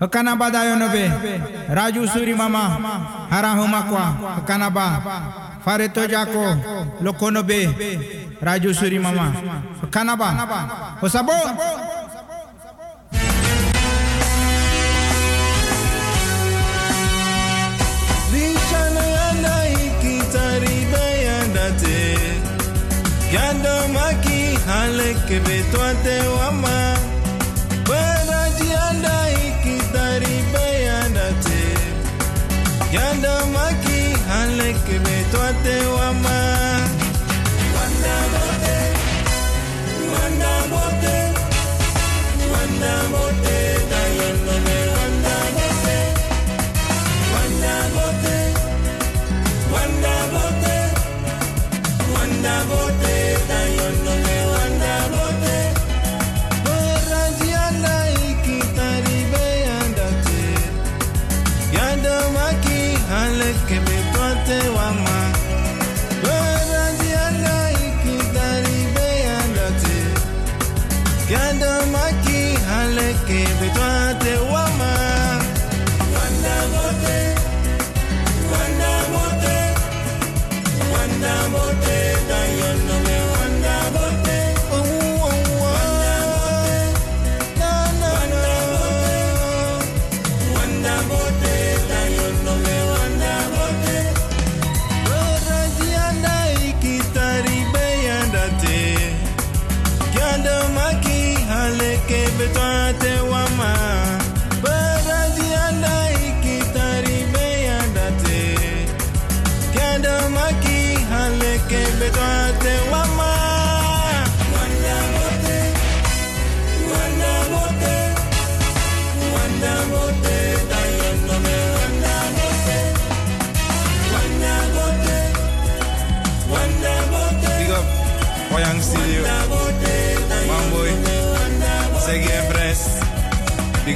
[0.00, 0.78] Hukana ba dayo.
[1.68, 2.78] Raju suri mama.
[3.30, 4.04] Harahu makwa.
[4.38, 4.86] Hukana ba.
[5.64, 6.56] Fareto jako.
[7.02, 7.66] Loko nobe.
[8.40, 9.34] Raju suri mama.
[9.90, 10.28] Kanaba.
[11.00, 11.34] Hoe Hosabo.
[18.30, 20.14] Bishana yana iki
[21.26, 21.98] yanda te.
[25.42, 25.82] Beto
[26.38, 26.98] wama.
[32.94, 35.16] Yanda maki halek me
[35.96, 36.36] wama.
[37.76, 38.16] Wanda
[40.12, 40.52] wanda
[42.52, 43.27] wanda.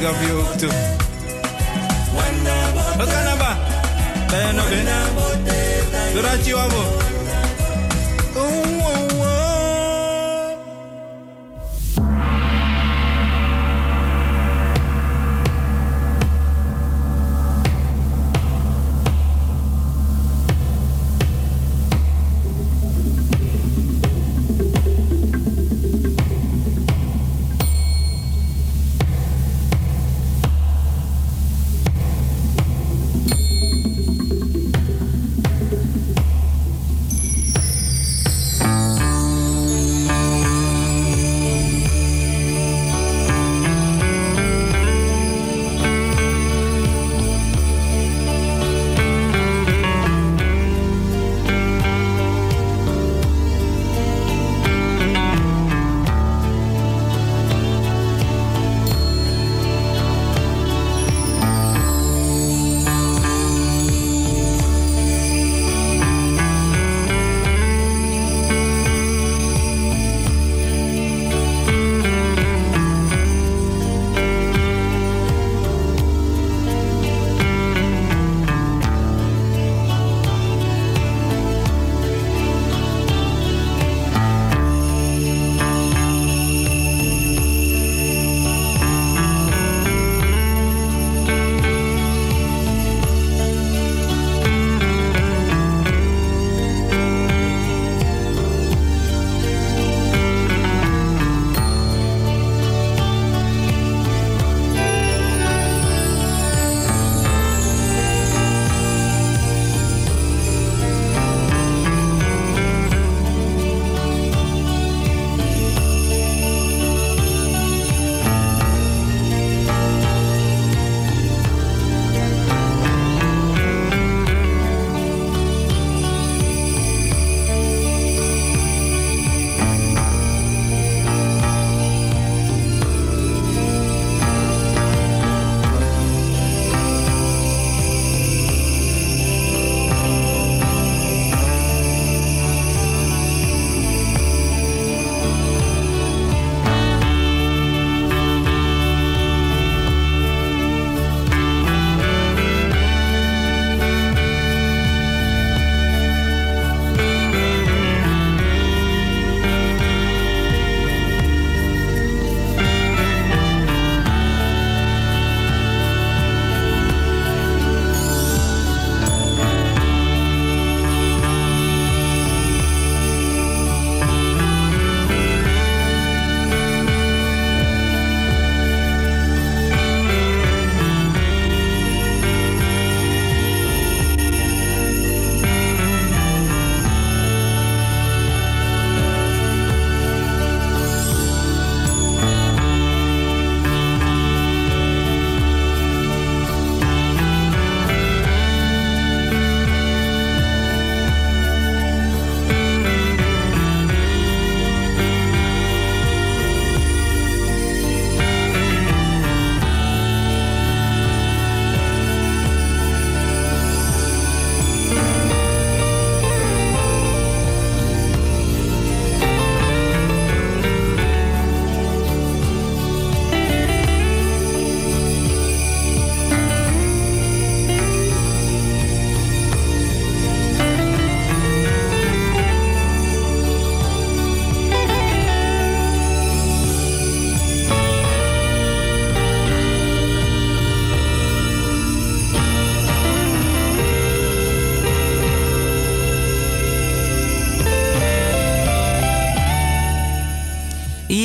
[0.02, 0.74] big up you too.
[3.02, 3.56] Okanaba,
[4.30, 4.52] tayo
[6.54, 7.01] wabo.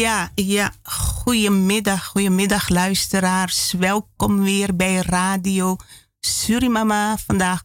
[0.07, 3.71] Ja, ja, goedemiddag, goedemiddag luisteraars.
[3.71, 5.75] Welkom weer bij Radio
[6.19, 7.17] Surimama.
[7.17, 7.61] Vandaag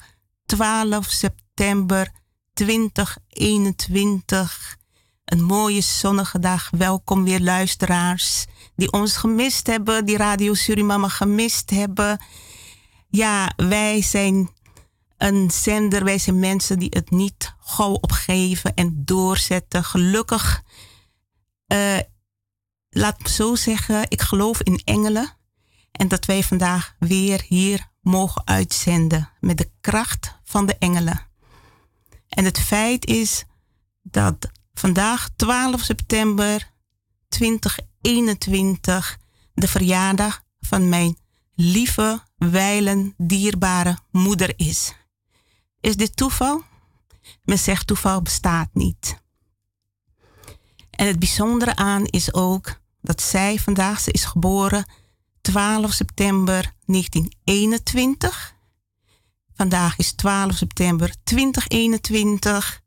[0.47, 2.13] 12 september
[2.53, 4.77] 2021.
[5.25, 6.71] Een mooie zonnige dag.
[6.71, 8.47] Welkom weer luisteraars
[8.77, 12.21] die ons gemist hebben, die Radio Surimama gemist hebben.
[13.09, 14.51] Ja, wij zijn
[15.17, 19.85] een zender, wij zijn mensen die het niet gauw opgeven en doorzetten.
[19.85, 20.63] Gelukkig
[21.73, 21.99] uh,
[22.95, 25.37] laat me zo zeggen, ik geloof in engelen.
[25.93, 31.31] En dat wij vandaag weer hier mogen uitzenden met de kracht van de engelen.
[32.29, 33.45] En het feit is
[34.03, 36.73] dat vandaag 12 september
[37.29, 39.19] 2021
[39.55, 41.19] de verjaardag van mijn
[41.55, 44.95] lieve, wijlen, dierbare moeder is.
[45.81, 46.63] Is dit toeval?
[47.45, 49.21] Men zegt toeval bestaat niet.
[50.91, 54.85] En het bijzondere aan is ook dat zij vandaag, ze is geboren
[55.41, 58.55] 12 september 1921.
[59.55, 62.83] Vandaag is 12 september 2021.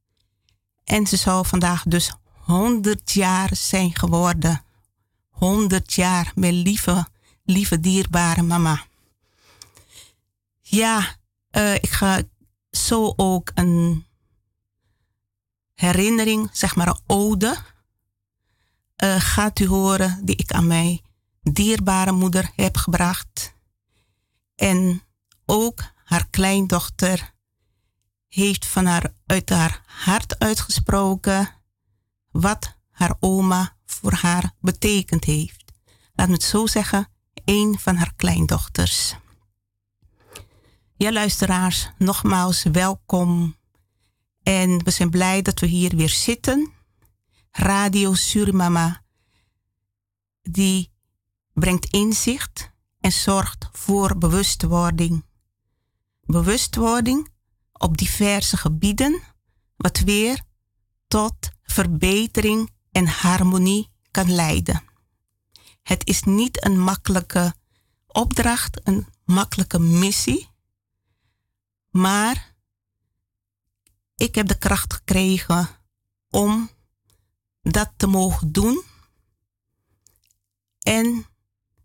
[0.83, 4.63] En ze zal vandaag dus 100 jaar zijn geworden.
[5.29, 7.07] 100 jaar, mijn lieve,
[7.43, 8.85] lieve dierbare mama.
[10.61, 11.15] Ja,
[11.51, 12.21] uh, ik ga
[12.71, 14.05] zo ook een
[15.73, 17.57] herinnering, zeg maar een ode
[19.03, 21.01] uh, gaat u horen die ik aan mijn
[21.41, 23.53] dierbare moeder heb gebracht.
[24.55, 25.01] En
[25.45, 27.33] ook haar kleindochter
[28.27, 31.49] heeft van haar uit haar hart uitgesproken
[32.31, 35.63] wat haar oma voor haar betekend heeft.
[36.13, 37.07] Laat me het zo zeggen,
[37.45, 39.15] een van haar kleindochters.
[40.97, 43.55] Ja, luisteraars, nogmaals welkom.
[44.43, 46.74] En we zijn blij dat we hier weer zitten
[47.57, 49.03] Radio Surimama,
[50.41, 50.91] die
[51.53, 55.25] brengt inzicht en zorgt voor bewustwording.
[56.21, 57.29] Bewustwording
[57.71, 59.21] op diverse gebieden,
[59.75, 60.41] wat weer
[61.07, 64.83] tot verbetering en harmonie kan leiden.
[65.81, 67.53] Het is niet een makkelijke
[68.07, 70.49] opdracht, een makkelijke missie,
[71.89, 72.55] maar
[74.15, 75.67] ik heb de kracht gekregen
[76.29, 76.73] om
[77.71, 78.81] dat te mogen doen.
[80.79, 81.25] En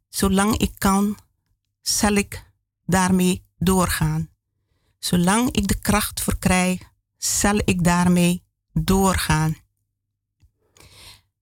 [0.08, 1.16] zolang ik kan,
[1.80, 2.52] zal ik
[2.87, 4.28] daarmee doorgaan.
[4.99, 6.80] Zolang ik de kracht verkrijg,
[7.16, 9.56] zal ik daarmee doorgaan.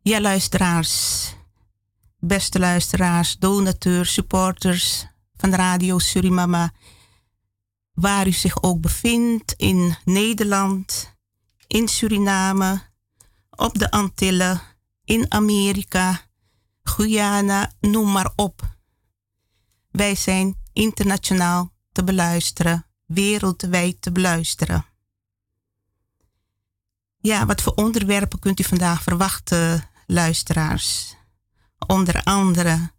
[0.02, 1.24] Ja, luisteraars,
[2.18, 6.72] beste luisteraars, donateurs, supporters van Radio Surimama,
[7.92, 11.14] waar u zich ook bevindt in Nederland,
[11.66, 12.87] in Suriname,
[13.58, 14.60] op de Antillen,
[15.04, 16.20] in Amerika,
[16.82, 18.76] Guyana, noem maar op.
[19.90, 24.86] Wij zijn internationaal te beluisteren, wereldwijd te beluisteren.
[27.18, 31.16] Ja, wat voor onderwerpen kunt u vandaag verwachten, luisteraars?
[31.86, 32.92] Onder andere,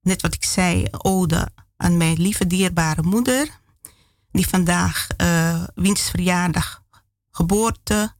[0.00, 3.60] net wat ik zei, ode aan mijn lieve dierbare moeder,
[4.30, 6.82] die vandaag, uh, wiens verjaardag,
[7.30, 8.14] geboorte,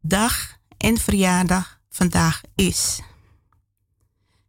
[0.00, 3.00] dag en verjaardag vandaag is.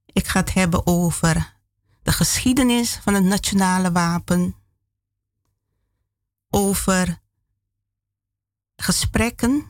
[0.06, 1.56] Ik ga het hebben over
[2.04, 4.56] de geschiedenis van het nationale wapen,
[6.50, 7.22] over
[8.76, 9.66] gesprekken,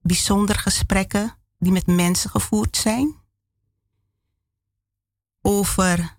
[0.00, 3.14] bijzonder gesprekken die met mensen gevoerd zijn,
[5.40, 6.18] over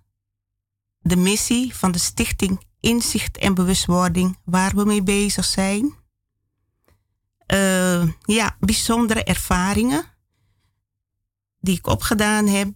[0.98, 5.94] de missie van de Stichting Inzicht en Bewustwording waar we mee bezig zijn
[7.46, 10.04] uh, ja, bijzondere ervaringen
[11.60, 12.68] die ik opgedaan heb.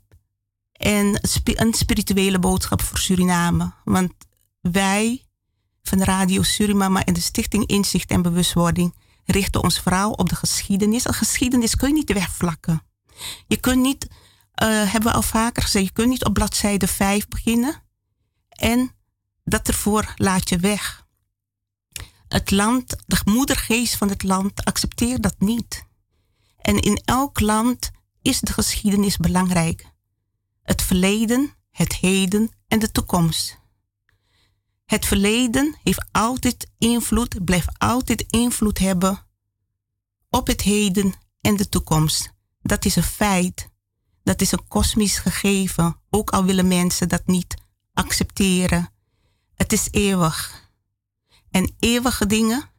[0.72, 3.72] En een spirituele boodschap voor Suriname.
[3.84, 4.12] Want
[4.60, 5.26] wij
[5.82, 8.94] van Radio Surimama en de Stichting Inzicht en Bewustwording
[9.24, 11.04] richten ons vooral op de geschiedenis.
[11.06, 12.82] Een geschiedenis kun je niet wegvlakken.
[13.46, 14.06] Je kunt niet,
[14.62, 17.82] uh, hebben we al vaker gezegd, je kunt niet op bladzijde 5 beginnen.
[18.48, 18.92] En
[19.44, 21.06] dat ervoor laat je weg.
[22.28, 25.84] Het land, de moedergeest van het land accepteert dat niet.
[26.56, 27.90] En in elk land
[28.22, 29.86] is de geschiedenis belangrijk.
[30.62, 33.58] Het verleden, het heden en de toekomst.
[34.84, 39.26] Het verleden heeft altijd invloed, blijft altijd invloed hebben
[40.30, 42.32] op het heden en de toekomst.
[42.62, 43.70] Dat is een feit.
[44.22, 47.54] Dat is een kosmisch gegeven, ook al willen mensen dat niet
[47.92, 48.92] accepteren.
[49.54, 50.67] Het is eeuwig.
[51.50, 52.70] En eeuwige dingen,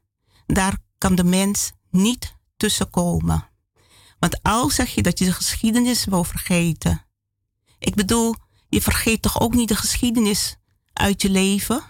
[0.45, 3.49] daar kan de mens niet tussenkomen.
[4.19, 7.05] Want al zeg je dat je de geschiedenis wil vergeten.
[7.79, 8.35] Ik bedoel,
[8.69, 10.57] je vergeet toch ook niet de geschiedenis
[10.93, 11.83] uit je leven?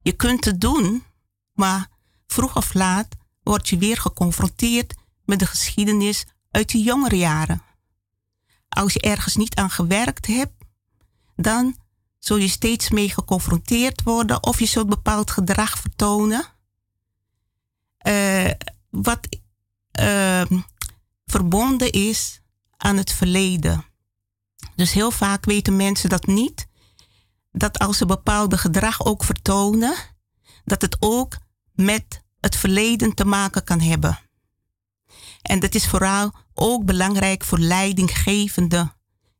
[0.00, 1.04] Je kunt het doen,
[1.52, 1.88] maar
[2.26, 4.94] vroeg of laat word je weer geconfronteerd
[5.24, 7.62] met de geschiedenis uit je jongere jaren.
[8.68, 10.64] Als je ergens niet aan gewerkt hebt,
[11.36, 11.76] dan
[12.18, 16.46] zul je steeds mee geconfronteerd worden of je zult bepaald gedrag vertonen.
[18.06, 18.50] Uh,
[18.90, 19.28] wat
[20.00, 20.42] uh,
[21.26, 22.40] verbonden is
[22.76, 23.84] aan het verleden.
[24.74, 26.66] Dus heel vaak weten mensen dat niet.
[27.52, 29.94] Dat als ze bepaalde gedrag ook vertonen,
[30.64, 31.36] dat het ook
[31.72, 34.18] met het verleden te maken kan hebben.
[35.42, 38.97] En dat is vooral ook belangrijk voor leidinggevenden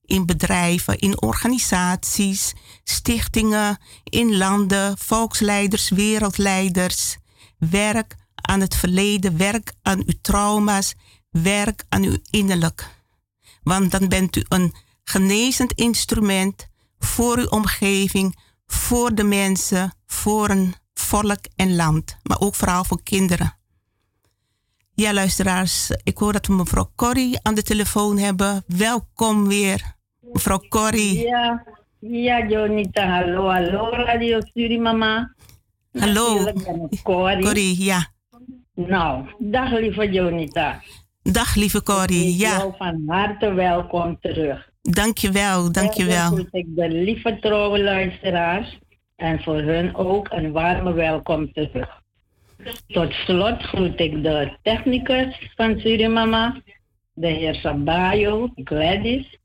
[0.09, 2.53] in bedrijven, in organisaties,
[2.85, 7.17] stichtingen, in landen, volksleiders, wereldleiders.
[7.59, 10.95] Werk aan het verleden, werk aan uw trauma's,
[11.31, 12.88] werk aan uw innerlijk.
[13.62, 14.75] Want dan bent u een
[15.05, 16.67] genezend instrument
[16.99, 23.03] voor uw omgeving, voor de mensen, voor een volk en land, maar ook vooral voor
[23.03, 23.57] kinderen.
[24.95, 28.65] Ja, luisteraars, ik hoor dat we mevrouw Corrie aan de telefoon hebben.
[28.67, 29.97] Welkom weer,
[30.32, 31.26] mevrouw Corrie.
[31.26, 31.64] Ja,
[31.99, 35.35] ja Jonita, hallo, hallo, Radio Surimama.
[35.92, 36.52] Hallo,
[37.02, 37.44] Corrie.
[37.44, 38.06] Corrie, ja.
[38.75, 40.82] Nou, dag lieve Jonita.
[41.23, 42.75] Dag lieve Corrie, ja.
[42.78, 44.70] van harte welkom terug.
[44.82, 46.30] Dankjewel, dankjewel.
[46.30, 48.78] Dan ik de lieve trouwe luisteraars
[49.16, 52.00] en voor hun ook een warme welkom terug.
[52.87, 56.62] Tot slot groet ik de technicus van Surimama,
[57.12, 59.38] de heer Sabayo, Gladys,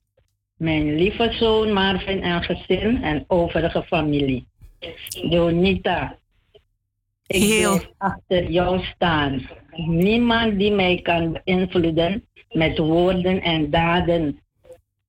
[0.63, 4.47] mijn lieve zoon Marvin en gezin en overige familie.
[5.29, 6.17] Donita,
[7.27, 7.81] ik Heel.
[7.97, 9.47] achter jou staan.
[9.85, 14.39] Niemand die mij kan beïnvloeden met woorden en daden.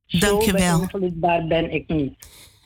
[0.07, 0.63] Dank je wel.
[0.63, 2.15] Zo beïnvloedbaar ben ik niet.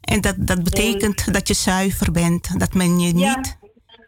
[0.00, 3.36] En dat, dat betekent dat je zuiver bent, dat men je Ja.
[3.36, 3.58] niet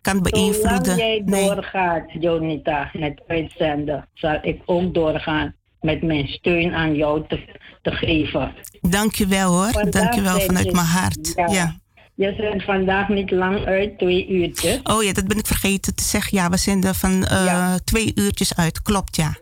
[0.03, 0.85] kan beïnvloeden.
[0.85, 1.47] Zolang jij Nee.
[1.47, 7.41] doorgaat, Jonita, met uitzenden, zal ik ook doorgaan met mijn steun aan jou te,
[7.83, 8.55] te geven.
[8.81, 11.33] Dank je wel hoor, Vandaag dank je wel ben vanuit mijn hart.
[11.37, 11.47] ja.
[11.47, 11.79] Ja.
[12.15, 14.81] Je bent vandaag niet lang uit, twee uurtjes.
[14.83, 16.39] Oh ja, dat ben ik vergeten te zeggen.
[16.39, 17.79] Ja, we zenden van eh, Ja.
[17.85, 19.37] twee uurtjes uit, klopt ja.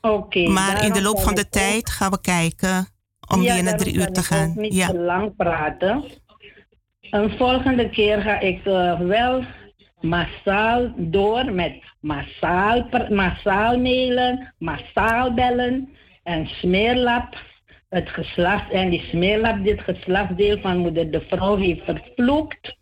[0.00, 0.48] Oké.
[0.48, 2.86] maar in de loop van de ook- tijd gaan we kijken
[3.28, 4.52] om Ja, weer naar drie uur te gaan.
[4.56, 4.86] niet Ja.
[4.86, 6.04] te lang praten.
[7.10, 9.44] Een volgende keer ga ik eh, wel
[10.00, 15.88] massaal door met massaal, massaal mailen, massaal bellen
[16.22, 17.46] en smeerlap.
[17.88, 22.76] Het geslacht en die smeerlap, dit geslachtsdeel van moeder de vrouw heeft vervloekt.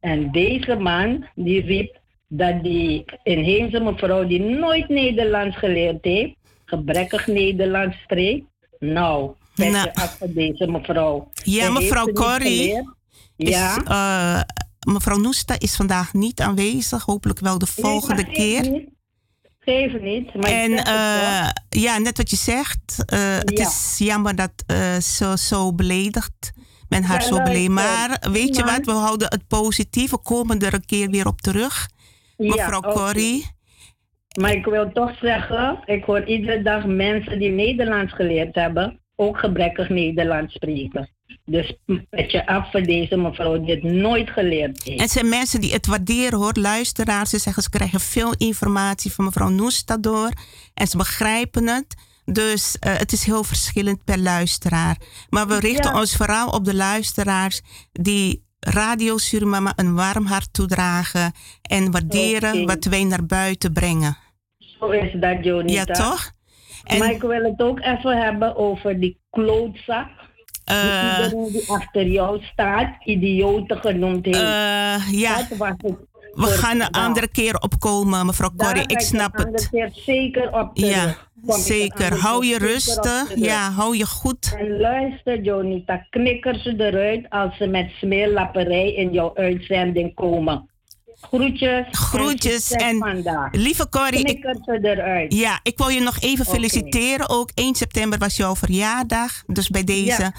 [0.00, 6.34] En deze man die riep dat die inheemse mevrouw die nooit Nederlands geleerd heeft,
[6.64, 8.44] gebrekkig Nederlands spreekt.
[8.78, 9.90] Nou, Nou.
[9.92, 11.30] af voor deze mevrouw.
[11.44, 12.90] Ja, mevrouw Corrie.
[13.36, 13.76] Is, Ja.
[13.84, 18.84] eh, mevrouw Noesta is vandaag niet aanwezig, hopelijk wel de volgende Nee, keer.
[19.64, 20.34] Geef niet.
[20.34, 21.52] Maar En eh, toch.
[21.68, 23.66] ja, net wat je zegt, eh, het Ja.
[23.66, 26.52] is jammer dat eh zo, zo beledigd
[26.88, 27.68] men haar Ja, zo beledigt.
[27.72, 31.40] luister, Maar weet je wat, we houden het positieve, komen er een keer weer op
[31.40, 31.88] terug.
[32.36, 32.92] Ja, Mevrouw oké.
[32.92, 33.46] Corrie.
[34.40, 39.38] Maar ik wil toch zeggen, ik hoor iedere dag mensen die Nederlands geleerd hebben, ook
[39.38, 41.08] gebrekkig Nederlands spreken.
[41.44, 41.76] Dus
[42.10, 45.00] met je af voor deze mevrouw die het nooit geleerd heeft.
[45.00, 47.30] En zijn mensen die het waarderen hoor, luisteraars.
[47.30, 50.30] Ze zeggen ze krijgen veel informatie van mevrouw Noesta door.
[50.74, 51.94] En ze begrijpen het.
[52.24, 54.96] Dus eh, het is heel verschillend per luisteraar.
[55.30, 55.98] Maar we richten Ja.
[56.00, 57.60] ons vooral op de luisteraars
[57.92, 61.32] die Radio Surimama een warm hart toedragen.
[61.62, 64.16] En waarderen wat wij naar buiten brengen.
[64.58, 65.72] Zo is dat, Jonita.
[65.72, 66.32] Ja, toch?
[66.82, 70.08] Maar En ik wil het ook even hebben over die klootzak.
[70.64, 74.38] Eh, iedereen die achter jou staat, idioten genoemd heeft.
[74.38, 75.94] eh, ja, Dat was het.
[76.32, 78.86] we gaan een andere keer opkomen, mevrouw Corrie.
[78.86, 79.46] Ik snap het.
[79.52, 79.68] het.
[79.70, 80.70] Keer zeker op.
[80.74, 81.14] Ja,
[81.46, 82.02] zeker.
[82.04, 83.32] andere Hou je rustig.
[83.34, 84.54] Ja, hou je goed.
[84.58, 90.68] En luister, Jonita, knikker ze eruit als ze met smeerlapperij in jouw uitzending komen.
[91.22, 91.86] Groetjes.
[91.90, 93.22] Groetjes en.
[93.50, 94.44] Lieve Corrie, ik,
[94.82, 95.34] eruit.
[95.34, 97.28] ja, ik wil je nog even feliciteren.
[97.28, 99.42] Ook 1 september was jouw verjaardag.
[99.46, 100.32] Dus bij deze Ja.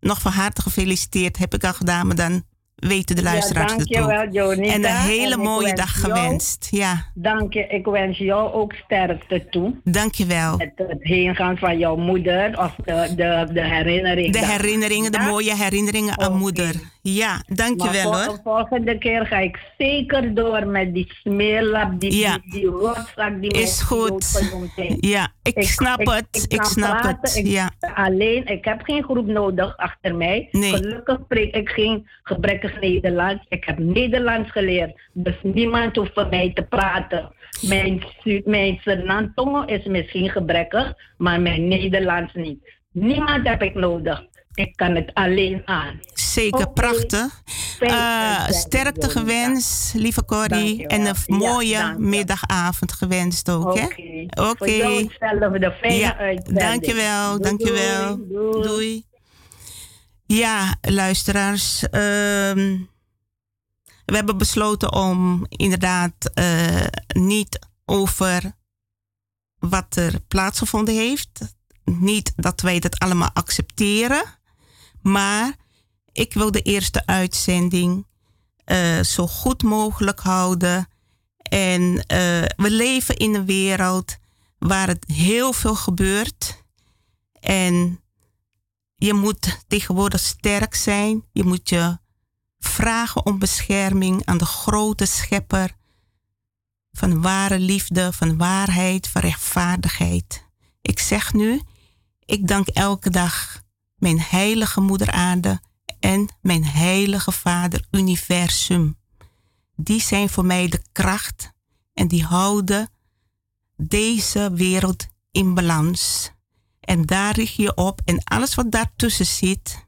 [0.00, 1.36] nog van harte gefeliciteerd.
[1.38, 2.42] Heb ik al gedaan, maar dan
[2.78, 4.28] weten de luisteraars ja, dankjewel.
[4.30, 4.72] Jonita.
[4.74, 6.68] En een hele En mooie dag jou- gewenst.
[6.70, 7.66] Ja, Dank je.
[7.66, 9.74] Ik wens jou ook sterkte toe.
[9.84, 10.58] dankjewel.
[10.58, 14.32] Het, het heengaan van jouw moeder of de, de, de herinnering.
[14.32, 16.74] De herinneringen, de mooie herinneringen aan moeder.
[17.02, 18.36] Ja, dankjewel maar voor- hoor.
[18.36, 22.38] de volgende keer ga ik zeker door met die smeerlap, die, Ja.
[22.38, 24.46] die, die rotzak die Is goed.
[25.00, 26.44] Ja, ik, snap het.
[26.48, 27.40] Ik, snap praten, het.
[27.48, 27.70] Ja.
[27.94, 30.48] alleen, ik heb geen groep nodig achter mij.
[30.50, 30.70] Nee.
[30.72, 32.08] Gelukkig spreek ik geen
[32.80, 33.44] Nederlands.
[33.48, 35.00] Ik heb Nederlands geleerd.
[35.12, 37.32] Dus niemand hoeft voor mij te praten.
[37.60, 38.02] Mijn,
[38.44, 42.58] mijn Suriname is misschien gebrekkig, maar mijn Nederlands niet.
[42.92, 44.22] Niemand heb ik nodig.
[44.54, 46.00] Ik kan het alleen aan.
[46.14, 47.42] Zeker, prachtig.
[47.78, 50.86] Eh, sterkte gewenst, lieve Corrie.
[50.86, 53.84] En een mooie middagavond gewenst ook, hè?
[53.84, 54.26] Oké.
[54.48, 54.56] Oké.
[54.56, 55.72] Voor jou hetzelfde.
[55.80, 56.66] Fijne Ja, uitzending.
[56.68, 58.16] dankjewel, Doei, dankjewel.
[58.28, 58.62] Doei.
[58.66, 59.04] Doei.
[60.28, 61.88] Ja, luisteraars.
[61.88, 62.78] ehm,
[64.04, 68.56] we hebben besloten om inderdaad eh, niet over
[69.58, 71.56] wat er plaatsgevonden heeft.
[71.84, 74.24] Niet dat wij dat allemaal accepteren.
[75.02, 75.56] Maar
[76.12, 78.06] ik wil de eerste uitzending
[78.64, 80.88] eh, zo goed mogelijk houden.
[81.36, 84.16] En eh, we leven in een wereld
[84.58, 86.64] waar het heel veel gebeurt.
[87.40, 88.00] En
[88.98, 91.24] je moet tegenwoordig sterk zijn.
[91.32, 91.98] Je moet je
[92.58, 95.76] vragen om bescherming aan de grote schepper
[96.92, 100.44] van ware liefde, van waarheid, van rechtvaardigheid.
[100.82, 101.62] Ik zeg nu,
[102.24, 103.62] ik dank elke dag
[103.94, 105.60] mijn heilige moeder aarde
[106.00, 108.98] en mijn heilige vader universum.
[109.76, 111.52] Die zijn voor mij de kracht
[111.94, 112.88] en die houden
[113.76, 116.32] deze wereld in balans.
[116.88, 119.86] En daar richt je op en alles wat daartussen zit,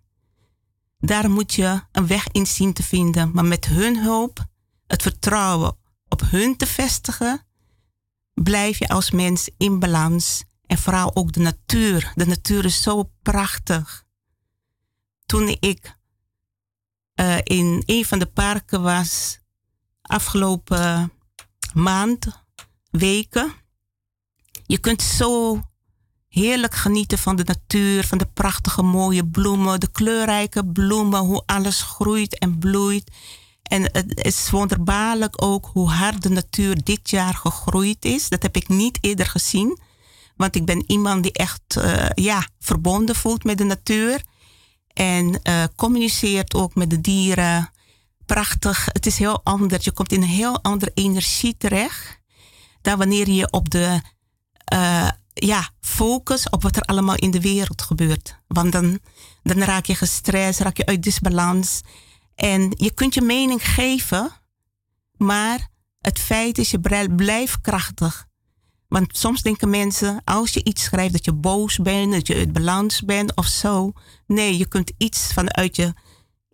[0.98, 3.30] daar moet je een weg in zien te vinden.
[3.32, 4.46] Maar met hun hulp,
[4.86, 5.76] het vertrouwen
[6.08, 7.46] op hun te vestigen,
[8.34, 10.44] blijf je als mens in balans.
[10.66, 12.12] En vooral ook de natuur.
[12.14, 14.04] De natuur is zo prachtig.
[15.26, 15.96] Toen ik
[17.14, 19.38] eh, in een van de parken was,
[20.02, 21.12] afgelopen
[21.74, 22.44] maand,
[22.90, 23.52] weken,
[24.66, 25.60] je kunt zo
[26.30, 31.82] heerlijk genieten van de natuur, van de prachtige mooie bloemen, de kleurrijke bloemen, hoe alles
[31.82, 33.10] groeit en bloeit.
[33.62, 38.28] En het is wonderbaarlijk ook hoe hard de natuur dit jaar gegroeid is.
[38.28, 39.78] Dat heb ik niet eerder gezien.
[40.36, 44.22] Want ik ben iemand die echt eh, ja, verbonden voelt met de natuur.
[44.92, 47.70] En eh, communiceert ook met de dieren.
[48.26, 48.88] Prachtig.
[48.92, 49.84] Het is heel anders.
[49.84, 52.18] Je komt in een heel andere energie terecht.
[52.82, 54.00] Dan wanneer je op de
[54.64, 55.08] eh,
[55.46, 58.40] ja, focus op wat er allemaal in de wereld gebeurt.
[58.46, 58.98] Want dan,
[59.42, 61.80] dan raak je gestrest, raak je uit disbalans.
[62.34, 64.30] En je kunt je mening geven,
[65.16, 65.68] maar
[66.00, 68.28] het feit is, je blijft krachtig.
[68.88, 72.52] Want soms denken mensen, als je iets schrijft, dat je boos bent, dat je uit
[72.52, 73.92] balans bent of zo.
[74.26, 75.94] Nee, je kunt iets vanuit je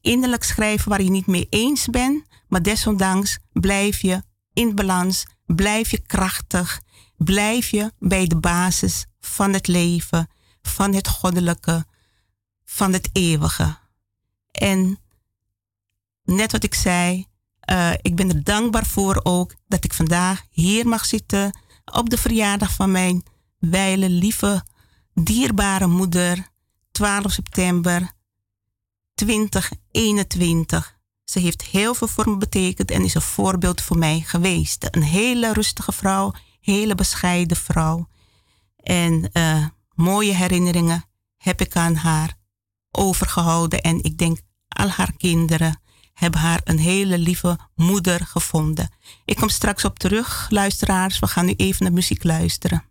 [0.01, 4.23] innerlijk schrijven waar je niet mee eens bent, maar desondanks blijf je
[4.53, 6.81] in balans, blijf je krachtig,
[7.17, 10.29] blijf je bij de basis van het leven,
[10.63, 11.87] van het goddelijke,
[12.65, 13.77] van het eeuwige.
[14.51, 14.99] En
[16.25, 17.27] net wat ik zei,
[17.61, 22.19] eh, ik ben er dankbaar voor ook dat ik vandaag hier mag zitten op de
[22.19, 23.23] verjaardag van mijn
[23.59, 24.65] wijle, lieve,
[25.15, 26.49] dierbare moeder,
[26.91, 28.13] 12 september
[29.15, 30.99] 2021.
[31.25, 34.89] Ze heeft heel veel voor me betekend en is een voorbeeld voor mij geweest.
[34.91, 36.33] Een hele rustige vrouw,
[36.67, 38.09] hele bescheiden vrouw.
[38.77, 41.05] En eh, mooie herinneringen
[41.37, 42.35] heb ik aan haar
[42.91, 43.81] overgehouden.
[43.81, 45.81] En ik denk, al haar kinderen
[46.13, 48.89] hebben haar een hele lieve moeder gevonden.
[49.25, 51.19] Ik kom straks op terug, luisteraars.
[51.19, 52.85] We gaan nu even naar muziek luisteren.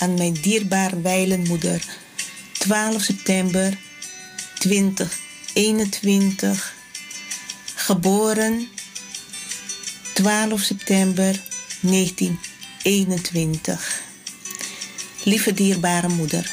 [0.00, 1.84] Aan mijn dierbare wijlenmoeder.
[2.52, 3.78] 12 september
[4.58, 6.74] 2021.
[7.74, 8.68] Geboren
[10.12, 11.40] 12 september
[11.80, 14.02] 1921.
[15.22, 16.50] Lieve dierbare moeder,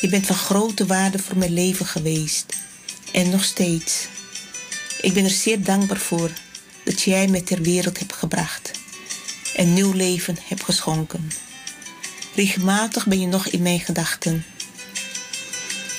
[0.00, 2.56] je bent van grote waarde voor mijn leven geweest
[3.12, 4.06] en nog steeds.
[5.00, 6.30] Ik ben er zeer dankbaar voor
[6.84, 8.70] dat jij me ter wereld hebt gebracht
[9.56, 11.30] en nieuw leven hebt geschonken.
[12.36, 14.44] Regelmatig ben je nog in mijn gedachten.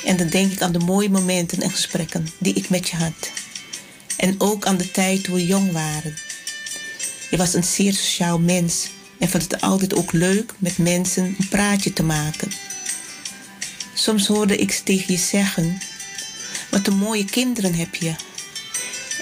[0.06, 3.32] En dan denk ik aan de mooie momenten en gesprekken die ik met je had.
[4.18, 6.16] En ook aan de tijd toen we jong waren.
[7.30, 8.88] Je was een zeer sociaal mens
[9.20, 12.52] en vond het altijd ook leuk met mensen een praatje te maken.
[13.94, 15.82] Soms hoorde ik tegen je zeggen:
[16.70, 18.14] Wat een mooie kinderen heb je.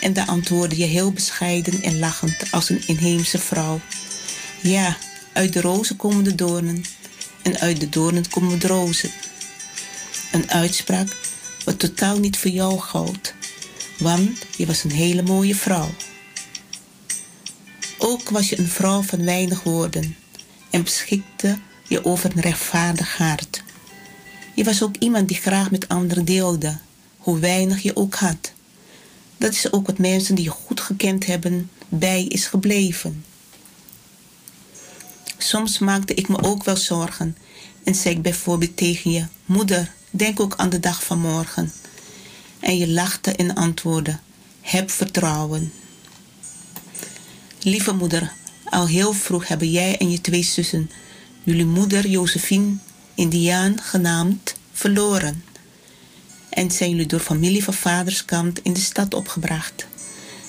[0.01, 3.79] En dan antwoordde je heel bescheiden en lachend als een inheemse vrouw:
[4.61, 4.97] Ja,
[5.33, 6.85] uit de rozen komen de doornen
[7.45, 9.11] en uit de doornen komen rozen.
[10.31, 11.17] Een uitspraak
[11.63, 13.33] wat totaal niet voor jou geldt,
[13.97, 15.89] want je was een hele mooie vrouw.
[17.97, 20.15] Ook was je een vrouw van weinig woorden
[20.69, 23.63] en beschikte je over een rechtvaardig hart.
[24.53, 26.77] Je was ook iemand die graag met anderen deelde,
[27.17, 28.53] hoe weinig je ook had.
[29.37, 33.25] Dat is ook wat mensen die je goed gekend hebben bij is gebleven.
[35.37, 37.37] Soms maakte ik me ook wel zorgen
[37.83, 41.71] en zei ik bijvoorbeeld tegen je: Moeder, denk ook aan de dag van morgen.
[42.59, 44.19] En je lachte en antwoordde:
[44.61, 45.71] Heb vertrouwen.
[47.61, 50.89] Lieve moeder, al heel vroeg hebben jij en je twee zussen
[51.45, 52.77] jullie moeder Josephine
[53.15, 55.43] Indiaan genaamd verloren.
[56.49, 59.87] En zijn jullie door familie van vaderskant in de stad opgebracht.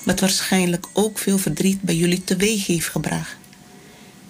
[0.03, 3.35] Wat waarschijnlijk ook veel verdriet bij jullie teweeg heeft gebracht.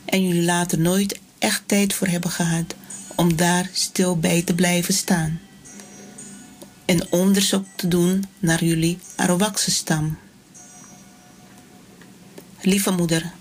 [0.07, 2.75] En jullie later nooit echt tijd voor hebben gehad
[3.15, 5.39] om daar stil bij te blijven staan.
[6.85, 10.17] En onderzoek te doen naar jullie Arawakse stam.
[12.61, 13.31] Lieve moeder,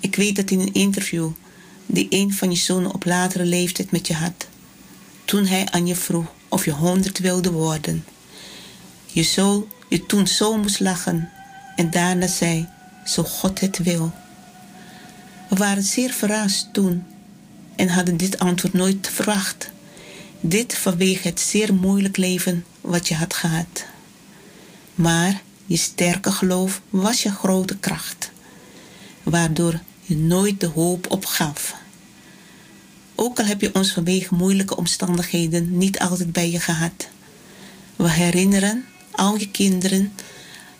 [0.00, 1.30] ik weet dat in een interview
[1.86, 4.46] die een van je zonen op latere leeftijd met je had,
[5.24, 8.04] toen hij aan je vroeg of je honderd wilde worden,
[9.06, 11.30] je, zo, je toen zo moest lachen
[11.76, 12.68] en daarna zei,
[13.04, 14.12] zo God het wil.
[15.54, 17.04] We waren zeer verrast toen
[17.76, 19.70] en hadden dit antwoord nooit verwacht.
[20.40, 23.84] Dit vanwege het zeer moeilijk leven wat je had gehad.
[24.94, 28.30] Maar je sterke geloof was je grote kracht
[29.22, 31.74] waardoor je nooit de hoop opgaf.
[33.14, 37.08] Ook al heb je ons vanwege moeilijke omstandigheden niet altijd bij je gehad.
[37.96, 40.12] We herinneren al je kinderen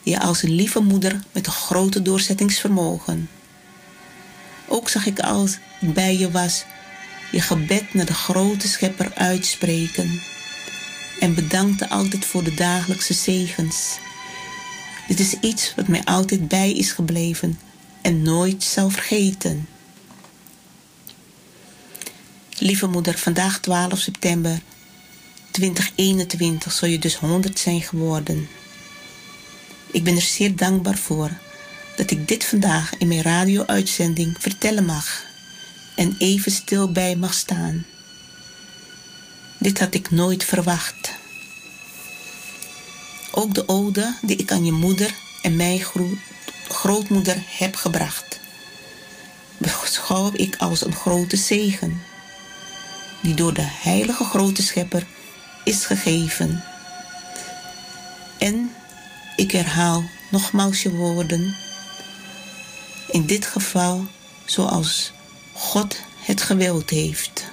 [0.03, 3.29] je als een lieve moeder met een grote doorzettingsvermogen.
[4.69, 6.65] Ook zag ik als ik bij je was
[7.31, 10.23] je gebed naar de grote schepper uitspreken
[11.21, 13.99] en bedankte altijd voor de dagelijkse zegens.
[15.09, 17.59] Dit is iets wat mij altijd bij is gebleven
[18.03, 19.69] en nooit zal vergeten.
[22.59, 24.61] Lieve moeder, vandaag 12 september
[25.51, 28.49] 2021 zal je dus 100 zijn geworden.
[29.91, 31.31] Ik ben er zeer dankbaar voor
[31.97, 35.23] dat ik dit vandaag in mijn radio-uitzending vertellen mag
[35.95, 37.87] en even stil bij mag staan.
[39.59, 41.13] Dit had ik nooit verwacht.
[43.31, 45.85] Ook de ode die ik aan je moeder en mij
[46.69, 48.41] grootmoeder heb gebracht,
[49.59, 52.03] beschouw ik als een grote zegen,
[53.23, 55.07] die door de heilige grote schepper
[55.65, 56.65] is gegeven.
[58.39, 58.71] En
[59.37, 61.55] ik herhaal nogmaals je woorden,
[63.15, 64.07] in dit geval
[64.45, 65.13] zoals
[65.53, 67.45] God het gewild heeft.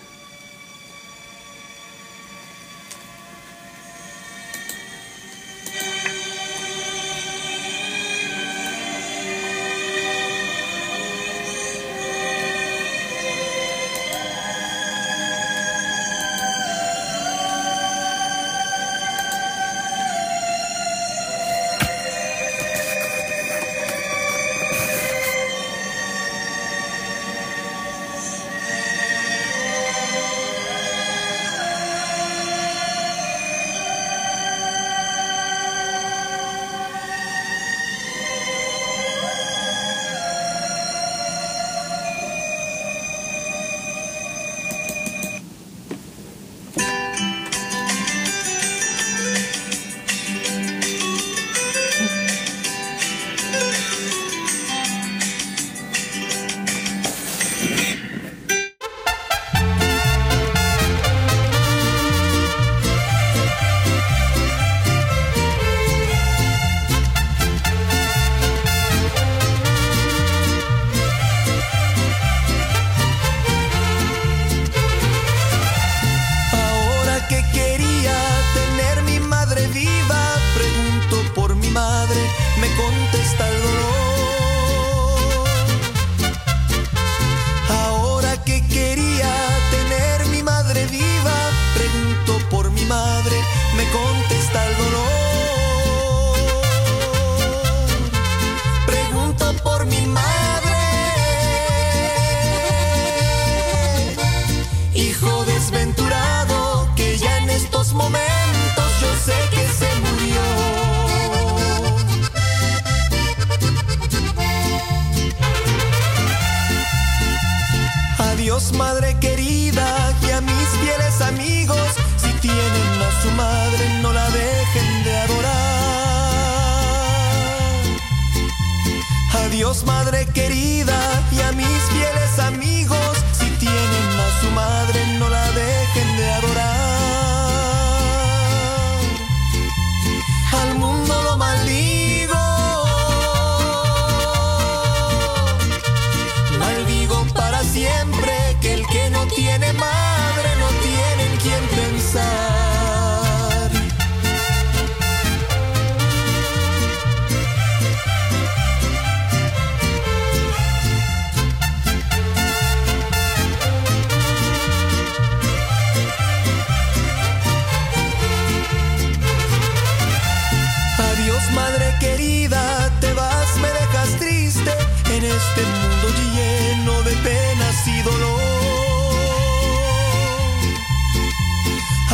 [175.52, 178.42] Este mundo lleno de penas y dolor.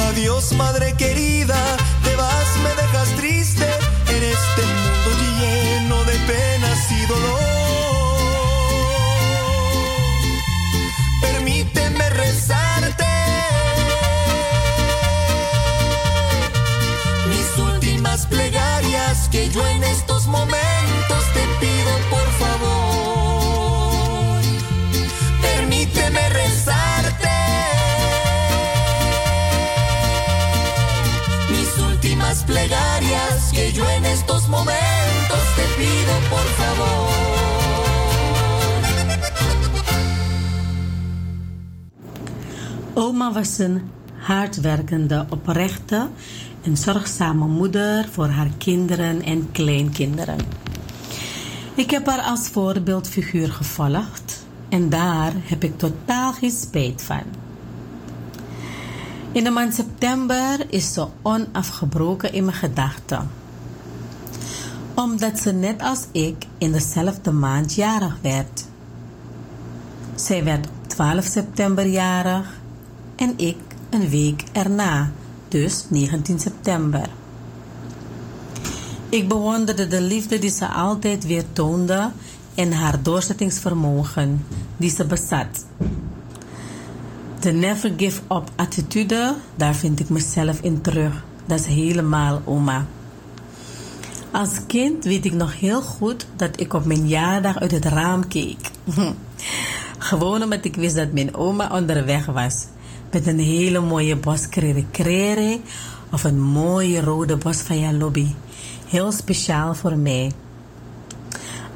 [0.10, 1.78] Adiós madre querida,
[43.08, 43.82] Oma was een
[44.18, 46.08] hardwerkende, oprechte
[46.62, 50.38] en zorgzame moeder voor haar kinderen en kleinkinderen.
[51.76, 57.24] Ik heb haar als voorbeeldfiguur gevolgd en daar heb ik totaal geen spijt van.
[59.32, 63.30] In de maand september is ze onafgebroken in mijn gedachten.
[64.94, 68.66] Omdat ze net als ik in dezelfde maand jarig werd.
[70.16, 72.66] Zij werd op 12 september jarig
[73.18, 73.58] en ik
[73.90, 75.12] een week erna,
[75.48, 77.10] dus 19 september.
[79.10, 82.12] Ik bewonderde de liefde die ze altijd weer toonde
[82.56, 84.46] en haar doorzettingsvermogen
[84.78, 85.66] die ze bezat.
[87.40, 91.24] De never give up attitude, daar vind ik mezelf in terug.
[91.46, 92.86] Dat is helemaal oma.
[94.32, 98.28] Als kind weet ik nog heel goed dat ik op mijn jaardag uit het raam
[98.28, 98.72] keek.
[99.98, 102.66] Gewoon omdat ik wist dat mijn oma onderweg was.
[103.12, 104.50] Met een hele mooie bos
[104.92, 105.60] krere
[106.12, 108.28] of een mooie rode bos van lobby.
[108.88, 110.32] Heel speciaal voor mij.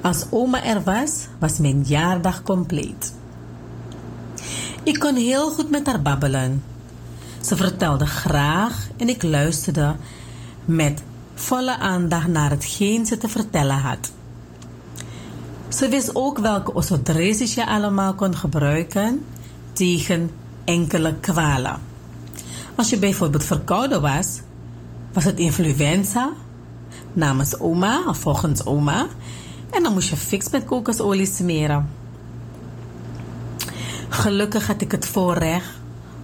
[0.02, 3.14] Als oma er was, was mijn jaardag compleet.
[4.84, 6.64] Ik kon heel goed met haar babbelen.
[7.42, 9.96] Ze vertelde graag en ik luisterde
[10.66, 14.12] met volle aandacht naar hetgeen ze te vertellen had.
[15.68, 19.26] Ze wist ook welke osodresis je allemaal kon gebruiken
[19.74, 20.32] tegen
[20.64, 21.80] enkele kwalen.
[22.76, 24.42] Als je bijvoorbeeld verkouden was,
[25.14, 26.30] was het influenza,
[27.14, 29.08] namens oma of volgens oma,
[29.72, 31.90] en dan moest je fix met kokosolie smeren.
[34.10, 35.70] Gelukkig had ik het voorrecht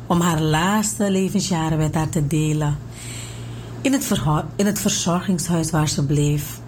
[0.07, 2.77] om haar laatste levensjaren met haar te delen.
[3.81, 4.11] In het,
[4.55, 6.59] in het verzorgingshuis waar ze bleef.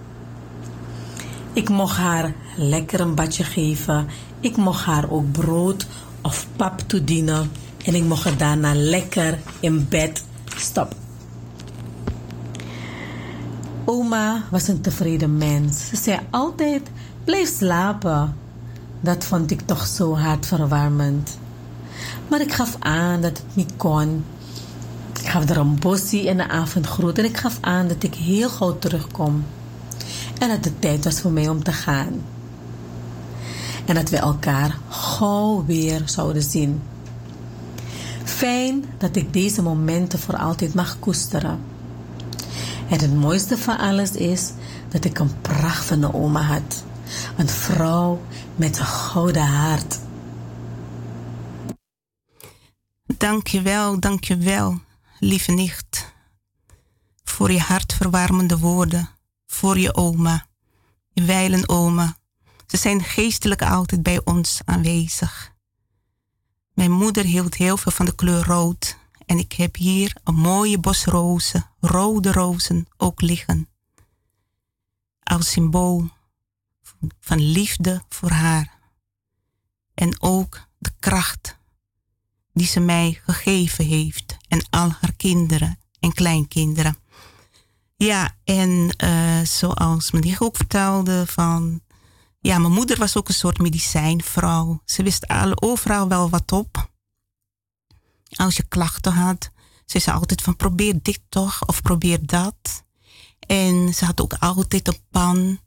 [1.53, 4.07] Ik mocht haar lekker een badje geven.
[4.39, 5.87] Ik mocht haar ook brood
[6.21, 7.51] of pap toedienen.
[7.85, 10.23] En ik mocht daarna lekker in bed
[10.55, 10.97] stoppen.
[13.85, 15.87] Oma was een tevreden mens.
[15.87, 16.89] Ze zei altijd:
[17.23, 18.35] blijf slapen.
[19.01, 21.37] Dat vond ik toch zo hartverwarmend.
[22.27, 24.25] Maar ik gaf aan dat het niet kon.
[25.19, 28.49] Ik gaf er een bossie in de avondgroet en ik gaf aan dat ik heel
[28.49, 29.45] gauw terugkom.
[30.39, 32.21] En dat het tijd was voor mij om te gaan.
[33.89, 36.81] En dat we elkaar gauw weer zouden zien.
[38.23, 41.59] Fijn dat ik deze momenten voor altijd mag koesteren.
[42.89, 44.51] En het mooiste van alles is
[44.87, 46.83] dat ik een prachtige oma had.
[47.37, 48.21] Een vrouw
[48.55, 49.99] met een gouden hart.
[53.05, 54.79] Dankjewel, dankjewel,
[55.19, 56.13] lieve nicht.
[57.23, 59.09] Voor je hartverwarmende woorden.
[59.47, 60.45] Voor je oma.
[61.09, 62.18] Je wijlen oma.
[62.69, 65.53] Ze zijn geestelijk altijd bij ons aanwezig.
[66.73, 68.97] Mijn moeder hield heel veel van de kleur rood.
[69.25, 73.69] En ik heb hier een mooie bos rozen, rode rozen, ook liggen.
[75.23, 76.09] Als symbool
[77.19, 78.79] van liefde voor haar.
[79.93, 81.57] En ook de kracht
[82.53, 84.37] die ze mij gegeven heeft.
[84.47, 86.97] En al haar kinderen en kleinkinderen.
[87.95, 91.81] Ja, en uh, zoals meneer ook vertelde van
[92.39, 94.81] ja, mijn moeder was ook een soort medicijnvrouw.
[94.85, 96.89] Ze wist al, overal wel wat op.
[98.29, 99.51] Als je klachten had,
[99.85, 102.83] ze zei altijd van probeer dit toch of probeer dat.
[103.39, 105.59] En ze had ook altijd een pan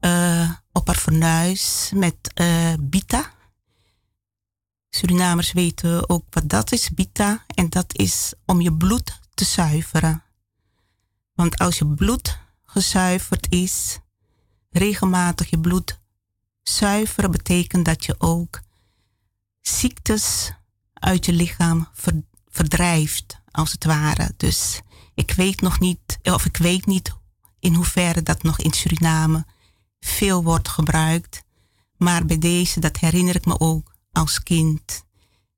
[0.00, 3.34] uh, op haar fornuis met uh, bita.
[4.90, 7.44] Surinamers weten ook wat dat is, bita.
[7.54, 10.22] En dat is om je bloed te zuiveren.
[11.34, 13.98] Want als je bloed gezuiverd is,
[14.70, 16.00] regelmatig je bloed
[16.68, 18.60] zuiveren, betekent dat je ook
[19.60, 20.52] ziektes
[20.92, 21.88] uit je lichaam
[22.48, 24.34] verdrijft, als het ware.
[24.36, 24.80] Dus
[25.14, 27.14] ik weet nog niet, of ik weet niet
[27.58, 29.46] in hoeverre dat nog in Suriname
[30.00, 31.42] veel wordt gebruikt.
[31.96, 35.04] Maar bij deze, dat herinner ik me ook als kind.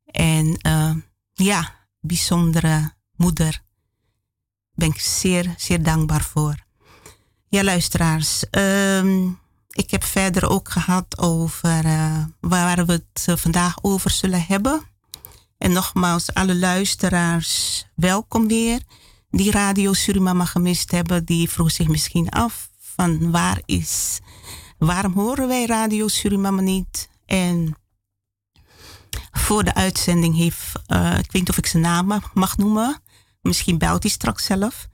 [0.04, 0.94] En uh,
[1.32, 3.62] ja, bijzondere moeder.
[4.74, 6.64] Ben ik zeer, zeer dankbaar voor.
[7.48, 8.44] Ja, luisteraars.
[8.50, 9.38] Um,
[9.78, 14.82] ik heb verder ook gehad over uh, waar we het uh, vandaag over zullen hebben.
[15.58, 18.82] En nogmaals, alle luisteraars, welkom weer.
[19.30, 24.18] Die Radio Surimama gemist hebben, die vroeg zich misschien af van waar is,
[24.78, 27.08] waarom horen wij Radio Surimama niet?
[27.26, 27.76] En
[29.32, 33.02] voor de uitzending heeft, uh, ik weet niet of ik zijn naam mag noemen,
[33.40, 34.88] misschien belt hij straks zelf,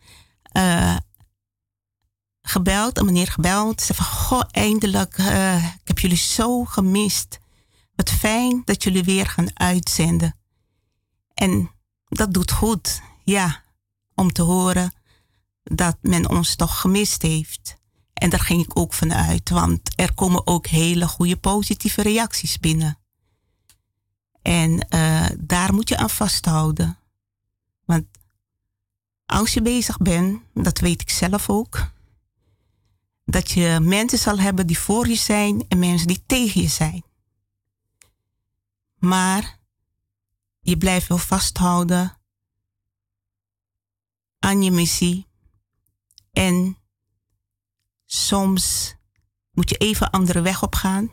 [2.47, 3.81] gebeld, een meneer gebeld.
[3.81, 7.39] Ze van, goh, eindelijk, uh, ik heb jullie zo gemist.
[7.95, 10.37] Wat fijn dat jullie weer gaan uitzenden.
[11.35, 11.71] En
[12.09, 13.63] dat doet goed, ja,
[14.15, 14.93] om te horen
[15.63, 17.77] dat men ons toch gemist heeft.
[18.13, 22.99] En daar ging ik ook vanuit, want er komen ook hele goede positieve reacties binnen.
[24.43, 26.99] En uh, daar moet je aan vasthouden.
[27.85, 28.07] Want
[29.27, 31.93] als je bezig bent, dat weet ik zelf ook,
[33.25, 37.05] dat je mensen zal hebben die voor je zijn en mensen die tegen je zijn.
[38.99, 39.59] Maar
[40.61, 42.19] je blijft wel vasthouden
[44.39, 45.27] aan je missie.
[46.33, 46.79] En
[48.07, 48.95] soms
[49.51, 51.11] moet je even andere weg op gaan.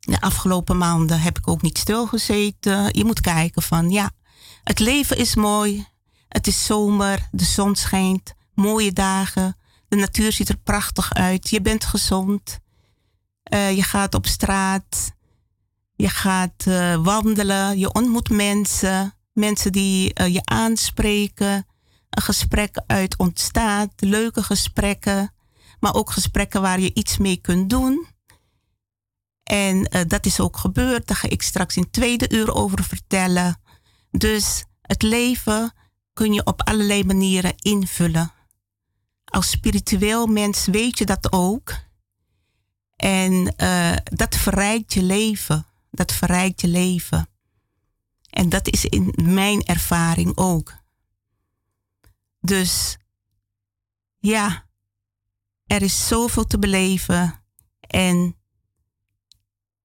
[0.00, 2.98] De afgelopen maanden heb ik ook niet stilgezeten.
[2.98, 4.10] Je moet kijken van ja,
[4.64, 5.86] het leven is mooi.
[6.28, 9.56] Het is zomer, de zon schijnt, mooie dagen.
[9.90, 11.50] De natuur ziet er prachtig uit.
[11.50, 12.58] Je bent gezond.
[13.52, 15.14] Uh, je gaat op straat.
[15.96, 17.78] Je gaat uh, wandelen.
[17.78, 19.14] Je ontmoet mensen.
[19.32, 21.66] Mensen die uh, je aanspreken.
[22.10, 23.92] Een gesprek uit ontstaat.
[23.96, 25.34] Leuke gesprekken.
[25.80, 28.06] Maar ook gesprekken waar je iets mee kunt doen.
[29.42, 31.06] En dat is ook gebeurd.
[31.06, 33.60] Daar ga ik straks in tweede uur over vertellen.
[34.10, 35.72] Dus het leven
[36.12, 38.32] kun je op allerlei manieren invullen
[39.30, 41.74] als spiritueel mens weet je dat ook.
[42.96, 45.66] En uh, dat verrijkt je leven.
[45.90, 47.28] Dat verrijkt je leven.
[48.30, 50.78] En dat is in mijn ervaring ook.
[52.40, 52.98] Dus
[54.18, 54.66] ja,
[55.66, 57.44] er is zoveel te beleven.
[57.80, 58.36] En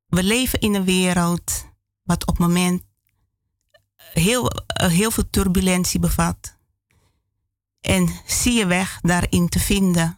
[0.05, 1.65] we leven in een wereld
[2.03, 2.83] wat op het moment
[3.97, 6.54] heel, heel veel turbulentie bevat.
[7.85, 10.17] En zie je weg daarin te vinden.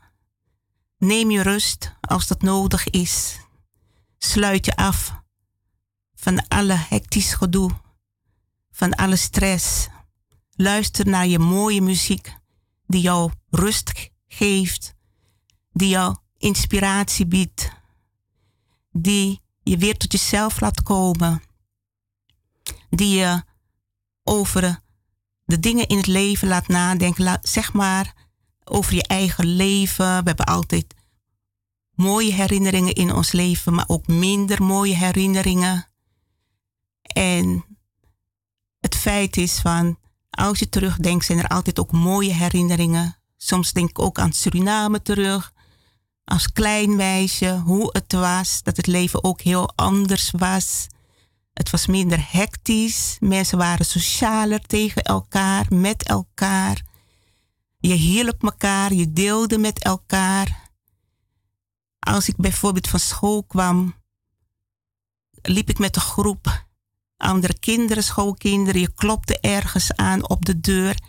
[0.97, 3.39] Neem je rust als dat nodig is.
[4.18, 5.22] Sluit je af
[6.15, 7.72] van alle hectisch gedoe,
[8.72, 9.88] van alle stress.
[10.51, 12.36] Luister naar je mooie muziek
[12.86, 14.95] die jou rust geeft,
[15.72, 17.72] die jou inspiratie biedt,
[18.91, 21.43] die je weer tot jezelf laat komen,
[22.89, 23.43] die je
[24.24, 24.82] over
[25.48, 27.39] de dingen in het leven laat nadenken.
[27.41, 28.14] zeg maar
[28.64, 30.06] over je eigen leven.
[30.06, 30.93] We hebben altijd
[31.91, 35.88] mooie herinneringen in ons leven, maar ook minder mooie herinneringen.
[37.02, 37.66] En
[38.80, 39.98] het feit is van,
[40.30, 43.18] als je terugdenkt, zijn er altijd ook mooie herinneringen.
[43.38, 45.54] Soms denk ik ook aan Suriname terug.
[46.24, 50.88] Als klein meisje, hoe het was, dat het leven ook heel anders was.
[51.58, 53.18] Het was minder hectisch.
[53.20, 56.82] Mensen waren socialer tegen elkaar, met elkaar.
[57.80, 60.70] Je hielp elkaar, je deelde met elkaar.
[61.99, 63.95] Als ik bijvoorbeeld van school kwam,
[65.41, 66.66] liep ik met een groep
[67.18, 68.82] andere kinderen, schoolkinderen.
[68.82, 70.99] Je klopte ergens aan op de deur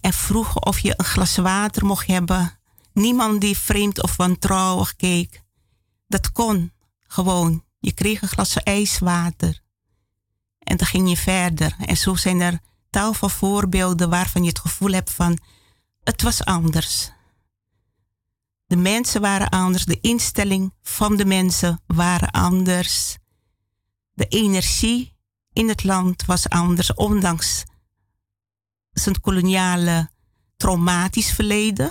[0.00, 2.58] en vroeg of je een glas water mocht hebben.
[2.92, 5.42] Niemand die vreemd of wantrouwig keek.
[6.06, 6.72] Dat kon
[7.06, 7.64] gewoon.
[7.78, 9.61] Je kreeg een glas ijswater.
[10.64, 11.76] En dan ging je verder.
[11.80, 12.58] En zo zijn er
[12.90, 15.38] tal van voorbeelden waarvan je het gevoel hebt van
[16.04, 17.10] het was anders.
[18.66, 23.16] De mensen waren anders, de instelling van de mensen waren anders.
[24.12, 25.16] De energie
[25.52, 27.64] in het land was anders, ondanks
[28.92, 30.10] zijn koloniale
[30.56, 31.90] traumatisch verleden,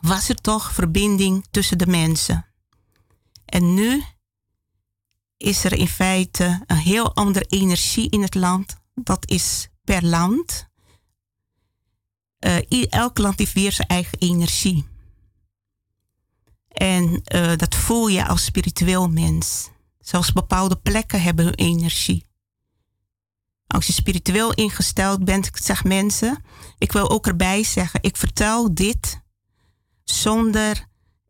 [0.00, 2.46] was er toch verbinding tussen de mensen.
[3.44, 4.04] En nu
[5.36, 8.76] is er in feite een heel andere energie in het land.
[8.94, 10.68] Dat is per land.
[12.40, 14.86] Uh, elk land heeft weer zijn eigen energie.
[16.68, 19.70] En uh, dat voel je als spiritueel mens.
[19.98, 22.26] Zelfs bepaalde plekken hebben hun energie.
[23.66, 26.44] Als je spiritueel ingesteld bent, zeg mensen,
[26.78, 29.20] ik wil ook erbij zeggen, ik vertel dit
[30.04, 30.86] zonder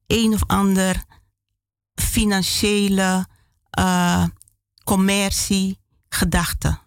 [0.07, 1.05] een of ander
[1.95, 3.27] financiële
[3.79, 4.25] uh,
[4.85, 6.79] commercie gedachte.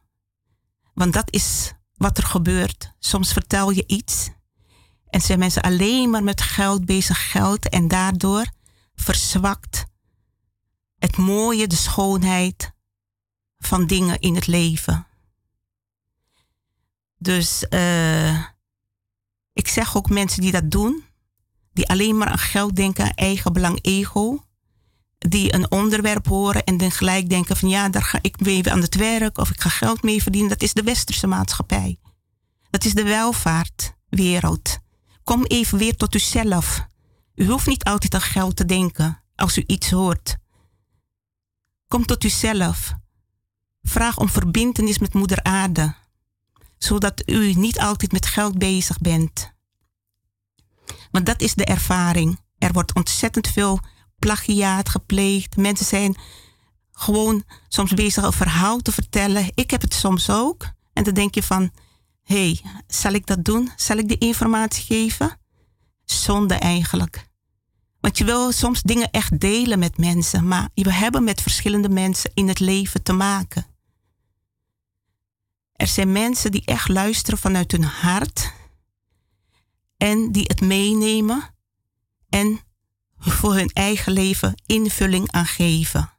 [0.94, 2.94] Want dat is wat er gebeurt.
[3.00, 4.30] Soms vertel je iets
[5.10, 8.46] en zijn mensen alleen maar met geld bezig, geld, en daardoor
[8.96, 9.86] verzwakt
[10.98, 12.74] het mooie, de schoonheid
[13.58, 15.08] van dingen in het leven.
[17.18, 18.44] Dus uh,
[19.54, 21.04] ik zeg ook mensen die dat doen,
[21.74, 24.44] die alleen maar aan geld denken, eigen belang, ego,
[25.28, 28.82] die een onderwerp horen en dan gelijk denken van ja, daar ga ik mee aan
[28.82, 30.49] het werk of ik ga geld mee verdienen.
[30.49, 31.99] Dat is de westerse maatschappij.
[32.70, 34.80] Dat is de welvaartwereld.
[35.24, 36.88] Kom even weer tot uzelf.
[37.36, 40.38] U hoeft niet altijd aan geld te denken als u iets hoort.
[41.88, 42.93] Kom tot uzelf.
[43.82, 45.95] Vraag om verbindenis met Moeder Aarde,
[46.78, 49.53] zodat u niet altijd met geld bezig bent.
[51.11, 52.39] Want dat is de ervaring.
[52.57, 53.80] Er wordt ontzettend veel
[54.20, 55.57] plagiaat gepleegd.
[55.57, 56.15] Mensen zijn
[56.91, 59.51] gewoon soms bezig een verhaal te vertellen.
[59.53, 60.67] Ik heb het soms ook.
[60.93, 61.72] En dan denk je van,
[62.24, 63.72] hé, hey, zal ik dat doen?
[63.76, 65.38] Zal ik die informatie geven?
[66.05, 67.28] Zonde eigenlijk.
[67.99, 72.32] Want je wil soms dingen echt delen met mensen, maar we hebben met verschillende mensen
[72.34, 73.65] in het leven te maken.
[75.74, 78.51] Er zijn mensen die echt luisteren vanuit hun hart
[79.97, 81.55] en die het meenemen
[82.30, 82.59] en
[83.20, 86.11] voor hun eigen leven invulling aan geven.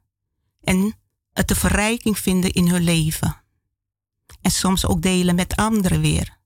[0.60, 0.94] En
[1.32, 3.36] het de verrijking vinden in hun leven.
[4.40, 6.38] En soms ook delen met anderen weer.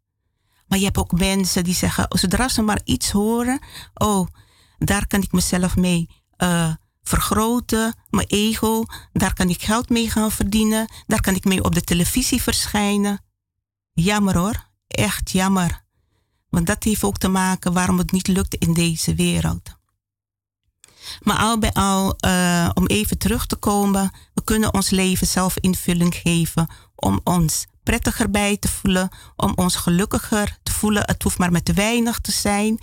[0.66, 3.60] Maar je hebt ook mensen die zeggen, zodra ze maar iets horen,
[3.94, 4.28] oh,
[4.78, 10.30] daar kan ik mezelf mee uh, vergroten, mijn ego, daar kan ik geld mee gaan
[10.30, 13.24] verdienen, daar kan ik mee op de televisie verschijnen.
[13.92, 15.84] Jammer hoor, echt jammer.
[16.48, 19.76] Want dat heeft ook te maken waarom het niet lukt in deze wereld.
[21.20, 25.56] Maar al bij al, uh, om even terug te komen, we kunnen ons leven zelf
[25.60, 31.02] invulling geven om ons prettiger bij te voelen, om ons gelukkiger te voelen.
[31.06, 32.78] Het hoeft maar met te weinig te zijn.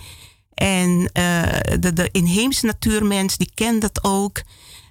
[0.54, 1.42] En uh,
[1.80, 4.42] de, de inheemse natuurmens, die kent dat ook.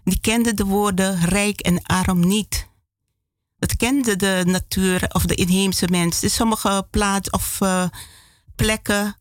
[0.03, 2.67] Die kende de woorden rijk en arm niet.
[3.59, 6.23] Het kende de natuur of de inheemse mens.
[6.23, 7.85] In sommige plaatsen of uh,
[8.55, 9.15] plekken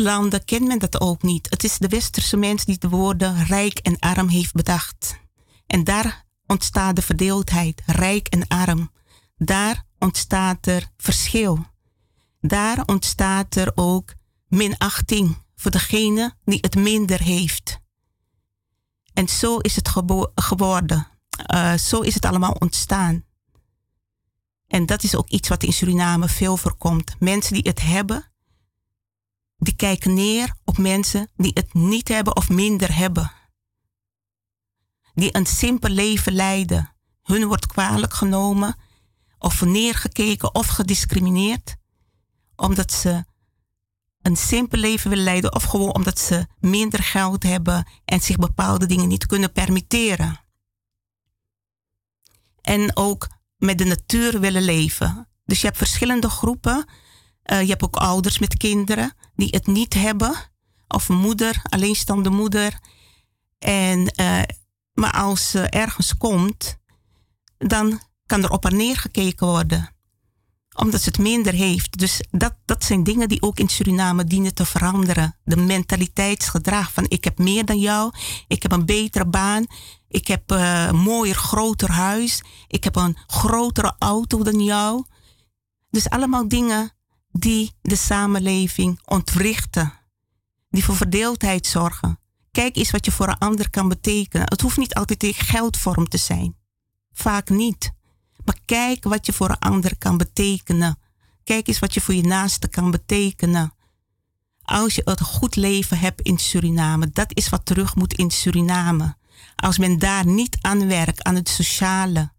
[0.00, 1.46] landen kent men dat ook niet.
[1.50, 5.18] Het is de westerse mens die de woorden rijk en arm heeft bedacht.
[5.66, 8.90] En daar ontstaat de verdeeldheid, rijk en arm.
[9.36, 11.66] Daar ontstaat er verschil.
[12.40, 14.14] Daar ontstaat er ook
[14.48, 17.78] minachting voor degene die het minder heeft.
[19.12, 19.88] En zo is het
[20.34, 21.06] geworden.
[21.54, 23.24] Uh, zo is het allemaal ontstaan.
[24.66, 27.16] En dat is ook iets wat in Suriname veel voorkomt.
[27.18, 28.29] Mensen die het hebben,
[29.60, 33.32] die kijken neer op mensen die het niet hebben of minder hebben.
[35.14, 36.94] Die een simpel leven leiden.
[37.22, 38.76] Hun wordt kwalijk genomen
[39.38, 41.78] of neergekeken of gediscrimineerd
[42.56, 43.24] omdat ze
[44.22, 48.86] een simpel leven willen leiden of gewoon omdat ze minder geld hebben en zich bepaalde
[48.86, 50.40] dingen niet kunnen permitteren.
[52.60, 55.28] En ook met de natuur willen leven.
[55.44, 56.88] Dus je hebt verschillende groepen.
[57.52, 60.34] Uh, je hebt ook ouders met kinderen die het niet hebben.
[60.88, 62.78] Of moeder, alleenstaande moeder.
[63.58, 64.42] En, uh,
[64.92, 66.78] maar als ze ergens komt,
[67.58, 69.94] dan kan er op haar neergekeken worden.
[70.76, 71.98] Omdat ze het minder heeft.
[71.98, 75.36] Dus dat, dat zijn dingen die ook in Suriname dienen te veranderen.
[75.44, 78.12] De mentaliteitsgedrag van ik heb meer dan jou.
[78.48, 79.66] Ik heb een betere baan.
[80.08, 82.42] Ik heb uh, een mooier, groter huis.
[82.66, 85.04] Ik heb een grotere auto dan jou.
[85.90, 86.92] Dus allemaal dingen
[87.32, 89.92] die de samenleving ontwrichten.
[90.68, 92.18] Die voor verdeeldheid zorgen.
[92.50, 94.48] Kijk eens wat je voor een ander kan betekenen.
[94.48, 96.56] Het hoeft niet altijd in geldvorm te zijn.
[97.12, 97.92] Vaak niet.
[98.44, 100.98] Maar kijk wat je voor een ander kan betekenen.
[101.44, 103.74] Kijk eens wat je voor je naaste kan betekenen.
[104.62, 109.16] als je een goed leven hebt in Suriname, dat is wat terug moet in Suriname.
[109.56, 112.32] Als men daar niet aan werkt, aan het sociale,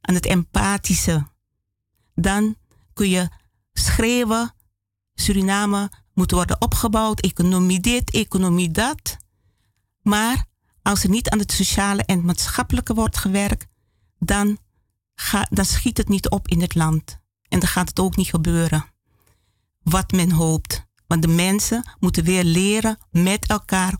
[0.00, 1.26] aan het empathische,
[2.14, 2.56] dan
[2.92, 3.28] kun je
[3.78, 4.54] schreeuwen:
[5.14, 9.16] Suriname moet worden opgebouwd, economie dit, economie dat.
[10.02, 10.46] Maar
[10.82, 13.66] als er niet aan het sociale en maatschappelijke wordt gewerkt,
[14.18, 14.58] dan,
[15.50, 17.18] dan schiet het niet op in het land.
[17.48, 18.84] En dan gaat het ook niet gebeuren
[19.82, 20.86] wat men hoopt.
[21.06, 23.98] Want de mensen moeten weer leren met elkaar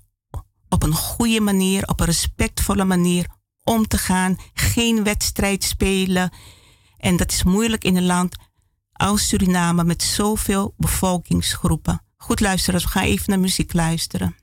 [0.68, 3.26] op een goede manier, op een respectvolle manier
[3.64, 4.36] om te gaan.
[4.52, 6.30] Geen wedstrijd spelen.
[6.96, 8.36] En dat is moeilijk in een land
[8.98, 12.02] als Suriname met zoveel bevolkingsgroepen.
[12.16, 14.36] Goed luisteren, we gaan even naar muziek luisteren.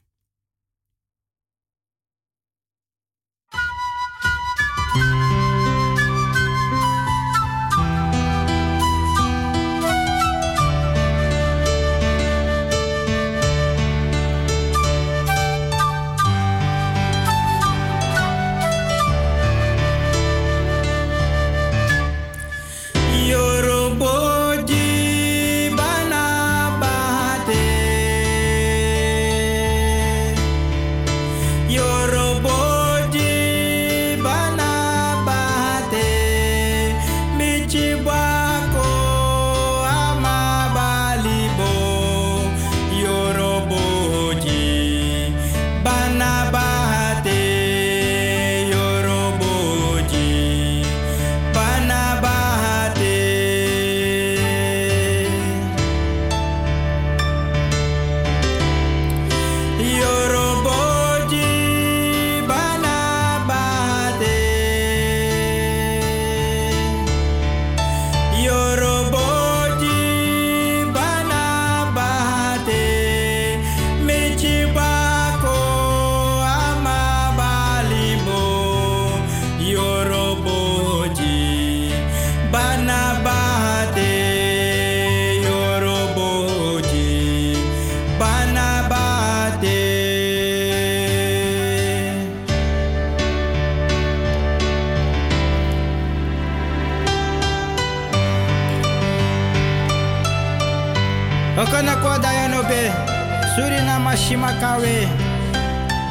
[104.46, 105.08] Shimakawe,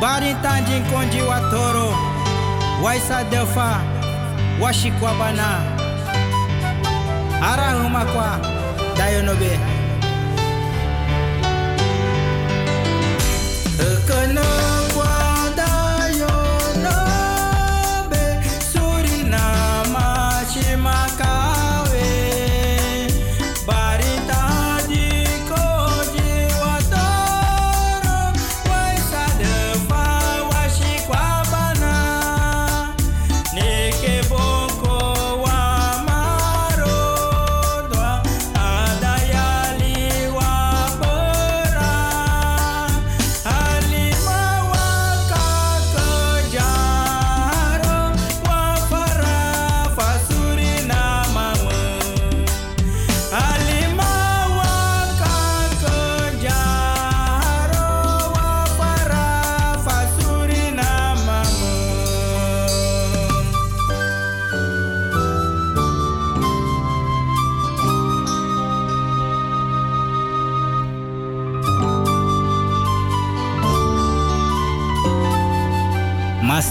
[0.00, 1.94] Baritanjin Konji Watoro,
[2.82, 3.80] Waisa Delfa,
[4.60, 5.60] Washikwabana,
[7.40, 8.40] Arahumakwa,
[8.96, 9.73] Dayonobe.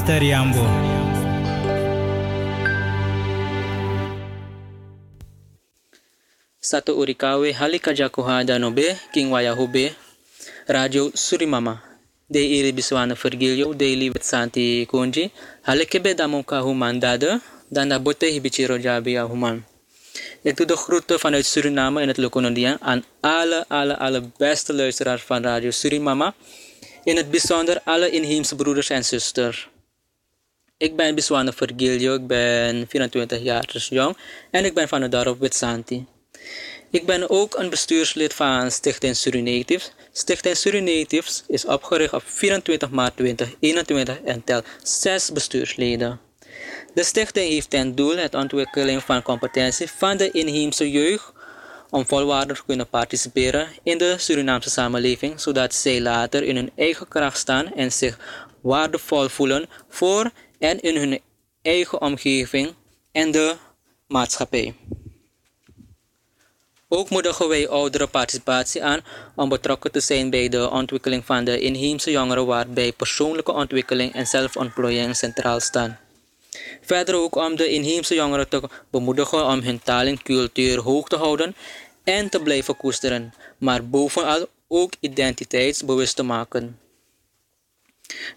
[0.04, 0.66] Master Yambo.
[6.60, 9.96] Sato urikawe halika jakuhada nobe king waya hube
[10.68, 11.80] radio Surimama.
[12.30, 15.32] De iri biswana Fergilio daily with Santi Kunji.
[15.62, 17.40] Halekebe damonka human dada.
[17.72, 18.28] Dan na bote
[18.82, 19.64] jabi human.
[20.44, 25.22] Ik doe de groeten vanuit Suriname in het Lokonondian aan alle, alle, alle beste luisteraars
[25.22, 26.34] van Radio Surimama.
[27.04, 29.72] In het bijzonder alle inheemse broeders en zusters.
[30.84, 34.18] Ik ben Biswana Vergilio, ik ben 24 jaar dus jong
[34.52, 36.06] en ik ben van het dorp Witsanti.
[36.92, 39.92] Ik ben ook een bestuurslid van Stichting Surinatives.
[40.12, 46.20] Stichting Surinatives is opgericht op 24 maart 2021 en telt zes bestuursleden.
[46.94, 51.32] De stichting heeft ten doel het ontwikkeling van competentie van de inheemse jeugd
[51.90, 57.08] om volwaardig te kunnen participeren in de Surinaamse samenleving, zodat zij later in hun eigen
[57.08, 58.18] kracht staan en zich
[58.62, 60.32] waardevol voelen voor
[60.64, 61.20] en in hun
[61.62, 62.74] eigen omgeving
[63.12, 63.56] en de
[64.08, 64.74] maatschappij.
[66.88, 69.02] Ook moedigen wij oudere participatie aan
[69.36, 74.28] om betrokken te zijn bij de ontwikkeling van de inheemse jongeren waarbij persoonlijke ontwikkeling en
[74.28, 76.00] zelfontplooiing centraal staan.
[76.82, 81.16] Verder ook om de inheemse jongeren te bemoedigen om hun taal en cultuur hoog te
[81.16, 81.56] houden
[82.04, 86.78] en te blijven koesteren, maar bovenal ook identiteitsbewust te maken.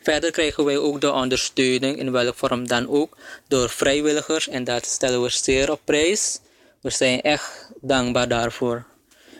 [0.03, 3.16] Verder krijgen wij ook de ondersteuning in welke vorm dan ook
[3.49, 6.41] door vrijwilligers en dat stellen we zeer op prijs.
[6.81, 8.85] We zijn echt dankbaar daarvoor.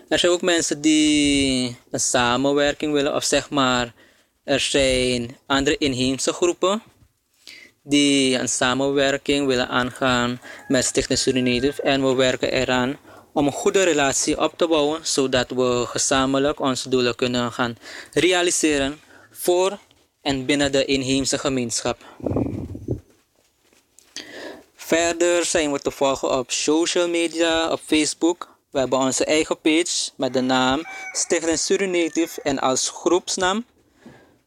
[0.09, 3.95] Er zijn ook mensen die een samenwerking willen of zeg maar
[4.45, 6.82] er zijn andere inheemse groepen
[7.82, 12.99] die een samenwerking willen aangaan met Stichting Surinative en we werken eraan
[13.32, 17.76] om een goede relatie op te bouwen zodat we gezamenlijk onze doelen kunnen gaan
[18.12, 19.78] realiseren voor
[20.27, 21.99] en binnen de inheemse gemeenschap.
[24.74, 28.49] Verder zijn we te volgen op social media, op Facebook.
[28.70, 33.64] We hebben onze eigen page met de naam Stichting Surinative en als groepsnaam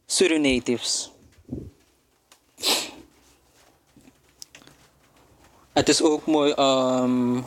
[0.05, 1.11] Surinatives.
[5.73, 7.45] Het is ook mooi um,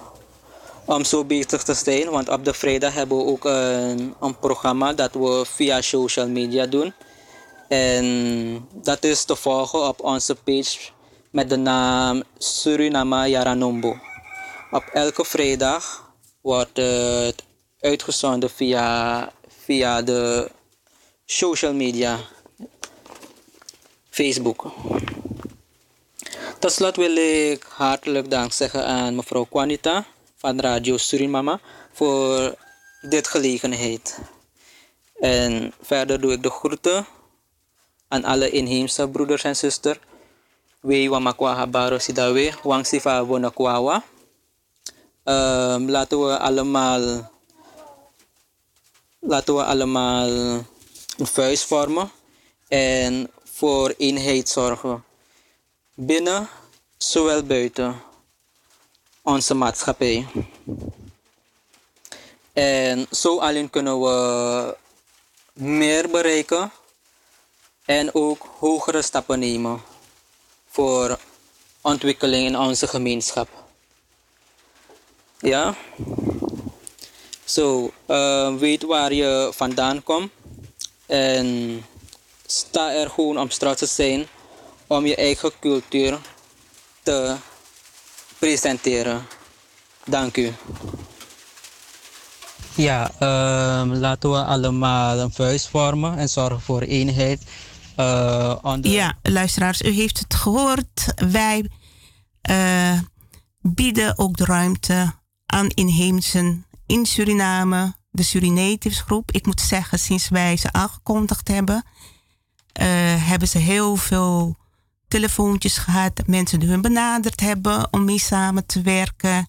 [0.84, 4.92] om zo bezig te zijn, want op de vrijdag hebben we ook een, een programma
[4.92, 6.94] dat we via social media doen.
[7.72, 10.78] En dat is te volgen op onze page
[11.30, 13.96] met de naam Suriname Yaranombo.
[14.70, 17.42] Op elke vrijdag wordt het
[17.80, 19.32] uitgezonden via,
[19.64, 20.50] via de
[21.24, 22.18] social media,
[24.10, 24.72] Facebook.
[26.58, 30.06] Tot slot wil ik hartelijk dank zeggen aan mevrouw Quanita
[30.36, 31.60] van Radio Surimama
[31.92, 32.54] voor
[33.00, 34.18] dit gelegenheid.
[35.20, 37.06] En verder doe ik de groeten
[38.12, 39.98] aan alle inheemse broeders en zusters.
[40.84, 44.04] We wamakwa habaro sidawe, wang sifa bonakwawa.
[45.24, 47.30] Um, laten we allemaal
[49.20, 50.28] laten we allemaal
[51.16, 52.10] een vuist vormen
[52.68, 55.04] en voor eenheid zorgen.
[55.94, 56.48] Binnen,
[56.96, 58.02] zowel buiten
[59.22, 60.26] onze maatschappij.
[62.52, 64.76] En zo alleen kunnen we
[65.52, 66.72] meer bereiken
[67.84, 69.82] en ook hogere stappen nemen
[70.68, 71.18] voor
[71.80, 73.48] ontwikkeling in onze gemeenschap.
[75.38, 75.74] Ja?
[77.44, 80.30] Zo, uh, weet waar je vandaan komt
[81.06, 81.84] en
[82.46, 84.26] sta er gewoon om trots te zijn
[84.86, 86.18] om je eigen cultuur
[87.02, 87.36] te
[88.38, 89.26] presenteren.
[90.04, 90.52] Dank u.
[92.74, 93.10] Ja,
[93.80, 97.42] um, laten we allemaal een vuist vormen en zorgen voor eenheid.
[97.96, 101.12] Uh, Ja, luisteraars, u heeft het gehoord.
[101.30, 101.70] Wij
[102.50, 102.98] uh,
[103.60, 105.14] bieden ook de ruimte
[105.46, 109.30] aan inheemsen in Suriname, de Surinatives groep.
[109.30, 111.84] Ik moet zeggen, sinds wij ze aangekondigd hebben,
[112.80, 112.86] uh,
[113.26, 114.56] hebben ze heel veel
[115.08, 116.26] telefoontjes gehad.
[116.26, 119.48] Mensen hun benaderd hebben om mee samen te werken.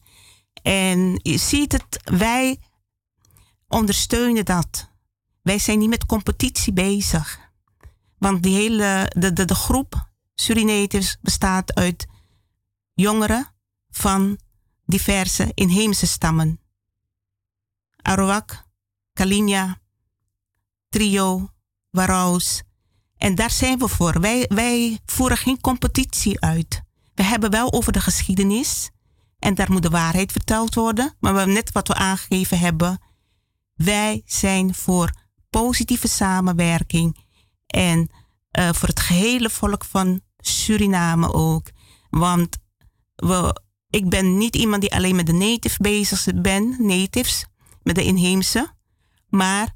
[0.62, 2.58] En je ziet het, wij
[3.68, 4.91] ondersteunen dat.
[5.41, 7.39] Wij zijn niet met competitie bezig.
[8.24, 12.06] Want die hele, de, de, de groep Surinators bestaat uit
[12.94, 13.54] jongeren
[13.90, 14.40] van
[14.86, 16.60] diverse inheemse stammen.
[18.02, 18.64] Arawak,
[19.14, 19.82] Kalinia,
[20.90, 21.50] Trio,
[21.90, 22.62] Waraus.
[23.18, 24.20] En daar zijn we voor.
[24.20, 26.82] Wij, wij voeren geen competitie uit.
[27.14, 28.90] We hebben wel over de geschiedenis.
[29.40, 31.16] En daar moet de waarheid verteld worden.
[31.20, 33.02] Maar we net wat we aangegeven hebben.
[33.74, 35.12] Wij zijn voor
[35.50, 37.23] positieve samenwerking
[37.74, 38.10] en
[38.60, 41.70] uh, voor het gehele volk van Suriname ook.
[42.10, 42.58] Want
[43.90, 47.46] ik ben niet iemand die alleen met de natives bezig ben, natives,
[47.84, 48.74] met de inheemse.
[49.30, 49.74] Maar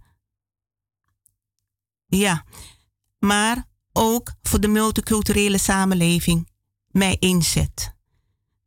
[2.05, 2.45] ja,
[3.19, 6.49] maar ook voor de multiculturele samenleving
[6.87, 7.95] mij inzet.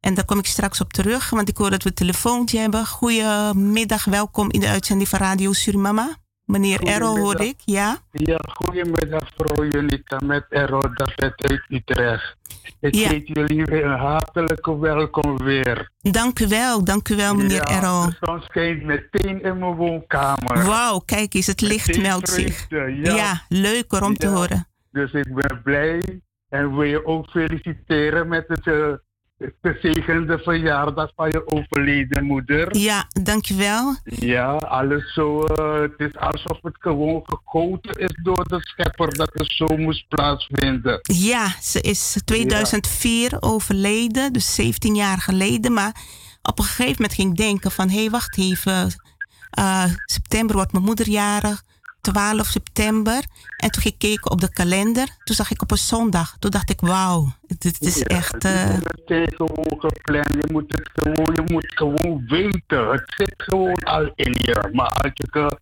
[0.00, 2.86] En daar kom ik straks op terug, want ik hoor dat we een telefoontje hebben.
[2.86, 6.19] Goedemiddag, welkom in de uitzending van Radio Surimama.
[6.50, 7.98] Meneer Errol hoor ik, ja?
[8.12, 12.36] Ja, goedemiddag mevrouw Julita met Errol Davet uit Utrecht.
[12.80, 13.08] Ik ja.
[13.08, 15.90] heet jullie weer een hartelijke welkom weer.
[16.00, 18.06] Dank u wel, dank u wel meneer ja, Errol.
[18.06, 20.64] De zon schijnt meteen in mijn woonkamer.
[20.66, 22.66] Wauw, kijk eens, het licht meteen meldt zich.
[22.68, 22.86] Ja.
[23.14, 24.68] ja, leuk om te horen.
[24.92, 28.66] Dus ik ben blij en wil je ook feliciteren met het...
[28.66, 28.92] Uh,
[29.62, 32.76] gezegende verjaardag van je overleden moeder.
[32.76, 33.96] Ja, dankjewel.
[34.04, 35.44] Ja, alles zo.
[35.44, 40.08] Uh, het is alsof het gewoon gegoten is door de schepper dat het zo moest
[40.08, 41.00] plaatsvinden.
[41.02, 45.72] Ja, ze is 2004 overleden, dus 17 jaar geleden.
[45.72, 45.94] Maar
[46.42, 47.88] op een gegeven moment ging ik denken van...
[47.88, 48.92] hé, hey, wacht even,
[49.58, 51.62] uh, september wordt mijn moeder jarig.
[52.00, 53.24] 12 september.
[53.56, 55.08] En toen ik op de kalender.
[55.24, 56.36] Toen zag ik op een zondag.
[56.38, 58.44] Toen dacht ik, wauw, dit is echt...
[58.44, 58.66] Uh...
[58.66, 60.34] Je moet het gewoon gepland.
[60.34, 62.90] Je moet het gewoon, je moet gewoon weten.
[62.90, 64.68] Het zit gewoon al in je.
[64.72, 65.58] Maar als je,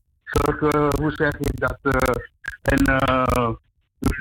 [0.98, 1.92] hoe zeg je dat, uh,
[2.62, 3.50] en uh,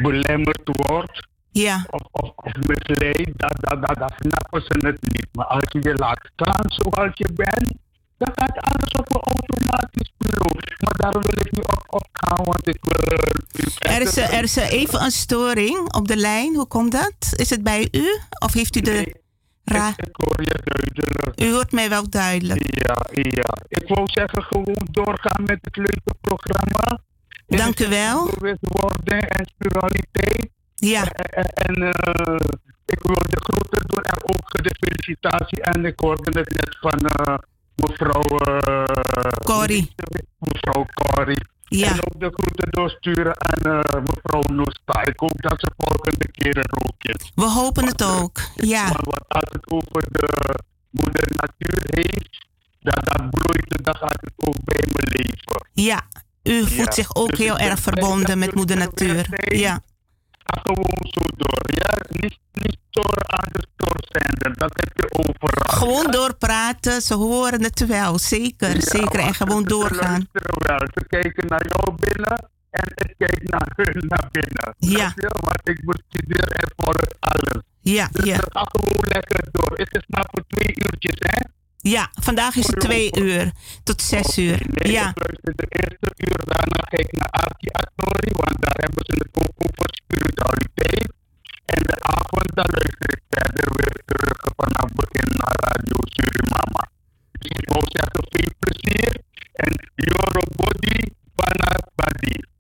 [0.02, 1.28] belemmerd wordt...
[1.52, 1.86] Ja.
[1.90, 5.28] Of, of, of misleid, dat, dat, dat, dat snappen ze het niet.
[5.32, 7.74] Maar als je je laat staan zoals je bent
[8.18, 10.76] dan gaat alles op automatisch piloot.
[10.80, 13.20] Maar daar wil ik niet op, op gaan, want ik wil...
[13.20, 16.56] Uh, er, is, er is even een storing op de lijn.
[16.56, 17.16] Hoe komt dat?
[17.36, 18.20] Is het bij u?
[18.40, 18.92] Of heeft u de...
[18.92, 19.16] Nee,
[19.64, 21.42] Ra ik, ik hoor je duidelijk.
[21.42, 22.62] U hoort mij wel duidelijk.
[22.88, 23.54] Ja, ja.
[23.68, 27.00] Ik wou zeggen, gewoon doorgaan met het leuke programma.
[27.48, 28.30] Dank u wel.
[28.60, 30.50] Worden en spiritualiteit.
[30.76, 31.04] Ja.
[31.12, 32.36] En, en uh,
[32.86, 35.62] ik wil de groeten doen en ook de felicitatie.
[35.62, 37.00] En ik hoorde het net van...
[37.28, 37.38] Uh,
[37.78, 38.24] mevrouw
[39.44, 39.96] Corrie.
[40.40, 41.46] Mevrouw Corrie.
[41.70, 41.92] Ja.
[41.92, 43.80] En ook de groeten doorsturen aan uh,
[44.14, 45.06] mevrouw Noesta.
[45.06, 47.32] Ik hoop dat ze volgende keer er ook is.
[47.36, 48.84] We hopen het ook, ja.
[48.84, 50.30] Maar wat als het over de
[50.90, 52.46] moeder natuur heeft,
[52.80, 55.68] dat, dat bloeit, dan gaat het ook bij mijn leven.
[55.74, 56.02] Ja,
[56.44, 57.02] u voelt ja.
[57.02, 59.26] zich ook dus heel erg verbonden met moeder natuur.
[59.58, 59.82] Ja.
[60.64, 61.94] Gewoon zo door, ja.
[62.10, 63.68] Niet, niet storen aan de
[64.58, 65.78] dat heb je overal.
[65.78, 69.20] Gewoon doorpraten, ze horen het wel, zeker, ja, zeker.
[69.20, 70.28] En gewoon ze doorgaan.
[70.32, 70.80] Wel.
[70.94, 74.76] Ze kijken naar jou binnen en ik kijk naar hun naar binnen.
[74.78, 75.12] Ja.
[75.16, 77.64] Je, want ik bestudeer en volg alles.
[77.82, 78.36] Ja, dus ja.
[78.36, 79.78] ga gewoon lekker door.
[79.78, 81.46] Het is maar voor twee uurtjes, hè?
[81.78, 83.52] Ja, vandaag is het twee uur
[83.84, 84.62] tot zes okay, uur.
[84.70, 85.10] Nee, ja.
[85.10, 89.14] ik luister de eerste uur, daarna ga ik naar Arki Atori, want daar hebben ze
[89.18, 89.90] het ook over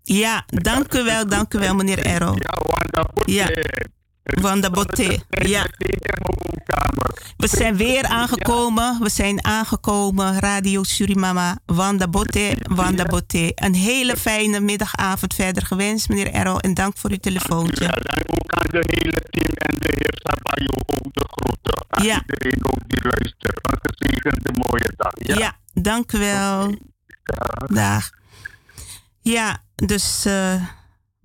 [0.07, 2.35] Ja, dank u wel, dank u wel, meneer Errol.
[2.35, 3.95] Ja, Wanda Botte.
[4.27, 4.41] Ja.
[4.41, 5.65] Wanda Botte, ja.
[7.37, 8.97] We zijn weer aangekomen.
[9.01, 10.39] We zijn aangekomen.
[10.39, 11.57] Radio Surimama.
[11.65, 12.57] Wanda Botte.
[12.61, 13.51] Wanda Botte.
[13.55, 16.59] Een hele fijne middagavond verder gewenst, meneer Errol.
[16.59, 17.83] En dank voor uw telefoontje.
[17.83, 21.85] Ja, en ook aan de hele team en de heer Sabayo ook de groeten.
[21.89, 22.21] Aan ja.
[22.21, 23.59] iedereen ook die luistert.
[23.71, 25.11] Een gezegende mooie dag.
[25.15, 26.63] Ja, ja dank u wel.
[26.63, 26.77] Okay.
[27.23, 27.67] Dag.
[27.67, 28.09] Dag.
[29.21, 30.25] Ja, dus...
[30.27, 30.61] Uh,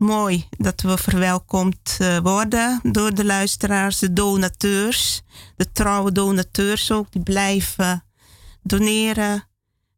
[0.03, 5.23] mooi dat we verwelkomd uh, worden door de luisteraars, de donateurs,
[5.57, 8.05] de trouwe donateurs ook, die blijven
[8.63, 9.49] doneren.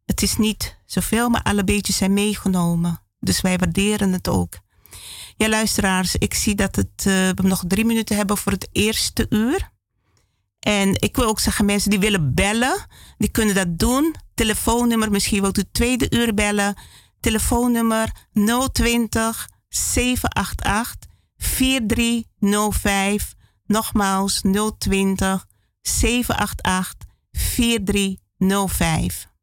[0.04, 3.00] Het is niet zoveel, maar alle beetjes zijn meegenomen.
[3.20, 4.58] Dus wij waarderen het ook.
[5.36, 9.26] Ja, luisteraars, ik zie dat het, uh, we nog drie minuten hebben voor het eerste
[9.28, 9.72] uur.
[10.60, 12.86] En ik wil ook zeggen, mensen die willen bellen,
[13.18, 14.14] die kunnen dat doen.
[14.34, 16.74] Telefoonnummer, misschien wilt u het tweede uur bellen.
[17.20, 18.12] Telefoonnummer
[18.72, 21.06] 020 788
[21.36, 23.34] 4305.
[23.66, 25.46] Nogmaals 020
[25.82, 26.96] 788
[27.32, 29.33] 4305.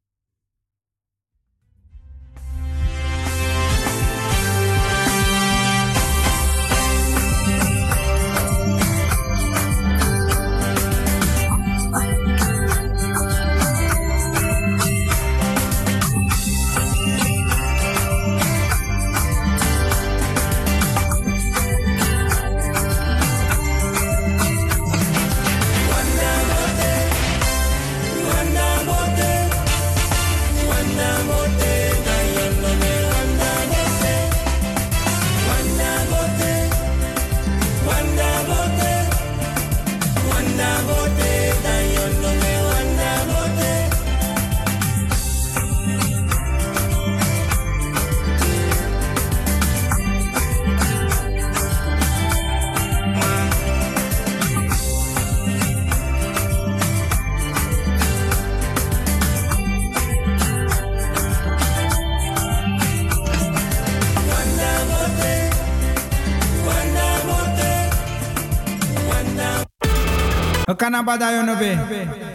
[70.82, 71.72] Kanaba dayono be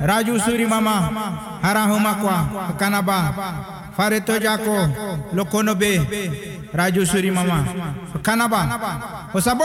[0.01, 0.94] raju suri mama.
[1.62, 2.36] Harahuma kwa.
[2.78, 3.18] Kanaba.
[3.97, 4.76] Fareto jako
[5.34, 5.92] lokono be
[6.72, 7.64] raju suri mama.
[8.22, 8.61] Kanaba.
[9.34, 9.64] Osabo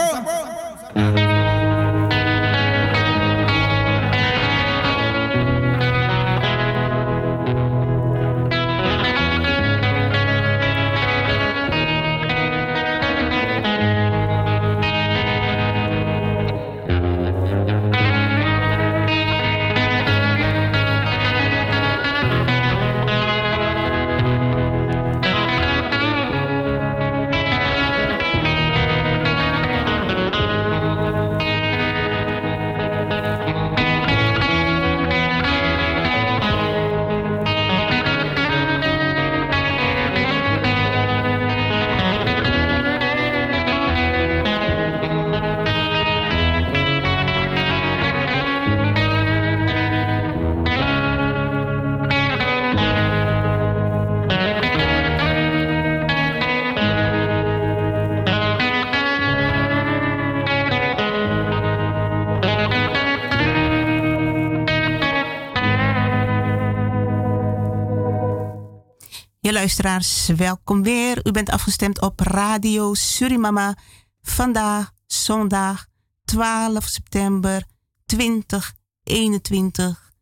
[69.62, 71.26] luisteraars, welkom weer.
[71.26, 73.76] U bent afgestemd op Radio Surimama.
[74.22, 75.86] Vandaag, zondag
[76.24, 77.64] 12 september
[78.06, 80.12] 2021.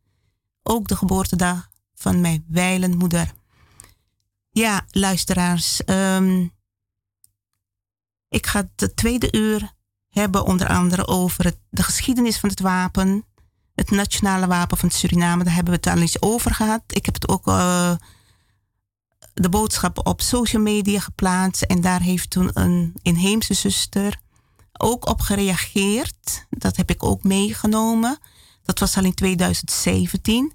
[0.63, 3.33] Ook de geboortedag van mijn wijlenmoeder.
[4.51, 5.81] Ja, luisteraars.
[5.85, 6.51] Um,
[8.29, 9.71] ik ga het tweede uur
[10.09, 13.25] hebben onder andere over het, de geschiedenis van het wapen.
[13.75, 15.43] Het nationale wapen van Suriname.
[15.43, 16.83] Daar hebben we het al eens over gehad.
[16.87, 17.93] Ik heb het ook uh,
[19.33, 21.61] de boodschap op social media geplaatst.
[21.61, 24.19] En daar heeft toen een inheemse zuster
[24.71, 26.45] ook op gereageerd.
[26.49, 28.19] Dat heb ik ook meegenomen.
[28.63, 30.53] Dat was al in 2017.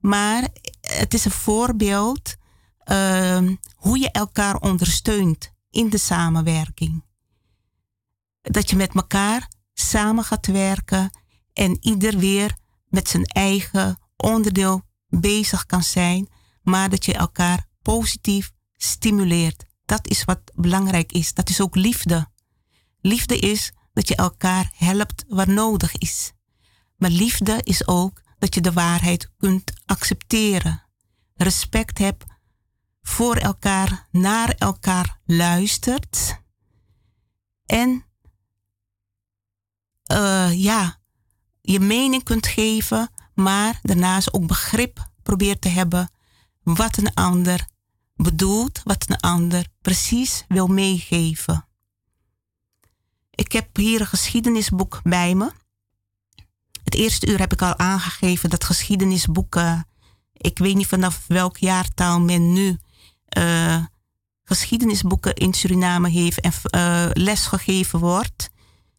[0.00, 0.48] Maar
[0.80, 2.36] het is een voorbeeld
[2.84, 7.04] uh, hoe je elkaar ondersteunt in de samenwerking.
[8.42, 11.10] Dat je met elkaar samen gaat werken
[11.52, 12.56] en ieder weer
[12.88, 16.28] met zijn eigen onderdeel bezig kan zijn,
[16.62, 19.64] maar dat je elkaar positief stimuleert.
[19.84, 21.34] Dat is wat belangrijk is.
[21.34, 22.28] Dat is ook liefde.
[23.00, 26.32] Liefde is dat je elkaar helpt waar nodig is.
[26.96, 30.82] Maar liefde is ook dat je de waarheid kunt accepteren.
[31.34, 32.24] Respect hebt
[33.02, 36.40] voor elkaar, naar elkaar luistert.
[37.66, 38.04] En
[40.12, 41.00] uh, ja,
[41.60, 46.10] je mening kunt geven, maar daarnaast ook begrip probeert te hebben
[46.62, 47.66] wat een ander
[48.18, 51.66] bedoelt, wat een ander precies wil meegeven.
[53.30, 55.50] Ik heb hier een geschiedenisboek bij me.
[56.84, 59.88] Het eerste uur heb ik al aangegeven dat geschiedenisboeken,
[60.32, 62.78] ik weet niet vanaf welk jaartaal men nu
[63.38, 63.84] uh,
[64.44, 68.50] geschiedenisboeken in Suriname heeft en uh, lesgegeven wordt.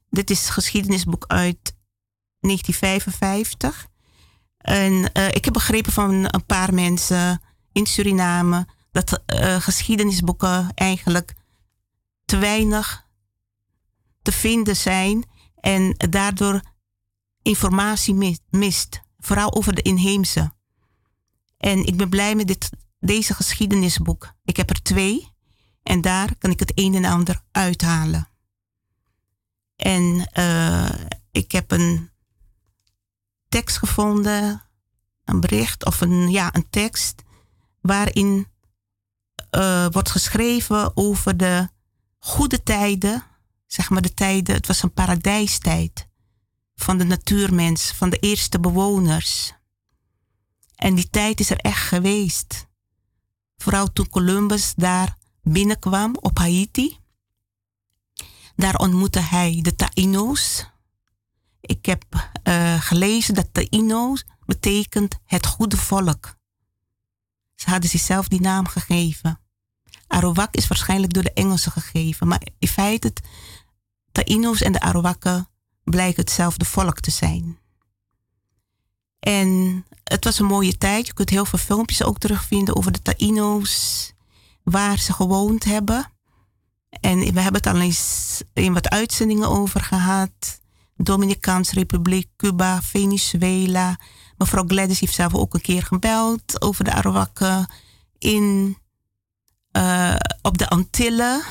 [0.09, 1.75] Dit is geschiedenisboek uit
[2.39, 3.87] 1955.
[4.57, 7.41] En uh, ik heb begrepen van een paar mensen
[7.71, 9.23] in Suriname dat
[9.59, 11.33] geschiedenisboeken eigenlijk
[12.25, 13.07] te weinig
[14.21, 15.25] te vinden zijn
[15.59, 16.61] en daardoor
[17.41, 20.51] informatie mist, vooral over de inheemse.
[21.57, 22.69] En ik ben blij met dit,
[22.99, 24.33] deze geschiedenisboek.
[24.43, 25.33] Ik heb er twee
[25.83, 28.27] en daar kan ik het een en ander uithalen.
[29.75, 30.89] En uh,
[31.31, 32.09] ik heb een
[33.47, 34.61] tekst gevonden,
[35.23, 37.23] een bericht of een, ja, een tekst
[37.81, 38.47] waarin
[39.51, 41.69] uh, wordt geschreven over de
[42.19, 43.23] goede tijden,
[43.67, 46.07] zeg maar de tijden, het was een paradijstijd
[46.75, 49.53] van de natuurmens, van de eerste bewoners.
[50.75, 52.67] En die tijd is er echt geweest.
[53.57, 56.97] Vooral toen Columbus daar binnenkwam op Haiti.
[58.55, 60.65] Daar ontmoette hij de Taino's.
[61.61, 66.37] Ik heb uh, gelezen dat Taino's betekent het goede volk.
[67.59, 69.39] Ze hadden zichzelf die naam gegeven.
[70.07, 73.21] Arawak is waarschijnlijk door de Engelsen gegeven, maar in feite, het
[74.11, 75.47] Taino's en de Arawakken
[75.83, 77.57] blijken hetzelfde volk te zijn.
[79.19, 81.07] En het was een mooie tijd.
[81.07, 84.13] Je kunt heel veel filmpjes ook terugvinden over de Taino's,
[84.63, 86.11] waar ze gewoond hebben.
[86.89, 90.61] En we hebben het al eens in wat uitzendingen over gehad.
[90.95, 93.97] Dominicaanse Republiek, Cuba, Venezuela.
[94.39, 97.69] Mevrouw Gladys heeft zelf ook een keer gebeld over de Arawakken
[98.17, 98.77] in,
[99.71, 101.43] uh, op de Antillen,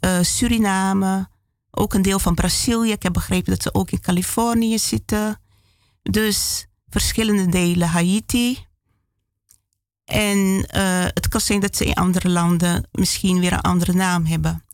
[0.00, 1.28] uh, Suriname,
[1.70, 2.90] ook een deel van Brazilië.
[2.90, 5.40] Ik heb begrepen dat ze ook in Californië zitten.
[6.02, 8.66] Dus verschillende delen Haiti.
[10.04, 14.24] En uh, het kan zijn dat ze in andere landen misschien weer een andere naam
[14.26, 14.64] hebben.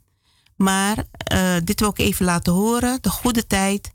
[0.56, 1.04] Maar
[1.64, 2.98] dit wil ik even laten horen.
[3.00, 3.92] De goede tijd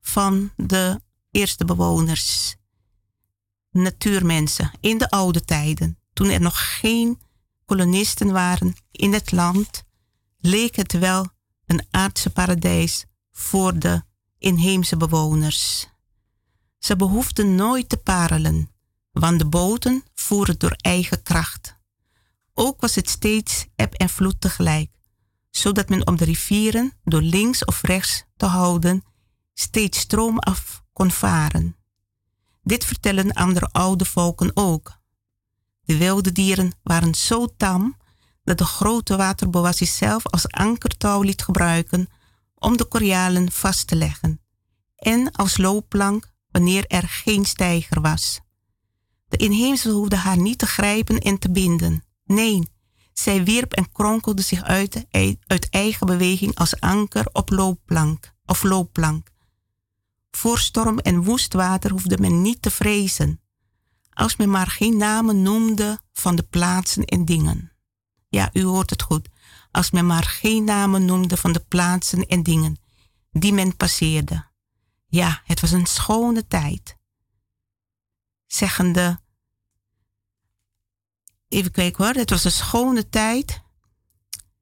[0.00, 1.00] van de
[1.34, 2.56] eerste bewoners.
[3.70, 5.98] Natuurmensen in de oude tijden.
[6.12, 7.20] Toen er nog geen
[7.64, 9.82] kolonisten waren in het land,
[10.38, 11.28] leek het wel
[11.66, 14.02] een aardse paradijs voor de
[14.38, 15.88] inheemse bewoners.
[16.78, 18.70] Ze behoefden nooit te parelen,
[19.12, 21.76] want de boten voeren door eigen kracht.
[22.52, 24.90] Ook was het steeds eb en vloed tegelijk,
[25.50, 29.04] zodat men om de rivieren door links of rechts te houden
[29.54, 31.76] steeds stroomaf kon varen.
[32.62, 34.98] Dit vertellen andere oude volken ook.
[35.84, 37.96] De wilde dieren waren zo tam
[38.44, 42.08] dat de grote waterboa zichzelf als ankertouw liet gebruiken
[42.54, 44.40] om de koralen vast te leggen
[45.04, 48.40] en als loopplank wanneer er geen steiger was.
[49.28, 52.04] De inheemse hoefde haar niet te grijpen en te binden.
[52.24, 52.68] Nee,
[53.12, 55.06] zij wierp en kronkelde zich uit,
[55.46, 59.32] uit eigen beweging als anker op loopplank of loopplank.
[60.36, 63.40] Voor storm en woest water hoefde men niet te vrezen.
[64.12, 67.72] als men maar geen namen noemde van de plaatsen en dingen.
[68.28, 69.28] Ja, u hoort het goed.
[69.70, 72.76] Als men maar geen namen noemde van de plaatsen en dingen
[73.30, 74.46] die men passeerde.
[75.06, 76.96] Ja, het was een schone tijd.
[78.46, 79.20] Zeggende,
[81.48, 83.62] even kijken hoor, het was een schone tijd.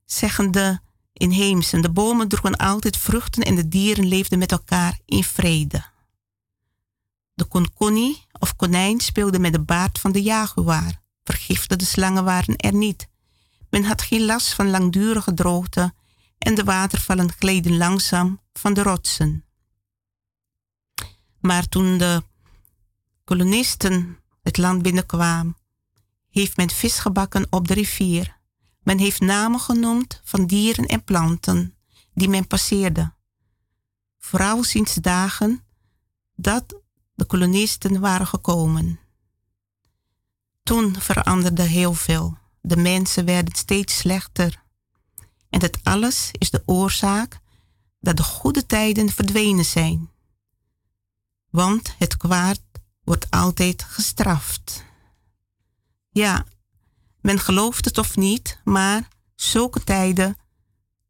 [0.04, 0.82] Zeggende
[1.22, 5.84] inheemsen, de bomen droegen altijd vruchten en de dieren leefden met elkaar in vrede.
[7.34, 11.00] De konkoni of konijn speelde met de baard van de jaguar.
[11.24, 13.08] Vergiftigde slangen waren er niet.
[13.70, 15.94] Men had geen last van langdurige droogte
[16.38, 19.44] en de watervallen gleden langzaam van de rotsen.
[21.40, 22.22] Maar toen de
[23.24, 25.56] kolonisten het land binnenkwamen,
[26.30, 28.40] heeft men vis gebakken op de rivier.
[28.82, 31.76] Men heeft namen genoemd van dieren en planten
[32.14, 33.12] die men passeerde.
[34.18, 35.64] Vooral sinds dagen
[36.34, 36.80] dat
[37.14, 39.00] de kolonisten waren gekomen.
[40.62, 42.38] Toen veranderde heel veel.
[42.60, 44.62] De mensen werden steeds slechter.
[45.50, 47.40] En dat alles is de oorzaak
[48.00, 50.10] dat de goede tijden verdwenen zijn.
[51.50, 52.60] Want het kwaad
[53.04, 54.84] wordt altijd gestraft.
[56.10, 56.46] Ja,
[57.22, 60.36] men gelooft het of niet, maar zulke tijden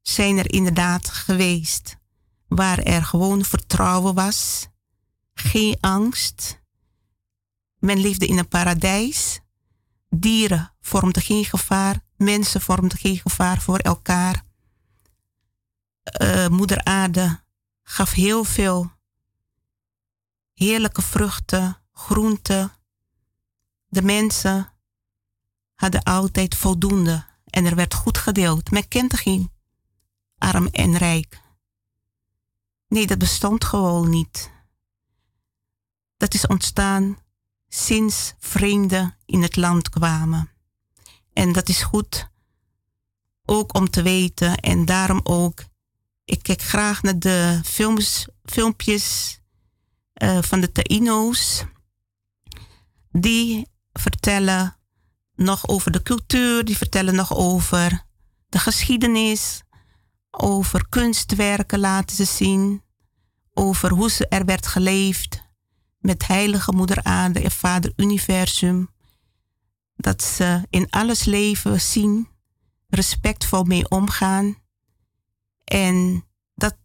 [0.02, 1.96] zijn er inderdaad geweest.
[2.48, 4.68] Waar er gewoon vertrouwen was,
[5.34, 6.60] geen angst.
[7.78, 9.40] Men leefde in een paradijs.
[10.08, 14.42] Dieren vormden geen gevaar, mensen vormden geen gevaar voor elkaar.
[16.22, 17.40] Uh, Moeder Aarde
[17.82, 18.92] gaf heel veel
[20.52, 22.72] heerlijke vruchten, groenten.
[23.88, 24.71] De mensen
[25.82, 28.70] hadden altijd voldoende en er werd goed gedeeld.
[28.70, 29.50] Men kende geen
[30.38, 31.40] arm en rijk.
[32.88, 34.50] Nee, dat bestond gewoon niet.
[36.16, 37.18] Dat is ontstaan
[37.68, 40.50] sinds vreemden in het land kwamen.
[41.32, 42.30] En dat is goed
[43.44, 45.64] ook om te weten en daarom ook
[46.24, 49.38] ik kijk graag naar de films, filmpjes
[50.22, 51.64] uh, van de Taino's.
[53.10, 54.76] Die vertellen
[55.42, 58.04] nog over de cultuur, die vertellen nog over
[58.48, 59.62] de geschiedenis,
[60.30, 62.82] over kunstwerken laten ze zien,
[63.54, 65.42] over hoe ze er werd geleefd
[65.98, 68.90] met Heilige Moeder Aarde en Vader Universum.
[69.96, 72.28] Dat ze in alles leven zien,
[72.88, 74.56] respectvol mee omgaan
[75.64, 76.24] en
[76.54, 76.76] dat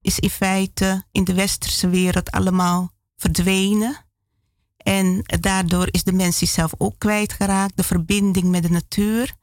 [0.00, 4.05] is in feite in de westerse wereld allemaal verdwenen.
[4.86, 9.34] En daardoor is de mens zichzelf ook kwijtgeraakt, de verbinding met de natuur.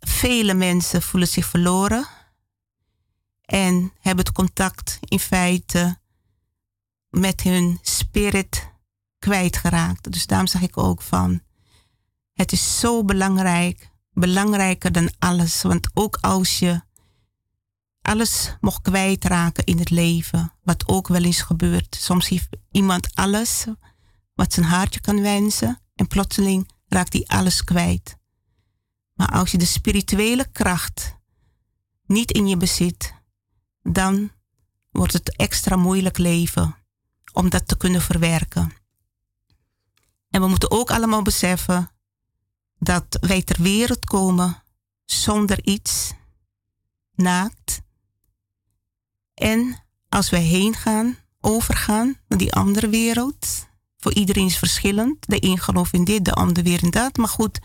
[0.00, 2.06] Vele mensen voelen zich verloren
[3.44, 5.98] en hebben het contact in feite
[7.08, 8.68] met hun spirit
[9.18, 10.12] kwijtgeraakt.
[10.12, 11.40] Dus daarom zeg ik ook van,
[12.32, 15.62] het is zo belangrijk, belangrijker dan alles.
[15.62, 16.80] Want ook als je
[18.02, 21.96] alles mocht kwijtraken in het leven, wat ook wel eens gebeurt.
[22.00, 23.66] Soms heeft iemand alles
[24.34, 28.16] wat zijn hartje kan wensen en plotseling raakt hij alles kwijt.
[29.14, 31.16] Maar als je de spirituele kracht
[32.06, 33.14] niet in je bezit,
[33.82, 34.30] dan
[34.90, 36.76] wordt het extra moeilijk leven
[37.32, 38.72] om dat te kunnen verwerken.
[40.30, 41.90] En we moeten ook allemaal beseffen
[42.78, 44.62] dat wij ter wereld komen
[45.04, 46.12] zonder iets,
[47.14, 47.82] naakt,
[49.34, 53.66] en als wij heen gaan, overgaan naar die andere wereld,
[54.02, 55.16] voor iedereen is verschillend.
[55.28, 57.16] De een gelooft in dit, de ander weer in dat.
[57.16, 57.58] Maar goed,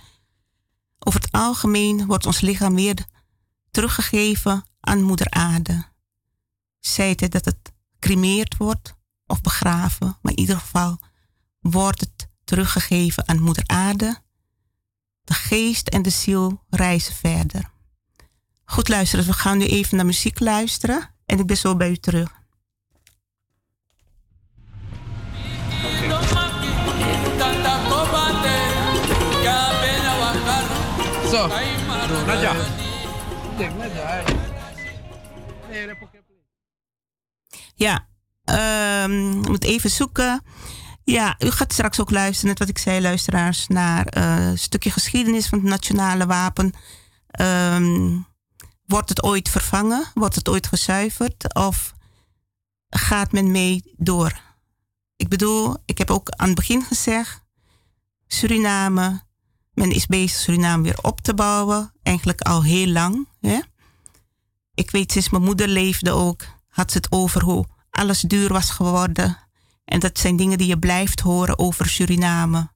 [1.00, 3.06] over het algemeen wordt ons lichaam weer
[3.72, 5.86] teruggegeven aan Moeder Aarde.
[6.80, 10.98] Zij het dat het cremeerd wordt of begraven, maar in ieder geval
[11.60, 14.18] wordt het teruggegeven aan Moeder Aarde.
[15.24, 17.72] De geest en de ziel reizen verder.
[18.66, 21.16] Goed luisteren, we gaan nu even naar muziek luisteren.
[21.26, 22.42] En ik ben zo bij u terug.
[31.30, 31.48] Zo,
[32.26, 32.56] Nadja.
[37.76, 38.08] Ja,
[39.04, 40.44] um, moet even zoeken.
[41.04, 44.92] Ja, u gaat straks ook luisteren, net wat ik zei, luisteraars, naar uh, een stukje
[44.92, 46.74] geschiedenis van het nationale wapen.
[47.42, 48.28] Um,
[48.86, 50.06] Wordt het ooit vervangen?
[50.14, 51.54] Wordt het ooit gezuiverd?
[51.54, 51.94] Of
[52.90, 54.42] gaat men mee door?
[55.16, 57.44] Ik bedoel, ik heb ook aan het begin gezegd,
[58.28, 59.22] Suriname,
[59.78, 61.92] men is bezig Suriname weer op te bouwen.
[62.04, 63.28] Eigenlijk al heel lang.
[63.42, 63.60] Hè?
[64.74, 68.70] Ik weet sinds mijn moeder leefde ook, had ze het over hoe alles duur was
[68.70, 69.38] geworden.
[69.86, 72.70] En dat zijn dingen die je blijft horen over Suriname.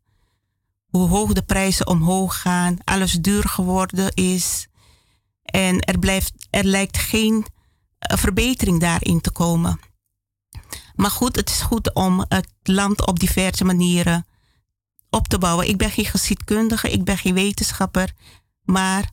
[0.86, 4.68] Hoe hoog de prijzen omhoog gaan, alles duur geworden is.
[5.44, 7.46] En er, blijft, er lijkt geen
[8.00, 9.80] eh, verbetering daarin te komen.
[10.96, 14.26] Maar goed, het is goed om het land op diverse manieren
[15.12, 15.68] op te bouwen.
[15.68, 18.14] Ik ben geen geschiedkundige, ik ben geen wetenschapper,
[18.64, 19.12] maar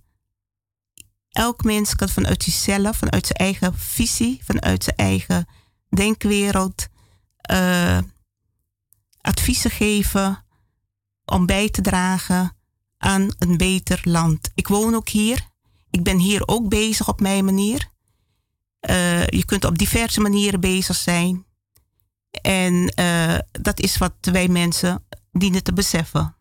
[1.28, 5.46] elk mens kan vanuit zichzelf, vanuit zijn eigen visie, vanuit zijn eigen
[5.88, 6.86] denkwereld,
[7.50, 7.98] uh,
[9.20, 10.44] adviezen geven
[11.24, 12.56] om bij te dragen
[12.98, 14.50] aan een beter land.
[14.54, 15.46] Ik woon ook hier.
[15.90, 17.88] Ik ben hier ook bezig op mijn manier.
[18.90, 21.46] Uh, je kunt op diverse manieren bezig zijn.
[22.30, 26.36] En uh, dat is wat wij mensen dienen te beseffen.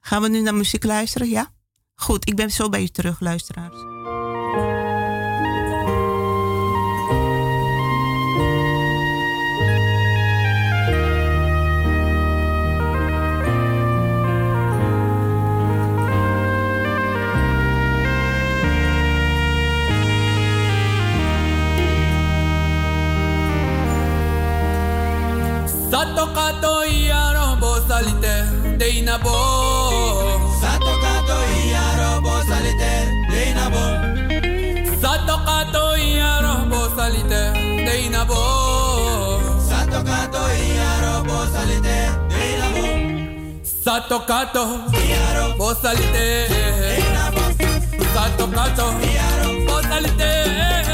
[0.00, 1.28] Gaan we nu naar muziek luisteren?
[1.28, 1.52] Ja?
[1.94, 3.76] Goed, ik ben zo bij u terug, luisteraars.
[28.86, 29.36] Deina bo.
[30.62, 32.92] Sato kato iaro bo salite
[33.32, 33.84] deina bo.
[35.02, 37.42] Sato kato iaro bo salite
[37.86, 38.40] deina bo.
[39.68, 41.98] Sato kato iaro bo salite
[42.30, 42.84] deina bo.
[43.84, 44.64] Sato kato
[45.10, 46.26] iaro bo salite.
[48.14, 48.86] Sato kato
[49.88, 50.85] salite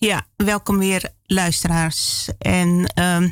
[0.00, 2.28] Ja, welkom weer luisteraars.
[2.38, 3.30] En ehm,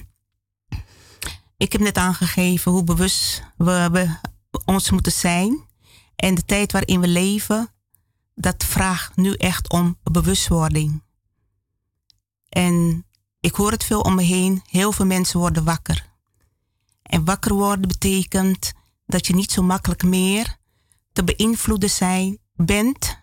[1.56, 4.18] ik heb net aangegeven hoe bewust we, we
[4.64, 5.64] ons moeten zijn.
[6.16, 7.74] En de tijd waarin we leven,
[8.34, 11.02] dat vraagt nu echt om bewustwording.
[12.48, 13.06] En
[13.40, 14.62] ik hoor het veel om me heen.
[14.70, 16.12] Heel veel mensen worden wakker.
[17.02, 18.72] En wakker worden betekent
[19.04, 20.56] dat je niet zo makkelijk meer
[21.12, 23.18] te beïnvloeden zijn, bent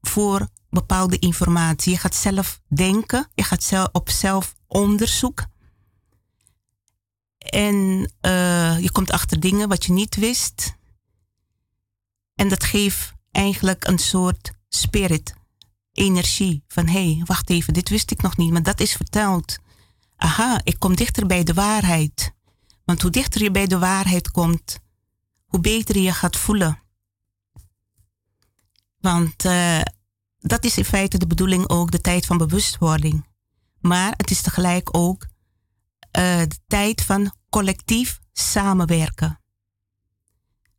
[0.00, 0.48] voor
[0.80, 1.92] bepaalde informatie.
[1.92, 5.46] Je gaat zelf denken, je gaat zelf op zelf onderzoek.
[7.38, 10.74] En eh, je komt achter dingen wat je niet wist.
[12.34, 15.34] En dat geeft eigenlijk een soort spirit,
[15.92, 16.64] energie.
[16.68, 19.58] Van hé, hey, wacht even, dit wist ik nog niet, maar dat is verteld.
[20.16, 22.32] Aha, ik kom dichter bij de waarheid.
[22.84, 24.78] Want hoe dichter je bij de waarheid komt,
[25.46, 26.78] hoe beter je gaat voelen.
[29.00, 29.80] Want uh,
[30.46, 33.26] dat is in feite de bedoeling ook, de tijd van bewustwording.
[33.80, 39.40] Maar het is tegelijk ook uh, de tijd van collectief samenwerken.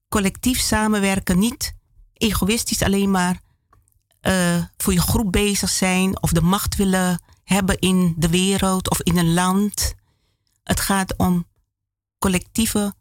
[0.10, 1.74] Collectief samenwerken, niet
[2.14, 3.42] egoïstisch alleen maar
[4.22, 9.02] uh, voor je groep bezig zijn of de macht willen hebben in de wereld of
[9.02, 9.94] in een land.
[10.64, 11.46] Het gaat om
[12.20, 12.94] collectieve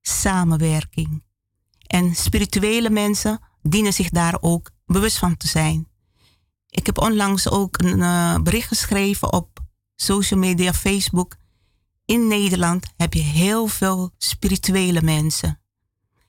[0.00, 1.22] samenwerking.
[1.86, 5.92] En spirituele mensen dienen zich daar ook bewust van te zijn.
[6.74, 9.60] Ik heb onlangs ook een uh, bericht geschreven op
[9.96, 11.36] social media, Facebook.
[12.04, 15.60] In Nederland heb je heel veel spirituele mensen.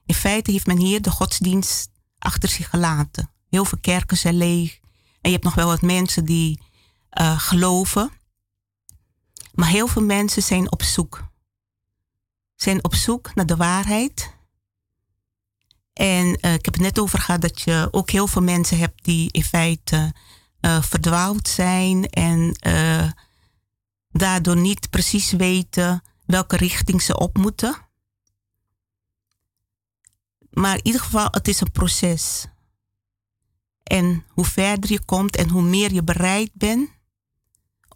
[0.05, 1.89] In feite heeft men hier de godsdienst
[2.19, 3.31] achter zich gelaten.
[3.49, 4.79] Heel veel kerken zijn leeg.
[5.21, 6.61] En je hebt nog wel wat mensen die
[7.19, 8.11] uh, geloven.
[9.53, 11.27] Maar heel veel mensen zijn op zoek.
[12.55, 14.34] Zijn op zoek naar de waarheid.
[15.95, 19.03] En uh, ik heb het net over gehad dat je ook heel veel mensen hebt
[19.03, 20.13] die in feite
[20.61, 23.11] uh, verdwaald zijn en uh,
[24.09, 27.75] daardoor niet precies weten welke richting ze op moeten.
[30.49, 32.47] Maar in ieder geval, het is een proces.
[33.83, 36.89] En hoe verder je komt en hoe meer je bereid bent,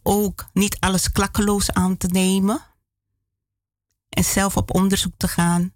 [0.03, 2.65] ook niet alles klakkeloos aan te nemen.
[4.09, 5.73] En zelf op onderzoek te gaan.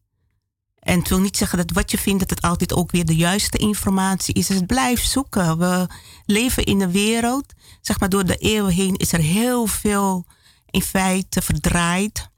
[0.84, 3.15] En het wil niet zeggen dat wat je vindt, dat het altijd ook weer de
[3.15, 4.47] juiste informatie is.
[4.47, 5.57] Dus het blijft zoeken.
[5.57, 5.88] We
[6.26, 10.26] leven in een wereld, zeg maar door de eeuwen heen is er heel veel
[10.69, 12.30] in feite verdraaid.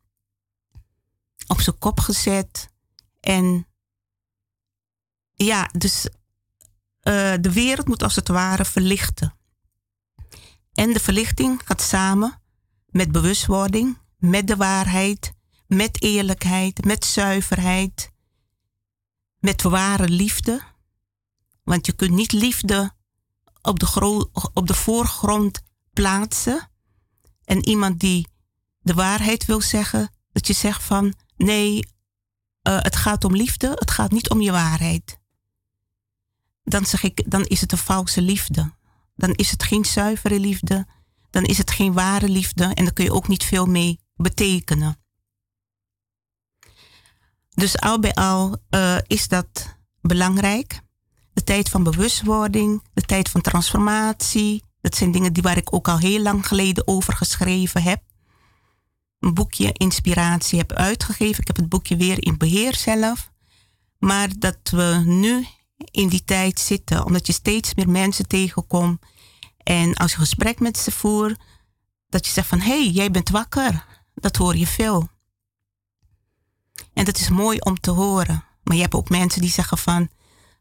[1.47, 2.69] Op zijn kop gezet.
[3.19, 3.67] En
[5.33, 6.13] ja, dus uh,
[7.41, 9.33] de wereld moet als het ware verlichten.
[10.73, 12.41] En de verlichting gaat samen
[12.85, 15.33] met bewustwording, met de waarheid,
[15.67, 18.13] met eerlijkheid, met zuiverheid,
[19.45, 20.61] met ware liefde.
[21.63, 22.91] Want je kunt niet liefde
[23.61, 25.61] op de, op de voorgrond
[25.93, 26.69] plaatsen.
[27.43, 28.27] En iemand die
[28.79, 33.91] de waarheid wil zeggen, dat je zegt van nee, uh, het gaat om liefde, het
[33.91, 35.19] gaat niet om je waarheid.
[36.63, 38.73] Dan zeg ik, dan is het een valse liefde.
[39.15, 40.87] Dan is het geen zuivere liefde,
[41.29, 45.04] dan is het geen ware liefde en dan kun je ook niet veel mee betekenen.
[47.55, 50.79] Dus al bij al uh, is dat belangrijk.
[51.33, 54.63] De tijd van bewustwording, de tijd van transformatie.
[54.81, 58.01] Dat zijn dingen die waar ik ook al heel lang geleden over geschreven heb.
[59.19, 61.41] Een boekje inspiratie heb uitgegeven.
[61.41, 63.31] Ik heb het boekje weer in beheer zelf.
[63.99, 65.45] Maar dat we nu
[65.91, 69.01] in die tijd zitten, omdat je steeds meer mensen tegenkomt.
[69.63, 71.39] En als je gesprek met ze voert,
[72.09, 73.85] dat je zegt van hé, hey, jij bent wakker.
[74.13, 75.09] Dat hoor je veel.
[76.95, 78.43] En dat is mooi om te horen.
[78.63, 80.09] Maar je hebt ook mensen die zeggen van,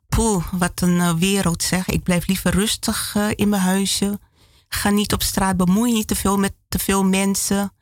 [0.09, 1.89] poeh, wat een uh, wereld zeg.
[1.89, 4.20] Ik blijf liever rustig uh, in mijn huisje.
[4.69, 7.73] Ga niet op straat, bemoei je niet te veel met te veel mensen.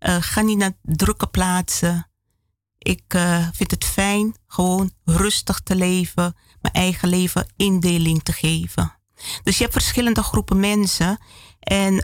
[0.00, 2.10] Uh, ga niet naar drukke plaatsen.
[2.78, 3.18] Ik
[3.52, 8.94] vind het fijn gewoon rustig te leven, mijn eigen leven indeling te geven.
[9.42, 11.18] Dus je hebt verschillende groepen mensen.
[11.60, 11.96] En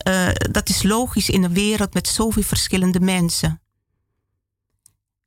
[0.51, 3.64] dat is logisch in een wereld met zoveel verschillende mensen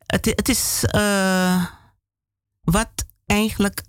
[0.08, 1.66] het, het is uh,
[2.62, 3.84] wat eigenlijk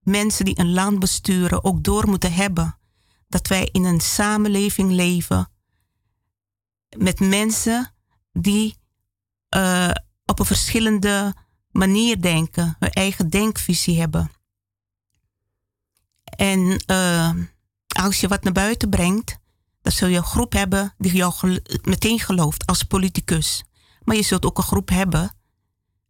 [0.00, 2.78] mensen die een land besturen ook door moeten hebben.
[3.28, 5.50] Dat wij in een samenleving leven
[6.96, 7.94] met mensen
[8.32, 8.76] die
[9.56, 9.90] uh,
[10.24, 11.34] op een verschillende
[11.70, 14.30] manier denken, hun eigen denkvisie hebben.
[16.24, 17.30] En uh,
[17.86, 19.38] als je wat naar buiten brengt,
[19.82, 23.64] dan zul je een groep hebben die jou meteen gelooft als politicus.
[24.04, 25.37] Maar je zult ook een groep hebben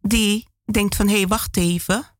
[0.01, 2.15] die denkt van hé, hey, wacht even.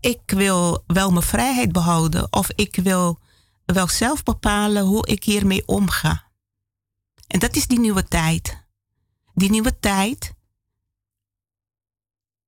[0.00, 3.18] Ik wil wel mijn vrijheid behouden of ik wil
[3.64, 6.30] wel zelf bepalen hoe ik hiermee omga.
[7.26, 8.66] En dat is die nieuwe tijd.
[9.34, 10.34] Die nieuwe tijd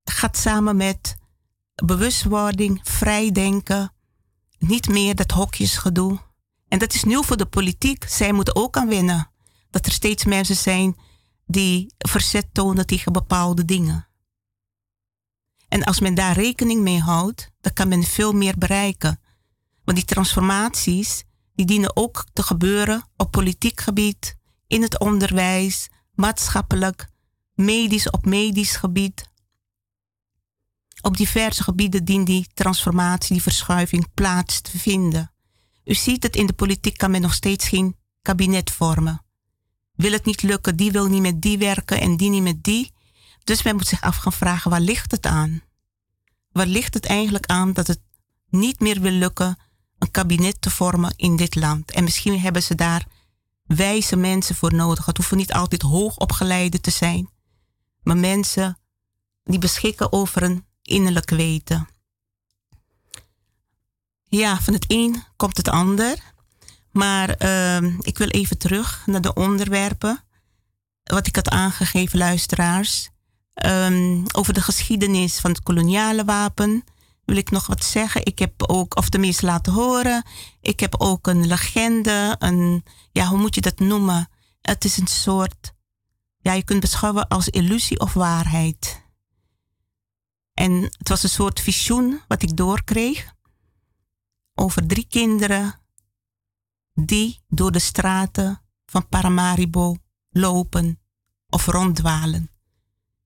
[0.05, 1.17] gaat samen met
[1.85, 3.93] bewustwording, vrijdenken,
[4.59, 6.19] niet meer dat hokjesgedoe.
[6.69, 8.05] En dat is nieuw voor de politiek.
[8.09, 9.31] Zij moeten ook aan winnen.
[9.71, 10.97] Dat er steeds mensen zijn
[11.47, 14.07] die verzet tonen tegen bepaalde dingen.
[15.73, 19.21] En als men daar rekening mee houdt, dan kan men veel meer bereiken.
[19.85, 21.25] Want die transformaties,
[21.55, 24.37] die dienen ook te gebeuren op politiek gebied,
[24.67, 27.09] in het onderwijs, maatschappelijk,
[27.55, 29.31] medisch op medisch gebied.
[31.01, 35.33] Op diverse gebieden dient die transformatie, die verschuiving plaats te vinden.
[35.85, 39.25] U ziet het in de politiek kan men nog steeds geen kabinet vormen.
[39.95, 42.93] Wil het niet lukken, die wil niet met die werken en die niet met die,
[43.45, 45.63] dus men moet zich af gaan vragen, waar ligt het aan?
[46.53, 48.01] Waar ligt het eigenlijk aan dat het
[48.49, 49.59] niet meer wil lukken
[49.99, 51.91] een kabinet te vormen in dit land?
[51.91, 53.07] En misschien hebben ze daar
[53.65, 55.07] wijze mensen voor nodig.
[55.07, 57.31] Het hoeven niet altijd hoogopgeleide te zijn,
[58.03, 58.79] maar mensen
[59.45, 61.89] die beschikken over een innerlijk weten.
[64.25, 66.33] Ja, van het een komt het ander.
[66.91, 70.25] Maar uh, ik wil even terug naar de onderwerpen.
[71.03, 73.11] Wat ik had aangegeven, luisteraars.
[73.55, 76.85] Um, over de geschiedenis van het koloniale wapen
[77.25, 78.25] wil ik nog wat zeggen.
[78.25, 80.27] Ik heb ook, of tenminste laten horen,
[80.61, 84.29] ik heb ook een legende, een, ja, hoe moet je dat noemen?
[84.61, 85.73] Het is een soort,
[86.39, 89.03] ja, je kunt beschouwen als illusie of waarheid.
[90.55, 93.35] En het was een soort visioen wat ik doorkreeg
[94.55, 95.81] over drie kinderen
[96.95, 99.97] die door de straten van Paramaribo
[100.31, 101.01] lopen
[101.49, 102.52] of ronddwalen.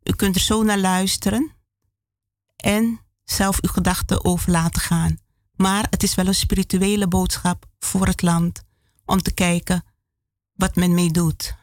[0.06, 1.52] U kunt er zo naar luisteren
[2.56, 5.18] en zelf uw gedachten over laten gaan.
[5.56, 8.62] Maar het is wel een spirituele boodschap voor het land
[9.04, 9.84] om te kijken
[10.52, 11.54] wat men mee doet.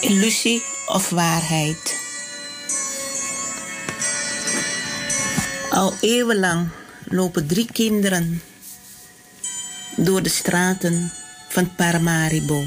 [0.00, 2.03] Illusie of waarheid.
[5.74, 6.68] Al eeuwenlang
[7.04, 8.42] lopen drie kinderen
[9.96, 11.12] door de straten
[11.48, 12.64] van Paramaribo.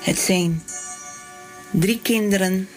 [0.00, 0.62] Het zijn
[1.70, 2.68] drie kinderen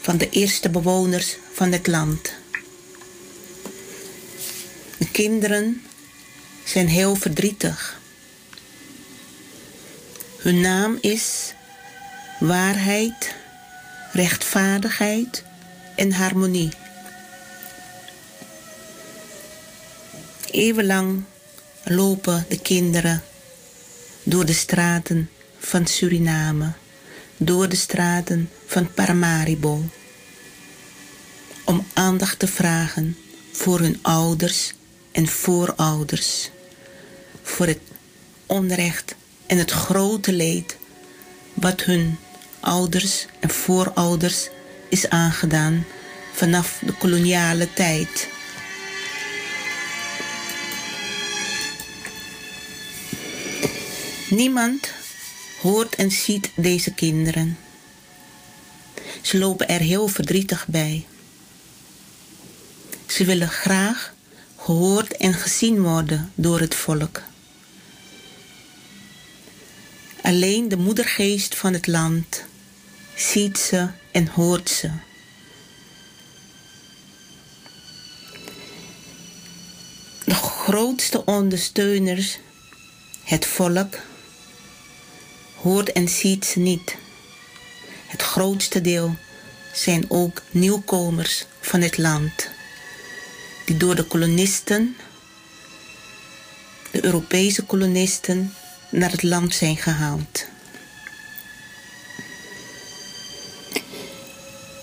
[0.00, 2.32] van de eerste bewoners van het land.
[4.98, 5.82] De kinderen
[6.64, 8.00] zijn heel verdrietig.
[10.36, 11.54] Hun naam is
[12.40, 13.34] waarheid,
[14.12, 15.44] rechtvaardigheid
[15.96, 16.68] en harmonie.
[20.50, 21.22] Eeuwenlang
[21.84, 23.22] lopen de kinderen
[24.22, 26.72] door de straten van Suriname,
[27.36, 29.84] door de straten van Paramaribo,
[31.64, 33.16] om aandacht te vragen
[33.52, 34.74] voor hun ouders
[35.12, 36.50] en voorouders,
[37.42, 37.80] voor het
[38.46, 39.14] onrecht
[39.46, 40.76] en het grote leed
[41.54, 42.18] wat hun
[42.62, 44.48] ouders en voorouders
[44.88, 45.84] is aangedaan
[46.32, 48.28] vanaf de koloniale tijd.
[54.30, 54.92] Niemand
[55.60, 57.58] hoort en ziet deze kinderen.
[59.20, 61.06] Ze lopen er heel verdrietig bij.
[63.06, 64.14] Ze willen graag
[64.56, 67.22] gehoord en gezien worden door het volk.
[70.22, 72.44] Alleen de moedergeest van het land
[73.16, 74.90] ziet ze en hoort ze.
[80.24, 82.38] De grootste ondersteuners,
[83.24, 83.98] het volk,
[85.56, 86.96] hoort en ziet ze niet.
[88.06, 89.16] Het grootste deel
[89.72, 92.48] zijn ook nieuwkomers van het land,
[93.64, 94.96] die door de kolonisten,
[96.90, 98.54] de Europese kolonisten,
[98.90, 100.50] naar het land zijn gehaald.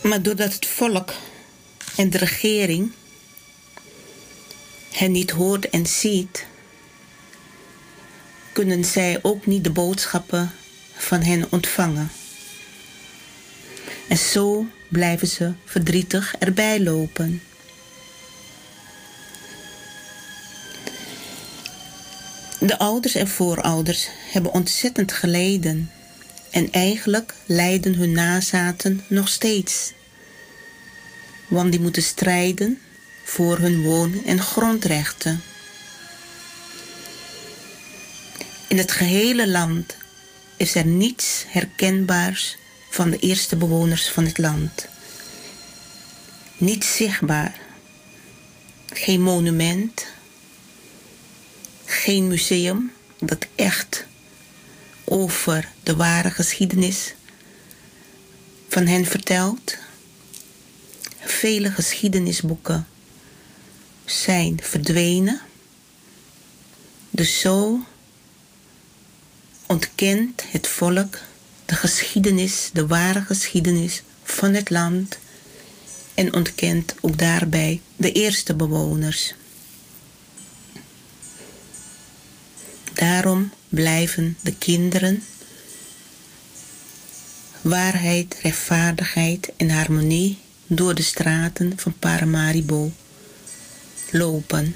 [0.10, 1.14] Maar doordat het volk
[1.96, 2.92] en de regering
[4.92, 6.46] hen niet hoort en ziet,
[8.54, 10.52] kunnen zij ook niet de boodschappen
[10.96, 12.12] van hen ontvangen.
[14.08, 17.42] En zo blijven ze verdrietig erbij lopen.
[22.60, 25.92] De ouders en voorouders hebben ontzettend geleden.
[26.50, 29.98] En eigenlijk lijden hun nazaten nog steeds.
[31.50, 32.80] Want die moeten strijden
[33.24, 35.42] voor hun woon- en grondrechten.
[38.68, 39.98] In het gehele land
[40.58, 42.58] is er niets herkenbaars
[42.90, 44.88] van de eerste bewoners van het land.
[46.58, 47.60] Niets zichtbaar.
[48.94, 50.06] Geen monument,
[51.86, 54.06] geen museum dat echt
[55.04, 57.14] over de ware geschiedenis
[58.68, 59.78] van hen vertelt.
[61.32, 62.88] Vele geschiedenisboeken
[64.06, 65.42] zijn verdwenen.
[67.10, 67.86] Dus zo
[69.66, 71.18] ontkent het volk
[71.66, 75.18] de geschiedenis, de ware geschiedenis van het land
[76.14, 79.34] en ontkent ook daarbij de eerste bewoners.
[82.94, 85.24] Daarom blijven de kinderen
[87.62, 90.38] waarheid, rechtvaardigheid en harmonie
[90.72, 92.92] door de straten van Paramaribo
[94.12, 94.76] lopen.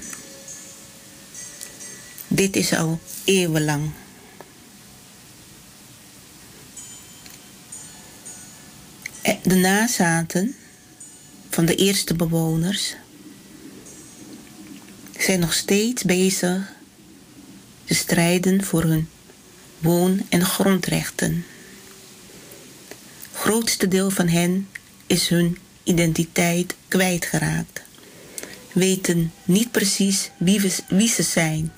[2.28, 3.90] Dit is al eeuwenlang.
[9.42, 10.54] De nazaten
[11.50, 12.94] van de eerste bewoners
[15.18, 16.72] zijn nog steeds bezig
[17.84, 19.08] te strijden voor hun
[19.78, 21.44] woon- en grondrechten.
[23.32, 24.68] Grootste deel van hen
[25.06, 27.82] is hun identiteit kwijtgeraakt.
[28.72, 31.72] Weten niet precies wie, wie ze zijn.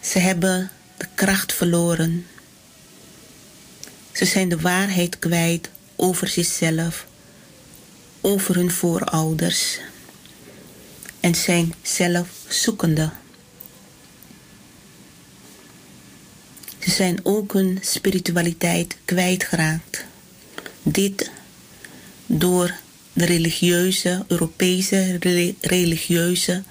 [0.00, 2.26] Ze hebben de kracht verloren.
[4.12, 7.06] Ze zijn de waarheid kwijt over zichzelf,
[8.20, 9.78] over hun voorouders
[11.20, 13.10] en zijn zelf zoekende.
[16.78, 20.04] Ze zijn ook hun spiritualiteit kwijtgeraakt.
[20.82, 21.30] Dit
[22.26, 22.74] door
[23.12, 25.18] de religieuze, Europese
[25.60, 26.62] religieuze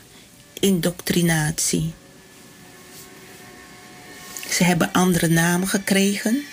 [0.59, 1.93] indoctrinatie.
[4.49, 6.43] Ze hebben andere namen gekregen.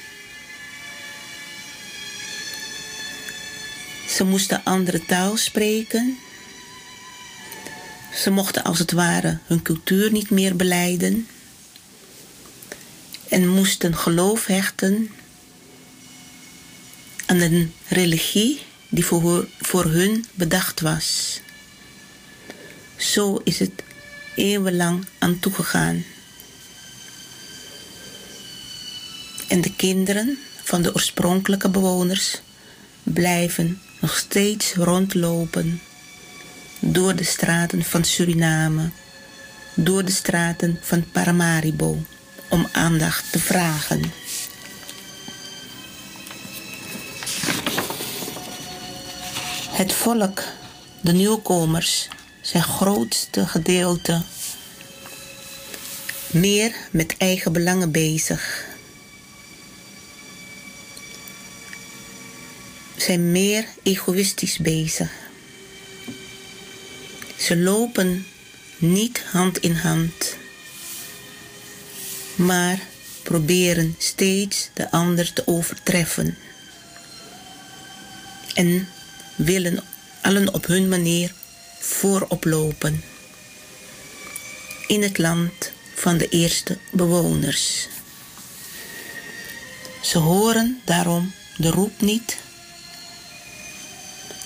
[4.08, 6.18] Ze moesten andere taal spreken.
[8.14, 11.26] Ze mochten als het ware hun cultuur niet meer beleiden
[13.28, 15.10] en moesten geloof hechten
[17.26, 18.60] aan een religie
[18.92, 21.40] die voor, voor hun bedacht was.
[22.96, 23.82] Zo is het
[24.36, 26.04] eeuwenlang aan toegegaan.
[29.48, 32.40] En de kinderen van de oorspronkelijke bewoners
[33.02, 35.80] blijven nog steeds rondlopen
[36.80, 38.90] door de straten van Suriname,
[39.74, 42.02] door de straten van Paramaribo
[42.48, 44.12] om aandacht te vragen.
[49.82, 50.42] Het volk,
[51.00, 52.08] de nieuwkomers,
[52.40, 54.22] zijn grootste gedeelte
[56.30, 58.64] meer met eigen belangen bezig.
[62.96, 65.10] Zijn meer egoïstisch bezig.
[67.36, 68.26] Ze lopen
[68.78, 70.36] niet hand in hand,
[72.34, 72.78] maar
[73.22, 76.38] proberen steeds de ander te overtreffen.
[78.54, 78.88] En
[79.36, 79.82] willen
[80.22, 81.34] allen op hun manier
[81.78, 83.02] voorop lopen.
[84.86, 87.88] In het land van de eerste bewoners.
[90.00, 92.36] Ze horen daarom de roep niet.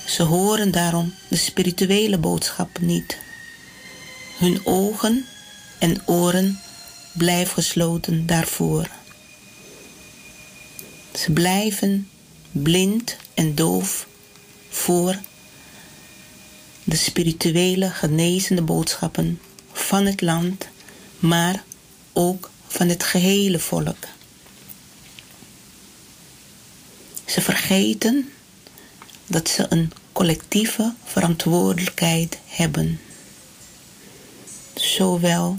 [0.06, 3.18] Ze horen daarom de spirituele boodschap niet.
[4.38, 5.26] Hun ogen
[5.78, 6.60] en oren
[7.12, 8.88] blijven gesloten daarvoor.
[11.14, 12.08] Ze blijven
[12.52, 14.05] blind en doof
[14.76, 15.18] voor
[16.84, 19.40] de spirituele genezende boodschappen
[19.72, 20.68] van het land,
[21.18, 21.64] maar
[22.12, 23.96] ook van het gehele volk.
[27.24, 28.32] Ze vergeten
[29.26, 33.00] dat ze een collectieve verantwoordelijkheid hebben.
[34.74, 35.58] Zowel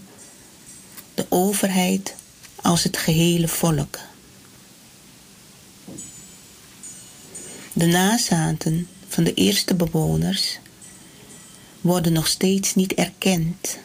[1.14, 2.16] de overheid
[2.56, 4.00] als het gehele volk.
[7.74, 10.60] De nazaten van de eerste bewoners
[11.82, 13.78] worden nog steeds niet erkend.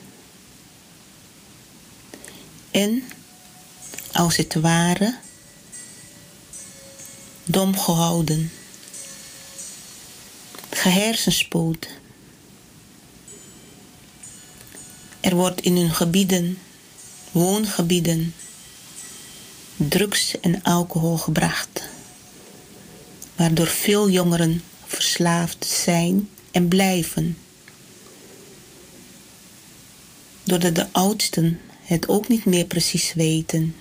[2.70, 3.02] En
[4.12, 5.18] als het ware
[7.44, 8.50] dom gehouden,
[10.70, 11.86] gehersenspoeld.
[15.20, 16.58] Er wordt in hun gebieden,
[17.30, 18.34] woongebieden,
[19.76, 21.82] drugs en alcohol gebracht,
[23.36, 24.62] waardoor veel jongeren
[24.92, 27.38] verslaafd zijn en blijven.
[30.42, 33.76] Doordat de oudsten het ook niet meer precies weten.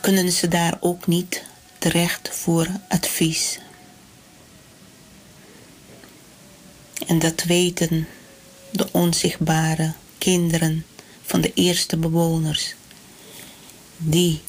[0.00, 1.44] Kunnen ze daar ook niet
[1.78, 3.58] terecht voor advies.
[7.06, 8.08] En dat weten
[8.70, 10.86] de onzichtbare kinderen
[11.22, 12.74] van de eerste bewoners
[13.96, 14.40] die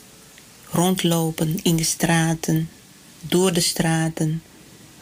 [0.73, 2.69] rondlopen in de straten,
[3.19, 4.43] door de straten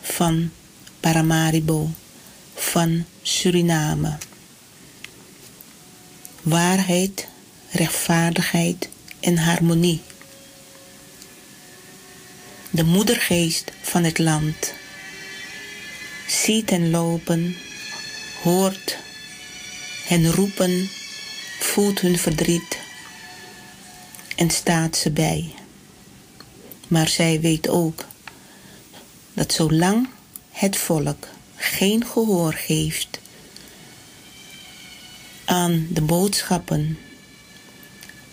[0.01, 0.51] van
[0.99, 1.89] Paramaribo,
[2.55, 4.17] van Suriname.
[6.41, 7.27] Waarheid,
[7.69, 8.89] rechtvaardigheid
[9.19, 10.01] en harmonie.
[12.69, 14.73] De moedergeest van het land
[16.27, 17.55] ziet hen lopen,
[18.43, 18.97] hoort
[20.05, 20.89] hen roepen,
[21.59, 22.79] voelt hun verdriet
[24.35, 25.60] en staat ze bij.
[26.91, 28.05] Maar zij weet ook
[29.33, 30.09] dat zolang
[30.51, 33.19] het volk geen gehoor geeft
[35.45, 36.97] aan de boodschappen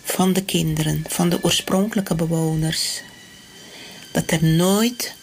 [0.03, 3.01] van de kinderen, van de oorspronkelijke bewoners,
[4.11, 5.13] dat er nooit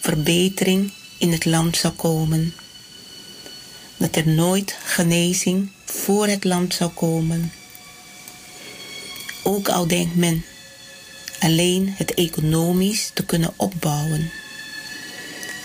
[0.00, 2.54] verbetering in het land zal komen.
[3.96, 7.52] Dat er nooit genezing voor het land zal komen.
[9.42, 10.44] Ook al denkt men
[11.40, 14.30] alleen het economisch te kunnen opbouwen.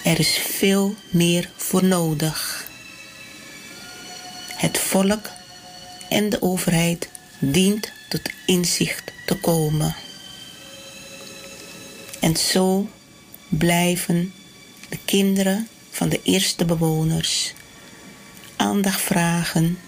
[0.03, 2.67] Er is veel meer voor nodig.
[4.55, 5.29] Het volk
[6.09, 7.09] en de overheid
[7.39, 9.95] dient tot inzicht te komen.
[12.19, 12.89] En zo
[13.49, 14.33] blijven
[14.89, 17.53] de kinderen van de eerste bewoners
[18.55, 19.79] aandacht vragen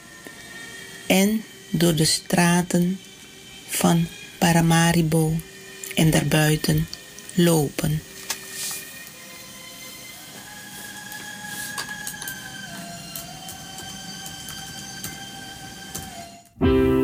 [1.07, 2.99] en door de straten
[3.67, 4.07] van
[4.37, 5.35] Paramaribo
[5.95, 6.87] en daarbuiten
[7.35, 8.01] lopen.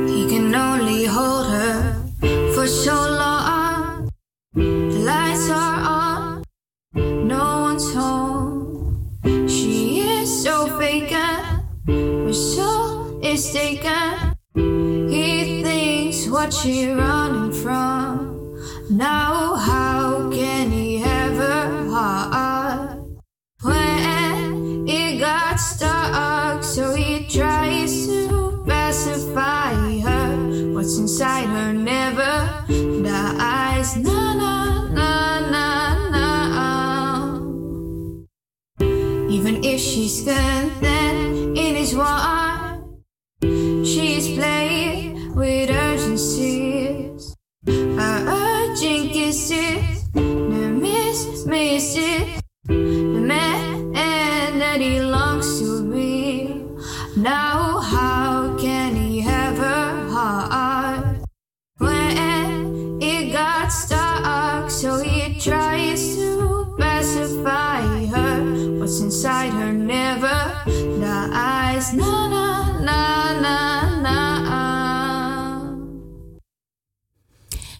[0.07, 1.95] He can only hold her
[2.53, 4.09] for so long.
[4.53, 6.43] The lights are on,
[7.27, 9.17] no one's home.
[9.47, 14.35] She is so vacant, her soul is taken.
[14.55, 18.30] He thinks what she running from.
[18.91, 22.99] Now, how can he her heart
[23.63, 26.61] when it got stuck?
[26.61, 30.73] So he tries to pacify her.
[30.73, 32.49] What's inside her never
[33.01, 33.95] dies.
[33.95, 37.39] Na na na na na.
[39.29, 42.83] Even if she's content in his war,
[43.85, 45.90] she's playing with urgencies.
[68.91, 70.63] What's inside her never
[70.99, 71.91] dies.
[71.93, 74.19] Na na na na na.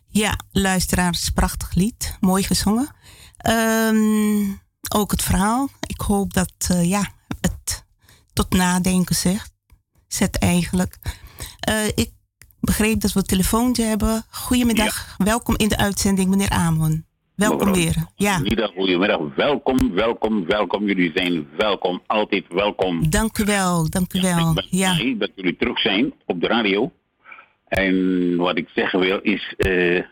[0.08, 2.18] Ja, luisteraars, prachtig lied.
[2.20, 2.96] Mooi gezongen.
[3.38, 4.52] Ehm,
[4.90, 5.70] ook het verhaal.
[5.88, 7.12] Ik hoop dat eh, ja,
[7.42, 7.86] het
[8.34, 9.54] tot nadenken zegt.
[10.08, 10.98] Zet eigenlijk.
[11.60, 12.12] Eh, ik
[12.60, 14.26] begreep dat we een telefoontje hebben.
[14.30, 15.16] Goedemiddag.
[15.18, 17.06] Welkom in de uitzending, meneer Amon.
[17.42, 17.96] Welkom Mevrouw, weer.
[18.16, 19.20] Ja, Goedemiddag, goedemiddag.
[19.36, 20.86] Welkom, welkom, welkom.
[20.86, 23.10] Jullie zijn welkom, altijd welkom.
[23.10, 23.90] dank u wel.
[23.90, 24.50] Dank u wel.
[24.50, 26.92] Ik ben Ja, blij dat jullie terug zijn op de radio.
[27.68, 30.04] En wat ik zeggen wil is, eh,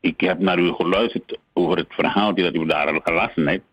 [0.00, 3.64] ik heb naar u geluisterd over het verhaaltje dat u daar gelaten hebt.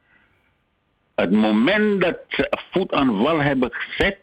[1.16, 4.18] Het moment dat ze voet aan wal hebben gezet,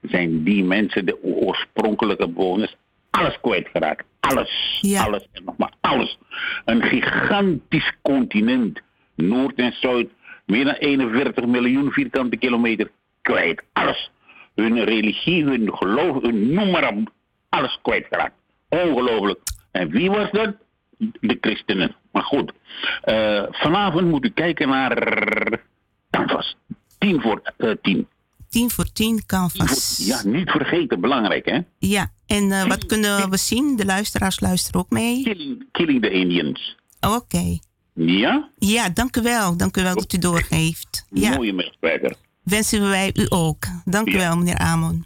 [0.00, 2.76] zijn die mensen, de oorspronkelijke bewoners,
[3.12, 4.04] alles kwijtgeraakt.
[4.20, 6.18] Alles, alles en nog maar alles.
[6.64, 8.80] Een gigantisch continent,
[9.14, 10.08] Noord en Zuid,
[10.46, 12.90] meer dan 41 miljoen vierkante kilometer
[13.22, 13.62] kwijt.
[13.72, 14.10] Alles.
[14.54, 17.12] Hun religie, hun geloof, hun noem maar op,
[17.48, 18.34] alles kwijtgeraakt.
[18.68, 19.40] Ongelooflijk.
[19.70, 20.54] En wie was dat?
[21.20, 21.96] De christenen.
[22.12, 22.52] Maar goed,
[23.02, 25.60] eh, vanavond moet u kijken naar
[26.10, 26.56] Canvas.
[26.98, 28.08] Tien voor eh, tien.
[28.52, 29.96] Tien voor tien canvas.
[30.02, 31.58] Ja, niet vergeten, belangrijk hè?
[31.78, 33.76] Ja, en eh, wat kunnen we zien?
[33.76, 35.22] De luisteraars luisteren ook mee.
[35.22, 36.76] Killing, killing the Indians.
[37.00, 37.58] Oké.
[37.94, 38.50] Ja?
[38.58, 39.56] Ja, dank u wel.
[39.56, 41.04] Dank u wel dat u doorgeeft.
[41.10, 42.16] Ja, Mooie medewerker.
[42.42, 43.64] wensen wij u ook.
[43.84, 45.04] Dank u wel, meneer Amon.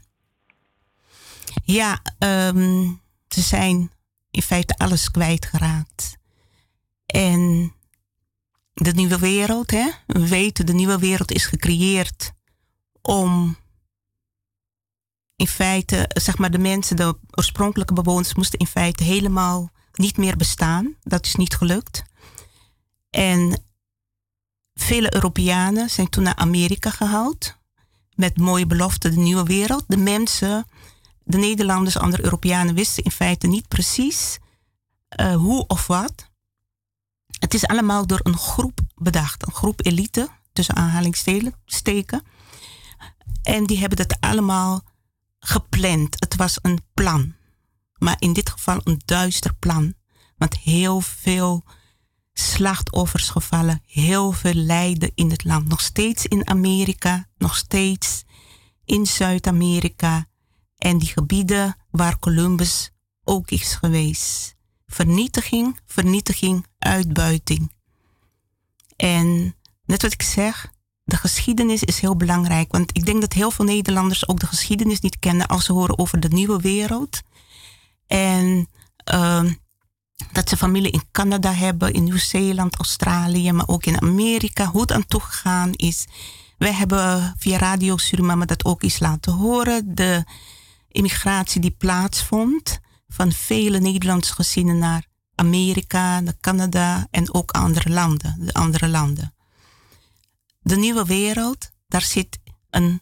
[1.65, 2.83] Ja, ehm,
[3.29, 3.91] ze zijn
[4.31, 6.17] in feite alles kwijtgeraakt.
[7.07, 7.73] En
[8.75, 9.87] de nieuwe wereld, hè?
[10.07, 12.33] We weten, de nieuwe wereld is gecreëerd
[13.07, 13.57] om
[15.37, 20.37] in feite, zeg maar, de mensen, de oorspronkelijke bewoners, moesten in feite helemaal niet meer
[20.37, 20.95] bestaan.
[21.03, 22.03] Dat is niet gelukt.
[23.11, 23.65] En
[24.75, 27.57] vele Europeanen zijn toen naar Amerika gehaald.
[28.15, 29.85] Met mooie beloften, de nieuwe wereld.
[29.89, 30.67] De mensen,
[31.25, 34.39] de Nederlanders, andere Europeanen wisten in feite niet precies
[35.09, 36.31] eh, hoe of wat.
[37.39, 39.47] Het is allemaal door een groep bedacht.
[39.47, 42.23] Een groep elite, tussen aanhalingssteken.
[43.47, 44.83] En die hebben dat allemaal
[45.39, 46.17] gepland.
[46.19, 47.35] Het was een plan.
[47.99, 49.95] Maar in dit geval een duister plan.
[50.37, 51.65] Want heel veel
[52.33, 55.69] slachtoffers gevallen, heel veel lijden in het land.
[55.69, 58.25] Nog steeds in Amerika, nog steeds
[58.85, 60.27] in Zuid-Amerika
[60.77, 62.91] en die gebieden waar Columbus
[63.25, 64.57] ook is geweest.
[64.87, 67.73] Vernietiging, vernietiging, uitbuiting.
[68.97, 70.75] En net wat ik zeg,
[71.07, 72.73] de geschiedenis is heel belangrijk.
[72.73, 75.99] Want ik denk dat heel veel Nederlanders ook de geschiedenis niet kennen als ze horen
[75.99, 77.23] over de nieuwe wereld.
[78.07, 79.53] En ehm,
[80.33, 84.93] dat ze familie in Canada hebben, in Nieuw-Zeeland, Australië, maar ook in Amerika, hoe het
[84.93, 86.07] aan toegegaan is.
[86.59, 89.95] Wij hebben via Radio Suriname dat ook eens laten horen.
[89.95, 90.25] De
[90.89, 92.79] immigratie die plaatsvond
[93.09, 99.36] van vele Nederlandse gezinnen naar Amerika, naar Canada en ook andere landen, de andere landen.
[100.67, 102.39] De nieuwe wereld, daar zit
[102.71, 103.01] een,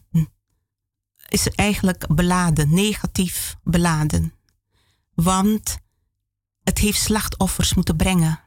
[1.29, 4.33] is eigenlijk beladen, negatief beladen.
[5.13, 5.77] Want
[6.63, 8.39] het heeft slachtoffers moeten brengen.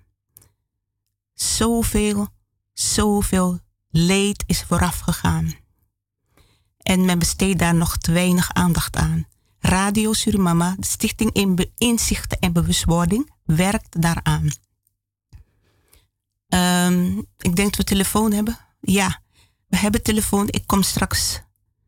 [1.35, 2.29] Zoveel,
[2.73, 5.55] zoveel leed is vooraf gegaan.
[6.79, 9.27] En men besteedt daar nog te weinig aandacht aan.
[9.59, 14.49] Radio Surimama, de Stichting in Inzichten en Bewustwording, werkt daaraan.
[16.49, 18.67] Ehm, ik denk dat we telefoon hebben.
[18.81, 19.23] Ja,
[19.67, 20.47] we hebben telefoon.
[20.51, 21.41] Ik kom straks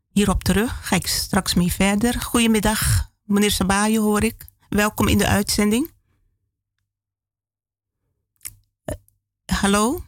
[0.08, 0.88] hierop terug.
[0.88, 2.20] Ga ik straks mee verder.
[2.20, 4.46] Goedemiddag, meneer Sabayo hoor ik.
[4.68, 5.90] Welkom in de uitzending.
[8.84, 8.96] Eh,
[9.46, 10.04] hallo?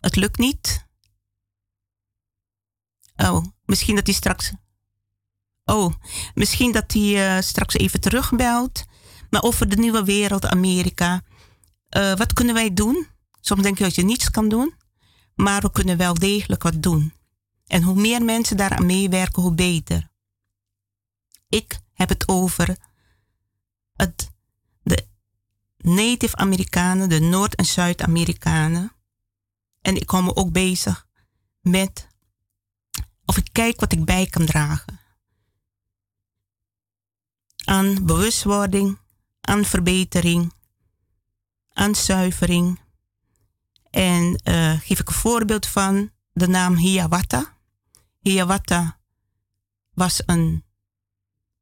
[0.00, 0.84] Het lukt niet.
[3.16, 4.52] Oh, misschien dat hij straks.
[5.64, 5.94] Oh,
[6.34, 8.84] misschien dat hij eh, straks even terugbelt.
[9.30, 11.22] Maar over de nieuwe wereld, Amerika.
[11.88, 13.06] eh, wat kunnen wij doen?
[13.40, 14.74] Soms denk je dat je niets kan doen,
[15.36, 17.12] maar we kunnen wel degelijk wat doen.
[17.66, 20.10] En hoe meer mensen daaraan meewerken, hoe beter.
[21.48, 22.76] Ik heb het over
[23.92, 24.30] het,
[24.82, 25.06] de
[25.76, 28.92] Native Amerikanen, de Noord- en Zuid-Amerikanen.
[29.80, 31.06] En ik hou me ook bezig
[31.60, 32.08] met
[33.26, 35.00] of ik kijk wat ik bij kan dragen.
[37.64, 38.98] Aan bewustwording,
[39.40, 40.52] aan verbetering,
[41.72, 42.80] aan zuivering.
[43.96, 47.54] En uh, geef ik een voorbeeld van de naam Hiawatha.
[48.20, 48.98] Hiawatha
[49.94, 50.64] was een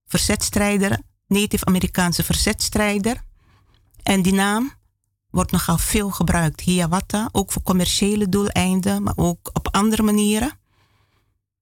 [0.07, 3.23] verzetstrijder, Native Amerikaanse verzetstrijder.
[4.03, 4.73] En die naam
[5.31, 6.61] wordt nogal veel gebruikt.
[6.61, 10.59] Hiawatha, ook voor commerciële doeleinden, maar ook op andere manieren.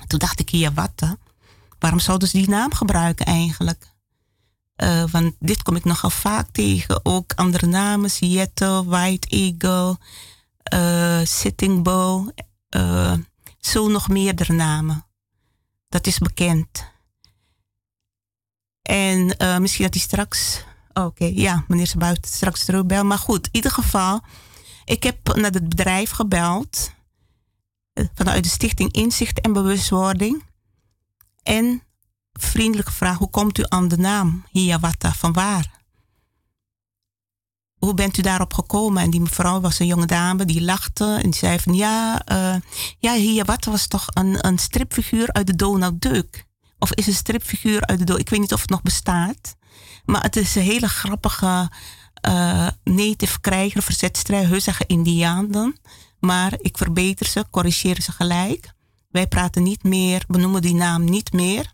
[0.08, 1.18] Toen dacht ik, Hiawatha,
[1.80, 3.94] waarom zouden ze die naam gebruiken eigenlijk?
[4.84, 7.06] Uh, want dit kom ik nogal vaak tegen.
[7.06, 9.98] Ook andere namen, Seattle, White Eagle,
[10.74, 12.32] uh, Sitting Bull.
[12.70, 13.14] Uh,
[13.60, 15.06] zo nog meerdere namen.
[15.90, 16.92] Dat is bekend.
[18.82, 20.64] En misschien dat hij straks...
[20.90, 23.04] Oké, okay, ja, meneer Sebuit straks terugbel.
[23.04, 24.22] Maar goed, in ieder geval...
[24.86, 26.92] Ik heb naar het bedrijf gebeld.
[28.14, 30.44] Vanuit de stichting Inzicht en Bewustwording.
[31.44, 31.84] En
[32.34, 35.14] vriendelijk gevraagd: hoe komt u aan de naam Hiawatha?
[35.14, 35.74] Van waar?
[37.76, 39.04] Hoe bent u daarop gekomen?
[39.04, 42.56] En die mevrouw was een jonge dame die lachte en zei van ja, uh,
[43.00, 46.46] ja Hiawatha was toch een, een stripfiguur uit de Donald Duck.
[46.80, 49.56] Of is een stripfiguur uit de Donald Ik weet niet of het nog bestaat.
[50.06, 51.70] Maar het is een hele grappige
[52.28, 55.78] uh, native krijger, verzetstrijder, hun zeggen Indiaan dan.
[56.20, 58.74] Maar ik verbeter ze, corrigeer ze gelijk.
[59.10, 61.74] Wij praten niet meer, we noemen die naam niet meer.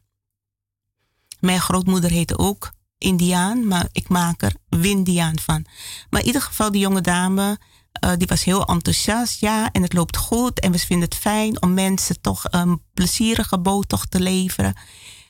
[1.39, 5.65] Mijn grootmoeder heette ook Indiaan, maar ik maak er Windiaan van.
[6.09, 7.59] Maar in ieder geval, die jonge dame,
[8.05, 9.39] uh, die was heel enthousiast.
[9.39, 10.59] Ja, en het loopt goed.
[10.59, 14.73] En we vinden het fijn om mensen toch een plezierige boottocht te leveren.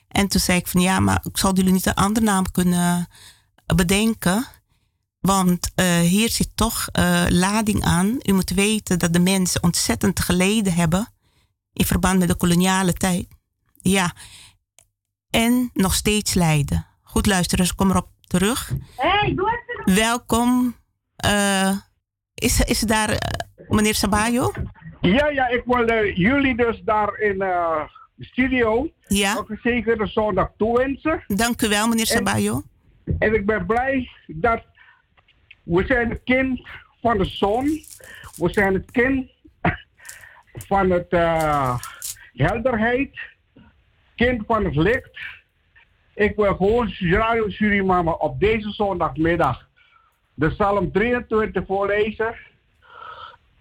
[0.08, 3.08] En toen zei ik van ja, maar ik zal jullie niet een andere naam kunnen
[3.66, 4.46] bedenken.
[5.22, 8.18] Want uh, hier zit toch uh, lading aan.
[8.22, 11.08] U moet weten dat de mensen ontzettend geleden hebben
[11.72, 13.26] in verband met de koloniale tijd.
[13.80, 14.12] Ja,
[15.30, 16.86] en nog steeds lijden.
[17.02, 18.72] Goed luisteren, ik kom erop terug.
[18.96, 19.34] Hey,
[19.84, 20.76] Welkom.
[21.26, 21.76] Uh,
[22.34, 23.16] is, is daar uh,
[23.68, 24.52] meneer Sabayo?
[25.00, 27.84] Ja, ja, ik wilde jullie dus daar in uh,
[28.14, 29.36] de studio ja.
[29.36, 31.24] ook zeker de zondag toewensen.
[31.26, 32.62] Dank u wel, meneer Sabayo.
[33.04, 34.62] En, en ik ben blij dat
[35.62, 36.68] we zijn het kind
[37.00, 37.64] van de zon.
[38.36, 39.30] We zijn het kind
[40.68, 41.10] van het
[42.32, 43.18] helderheid
[44.14, 45.18] kind van het licht.
[46.14, 49.68] Ik wil gewoon Radio Surimama op deze zondagmiddag
[50.34, 52.34] de Psalm 23 voorlezen.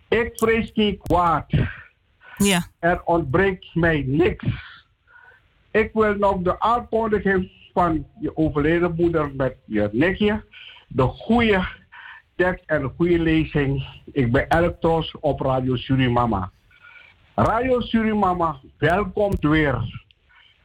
[0.08, 1.46] Ik vrees geen kwaad.
[2.38, 2.68] Ja.
[2.80, 4.46] Er ontbreekt mij niks.
[5.72, 10.44] Ik wil nog de aankondiging van je overleden moeder met je nekje.
[10.88, 11.68] De goede
[12.42, 13.88] tekst en de goede lezing.
[14.12, 16.52] Ik ben trots op Radio Surimama.
[17.36, 20.04] Radio Surimama, welkom weer.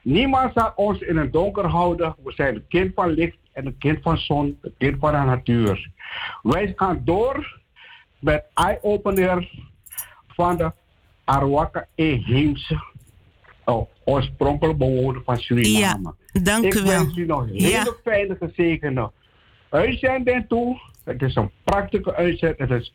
[0.02, 2.14] Niemand zal ons in het donker houden.
[2.24, 5.18] We zijn het kind van licht en het kind van zon, het kind van de
[5.18, 5.90] natuur.
[6.42, 7.60] Wij gaan door
[8.18, 9.50] met eye-opener
[10.28, 10.72] van de
[11.24, 12.82] Arawaka Eheemse,
[13.64, 16.14] oh, oorspronkelijke bewoner van Suriname.
[16.32, 16.86] Ja, dank Ik u wel.
[17.04, 17.84] wens u nog een hele Ja.
[18.04, 19.10] fijne, gezegende
[19.68, 20.94] uitzending toe.
[21.06, 22.12] Het is een prachtige.
[22.56, 22.92] Het is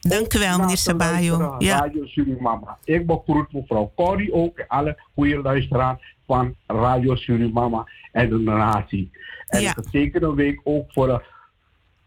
[0.00, 1.54] Dank u wel, meneer Sabayo.
[1.58, 1.78] Ja.
[1.78, 2.78] Radio Surimama.
[2.84, 9.10] Ik begroet mevrouw Corrie ook en alle goede luisteraars van Radio Surimama en de natie.
[9.46, 9.74] En Ja.
[9.92, 11.22] een week ook voor de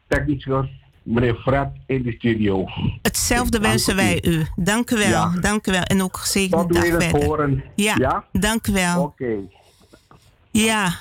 [0.07, 0.67] technicus
[1.03, 2.65] meneer Fred in de studio.
[3.01, 4.45] Hetzelfde wensen wij u.
[4.55, 5.07] Dank u wel.
[5.09, 5.33] Ja.
[5.41, 5.83] Dank u wel.
[5.83, 7.25] En ook gezegende Tot dag verder.
[7.25, 7.63] horen.
[7.75, 8.23] Ja, Ja?
[8.31, 9.03] dank u wel.
[9.03, 9.35] Oké.
[10.51, 10.91] Ja, Eh,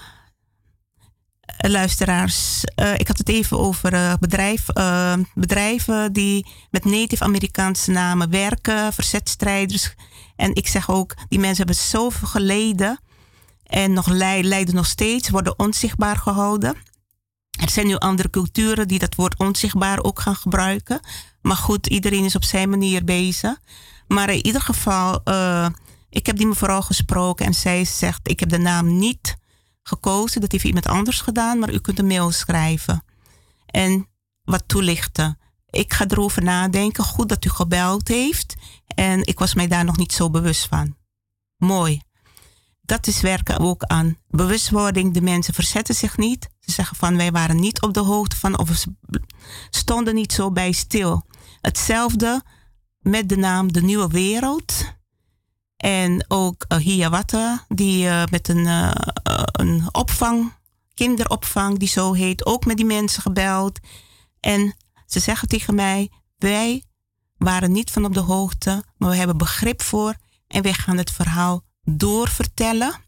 [1.56, 2.64] luisteraars.
[2.74, 8.30] eh, ik had het even over eh, bedrijf, eh, bedrijven die met native Amerikaanse namen
[8.30, 9.94] werken, verzetstrijders.
[10.36, 13.00] En ik zeg ook, die mensen hebben zoveel geleden
[13.66, 16.74] en nog lij- lijden nog steeds, worden onzichtbaar gehouden.
[17.60, 21.00] Er zijn nu andere culturen die dat woord onzichtbaar ook gaan gebruiken.
[21.42, 23.56] Maar goed, iedereen is op zijn manier bezig.
[24.08, 25.66] Maar in ieder geval, eh,
[26.10, 29.36] ik heb die mevrouw gesproken en zij zegt: Ik heb de naam niet
[29.86, 33.04] gekozen, dat heeft iemand anders gedaan, maar u kunt een mail schrijven.
[33.66, 34.08] En
[34.42, 35.38] wat toelichten.
[35.70, 37.04] ik ga erover nadenken.
[37.04, 38.54] Goed dat u gebeld heeft.
[38.86, 40.96] En ik was mij daar nog niet zo bewust van.
[41.56, 42.00] Mooi.
[42.82, 45.14] Dat is werken ook aan bewustwording.
[45.14, 46.48] De mensen verzetten zich niet.
[46.60, 49.20] Ze zeggen van wij waren niet op de hoogte van of we
[49.70, 51.26] stonden niet zo bij stil.
[51.60, 52.42] Hetzelfde
[52.98, 54.94] met de naam De Nieuwe Wereld.
[55.76, 58.90] En ook uh, Hiawatha, die uh, met een, uh,
[59.52, 60.52] een opvang,
[60.94, 63.78] kinderopvang, die zo heet, ook met die mensen gebeld.
[64.40, 64.76] En
[65.06, 66.84] ze zeggen tegen mij: Wij
[67.36, 70.14] waren niet van op de hoogte, maar we hebben begrip voor
[70.46, 73.04] en wij gaan het verhaal doorvertellen.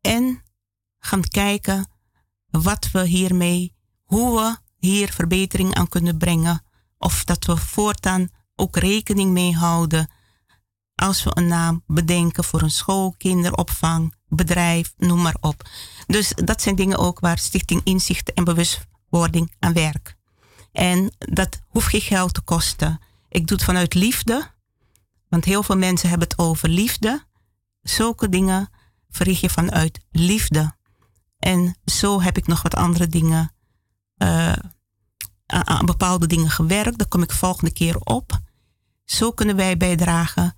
[0.00, 0.42] En
[0.98, 1.90] gaan kijken
[2.50, 3.74] wat we hiermee,
[4.04, 4.56] hoe we
[4.86, 6.64] hier verbetering aan kunnen brengen.
[6.98, 10.10] Of dat we voortaan ook rekening mee houden
[11.00, 15.68] als we een naam bedenken voor een school, kinderopvang, bedrijf, noem maar op.
[16.06, 20.16] Dus dat zijn dingen ook waar Stichting Inzicht en Bewustwording aan werkt.
[20.72, 23.00] En dat hoeft geen geld te kosten.
[23.28, 24.50] Ik doe het vanuit liefde,
[25.28, 27.24] want heel veel mensen hebben het over liefde.
[27.82, 28.68] Zulke dingen
[29.10, 30.74] verricht je vanuit liefde.
[31.38, 33.52] En zo heb ik nog wat andere dingen,
[34.16, 34.72] aan,
[35.46, 36.98] aan bepaalde dingen gewerkt.
[36.98, 38.38] Daar kom ik volgende keer op.
[39.04, 40.54] Zo kunnen wij bijdragen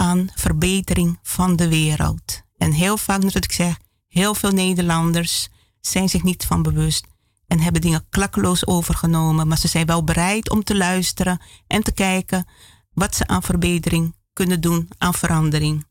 [0.00, 2.42] aan verbetering van de wereld.
[2.56, 3.76] En heel vaak, wat ik zeg,
[4.08, 5.48] heel veel Nederlanders
[5.80, 7.06] zijn zich niet van bewust
[7.46, 11.92] en hebben dingen klakkeloos overgenomen, maar ze zijn wel bereid om te luisteren en te
[11.92, 12.46] kijken
[12.92, 15.86] wat ze aan verbetering kunnen doen, aan verandering.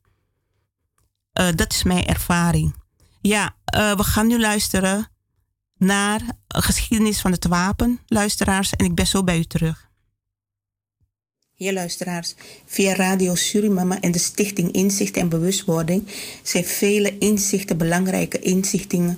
[1.40, 2.76] Uh, dat is mijn ervaring.
[3.22, 5.12] Ja, uh, we gaan nu luisteren
[5.78, 9.89] naar een geschiedenis van het wapen, luisteraars, en ik ben zo bij u terug.
[11.62, 12.34] Ja, luisteraars,
[12.66, 16.04] via Radio Surimama en de Stichting Inzicht en Bewustwording
[16.44, 19.18] zijn vele inzichten, belangrijke inzichten,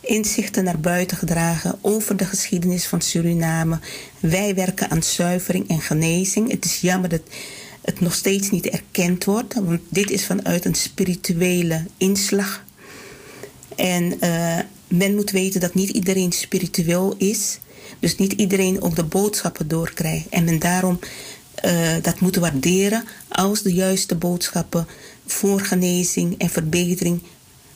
[0.00, 3.78] inzichten naar buiten gedragen over de geschiedenis van Suriname.
[4.20, 6.50] Wij werken aan zuivering en genezing.
[6.50, 7.22] Het is jammer dat
[7.80, 12.64] het nog steeds niet erkend wordt, want dit is vanuit een spirituele inslag.
[13.76, 17.58] En uh, men moet weten dat niet iedereen spiritueel is.
[17.98, 20.28] Dus niet iedereen ook de boodschappen doorkrijgt.
[20.28, 20.98] En men daarom
[21.64, 24.86] uh, dat moeten waarderen als de juiste boodschappen
[25.26, 27.22] voor genezing en verbetering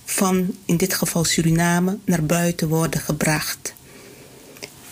[0.04, 3.74] van in dit geval Suriname naar buiten worden gebracht.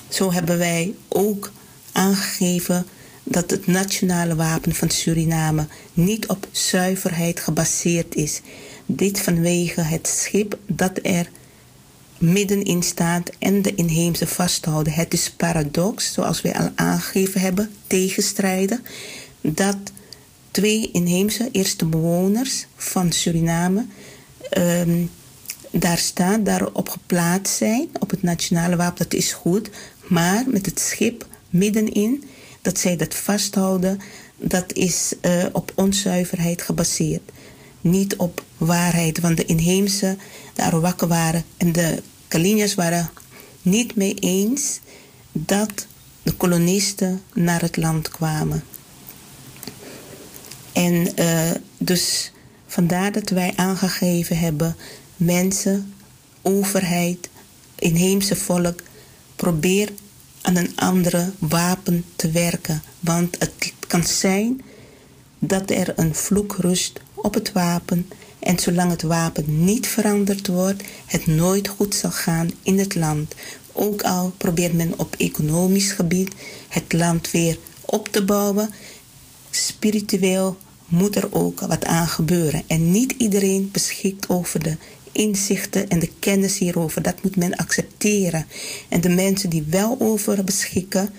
[0.09, 1.53] Zo hebben wij ook
[1.93, 2.87] aangegeven
[3.25, 8.41] dat het nationale wapen van Suriname niet op zuiverheid gebaseerd is.
[8.87, 11.31] Dit vanwege het schip dat er
[12.20, 14.92] middenin staat en de inheemse vasthouden.
[14.92, 18.84] Het is paradox, zoals wij al aangegeven hebben, tegenstrijden,
[19.40, 19.76] dat
[20.51, 23.86] twee inheemse eerste bewoners van Suriname
[24.59, 25.10] um,
[25.70, 29.70] daar staan, daarop geplaatst zijn, op het nationale wapen, dat is goed,
[30.09, 32.24] maar met het schip middenin,
[32.62, 34.01] dat zij dat vasthouden,
[34.36, 37.30] dat is uh, op onzuiverheid gebaseerd.
[37.80, 40.16] Niet op waarheid, want de inheemse,
[40.55, 43.11] de Arawakken waren en de Kalinas waren
[43.62, 44.81] niet mee eens
[45.32, 45.86] dat
[46.23, 48.65] de kolonisten naar het land kwamen.
[50.73, 52.32] En uh, dus
[52.66, 54.77] vandaar dat wij aangegeven hebben,
[55.16, 55.94] mensen,
[56.43, 57.28] overheid,
[57.78, 58.82] inheemse volk,
[59.36, 59.89] probeer
[60.40, 62.82] aan een andere wapen te werken.
[63.01, 64.62] Want het kan zijn
[65.39, 68.09] dat er een vloek rust op het wapen
[68.41, 73.35] en zolang het wapen niet veranderd wordt, het nooit goed zal gaan in het land.
[73.73, 76.33] Ook al probeert men op economisch gebied
[76.69, 78.71] het land weer op te bouwen,
[79.51, 80.57] spiritueel
[80.87, 82.62] moet er ook wat aan gebeuren.
[82.67, 84.77] En niet iedereen beschikt over de
[85.12, 87.03] inzichten en de kennis hierover.
[87.03, 88.47] Dat moet men accepteren.
[88.89, 91.11] En de mensen die wel over beschikken,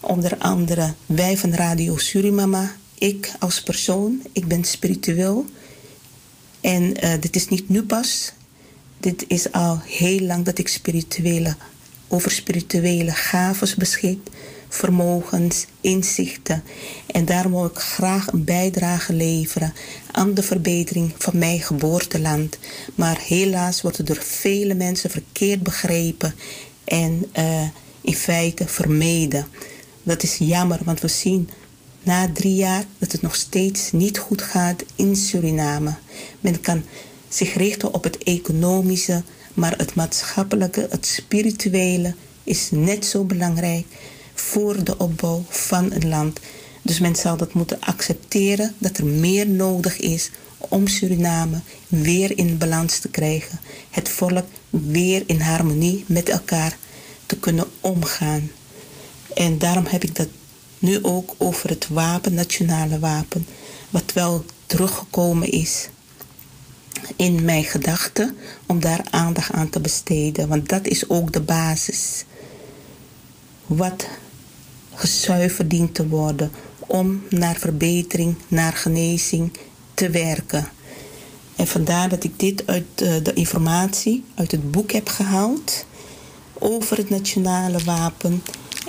[0.00, 5.44] onder andere wij van Radio Surimama, ik als persoon, ik ben spiritueel.
[6.66, 8.32] En uh, dit is niet nu pas.
[9.00, 11.56] Dit is al heel lang dat ik spirituele,
[12.08, 14.18] over spirituele gaves beschik,
[14.68, 16.62] vermogens, inzichten.
[17.06, 19.72] En daar wil ik graag een bijdrage leveren
[20.12, 22.58] aan de verbetering van mijn geboorteland.
[22.94, 26.34] Maar helaas wordt het door vele mensen verkeerd begrepen
[26.84, 27.62] en uh,
[28.00, 29.46] in feite vermeden.
[30.02, 31.48] Dat is jammer, want we zien
[32.06, 35.94] na drie jaar dat het nog steeds niet goed gaat in Suriname.
[36.46, 36.84] Men kan
[37.28, 39.22] zich richten op het economische,
[39.54, 42.14] maar het maatschappelijke, het spirituele
[42.44, 43.86] is net zo belangrijk
[44.34, 46.40] voor de opbouw van een land.
[46.82, 52.58] Dus men zal dat moeten accepteren dat er meer nodig is om Suriname weer in
[52.58, 53.60] balans te krijgen.
[53.90, 56.76] Het volk weer in harmonie met elkaar
[57.26, 58.50] te kunnen omgaan.
[59.34, 60.28] En daarom heb ik dat
[60.78, 63.46] nu ook over het wapen, nationale wapen,
[63.90, 65.88] wat wel teruggekomen is
[67.16, 70.48] in mijn gedachten, om daar aandacht aan te besteden.
[70.48, 72.24] Want dat is ook de basis.
[73.66, 74.06] Wat
[74.94, 79.52] gezuiverd dient te worden om naar verbetering, naar genezing
[79.94, 80.68] te werken.
[81.56, 85.86] En vandaar dat ik dit uit eh, de informatie uit het boek heb gehaald
[86.58, 88.42] over het nationale wapen.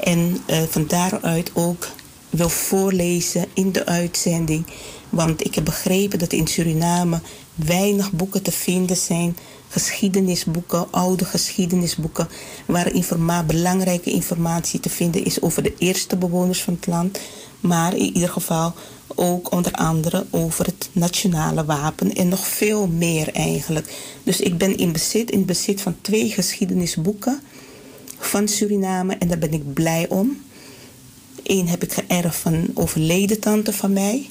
[0.04, 1.88] En uh, van daaruit ook
[2.30, 4.66] wil voorlezen in de uitzending.
[5.10, 7.22] Want ik heb begrepen dat in Suriname
[7.58, 9.38] weinig boeken te vinden zijn.
[9.70, 12.28] Geschiedenisboeken, oude geschiedenisboeken,
[12.66, 17.20] waar informa belangrijke informatie te vinden is over de eerste bewoners van het land.
[17.60, 18.74] Maar in ieder geval
[19.16, 23.94] ook onder andere over het nationale wapen en nog veel meer eigenlijk.
[24.24, 27.42] Dus ik ben in bezit, in bezit van twee geschiedenisboeken
[28.18, 30.42] van Suriname en daar ben ik blij om.
[31.44, 34.30] Eén heb ik geërfd van overleden tante van mij.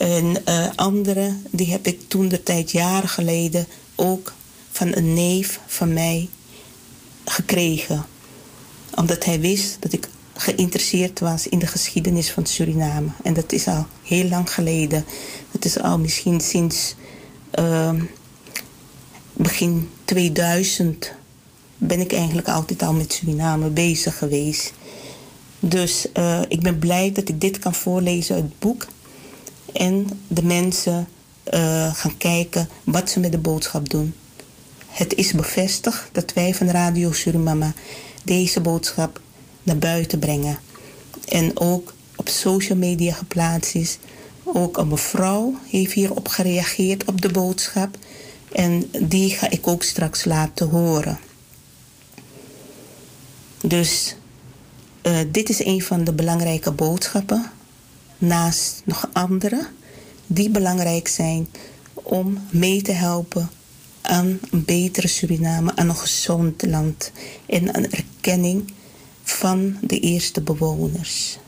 [0.00, 4.32] En uh, andere, die heb ik toen de tijd jaren geleden ook
[4.70, 6.28] van een neef van mij
[7.24, 8.06] gekregen.
[8.94, 13.08] Omdat hij wist dat ik geïnteresseerd was in de geschiedenis van Suriname.
[13.22, 15.04] En dat is al heel lang geleden.
[15.50, 16.94] Dat is al misschien sinds
[17.58, 17.92] uh,
[19.32, 21.12] begin 2000
[21.78, 24.72] ben ik eigenlijk altijd al met Suriname bezig geweest.
[25.58, 28.86] Dus uh, ik ben blij dat ik dit kan voorlezen uit het boek.
[29.72, 31.08] En de mensen
[31.54, 34.14] uh, gaan kijken wat ze met de boodschap doen.
[34.86, 37.72] Het is bevestigd dat wij van Radio Surimama
[38.24, 39.20] deze boodschap
[39.62, 40.58] naar buiten brengen.
[41.28, 43.98] En ook op social media geplaatst is.
[44.44, 47.96] Ook een mevrouw heeft hierop gereageerd op de boodschap.
[48.52, 51.18] En die ga ik ook straks laten horen.
[53.62, 54.16] Dus
[55.02, 57.50] uh, dit is een van de belangrijke boodschappen.
[58.20, 59.66] Naast nog andere
[60.26, 61.48] die belangrijk zijn
[61.92, 63.50] om mee te helpen
[64.00, 67.12] aan een betere Suriname, aan een gezond land
[67.46, 68.72] en een erkenning
[69.22, 71.38] van de eerste bewoners.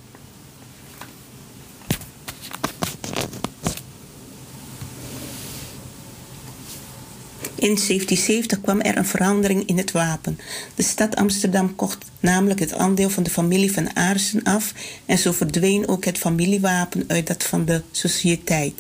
[7.62, 10.38] In 1770 kwam er een verandering in het wapen.
[10.74, 14.72] De stad Amsterdam kocht namelijk het aandeel van de familie van Aarsen af
[15.06, 18.74] en zo verdween ook het familiewapen uit dat van de sociëteit.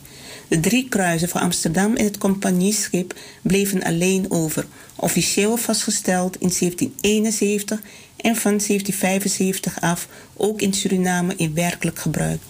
[0.48, 7.80] De drie kruisen van Amsterdam en het compagnieschip bleven alleen over, officieel vastgesteld in 1771
[8.16, 12.40] en van 1775 af ook in Suriname in werkelijk gebruik.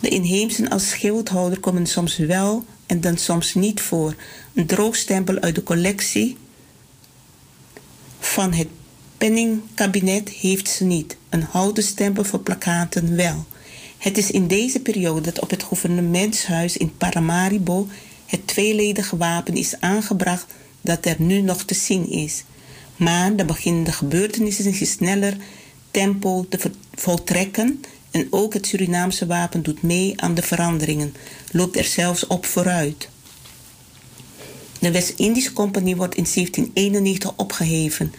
[0.00, 4.14] De inheemsen als schildhouder komen soms wel en dan soms niet voor.
[4.58, 6.36] Een droogstempel uit de collectie
[8.18, 8.66] van het
[9.18, 11.16] penningkabinet heeft ze niet.
[11.28, 13.44] Een houten stempel voor plakaten wel.
[13.98, 17.88] Het is in deze periode dat op het gouvernementshuis in Paramaribo
[18.26, 20.46] het tweeledige wapen is aangebracht
[20.80, 22.44] dat er nu nog te zien is.
[22.96, 25.36] Maar de beginnende gebeurtenissen in sneller
[25.90, 27.80] tempo te voltrekken
[28.10, 31.14] en ook het Surinaamse wapen doet mee aan de veranderingen,
[31.52, 33.08] loopt er zelfs op vooruit.
[34.78, 38.12] De West-Indische Compagnie wordt in 1791 opgeheven,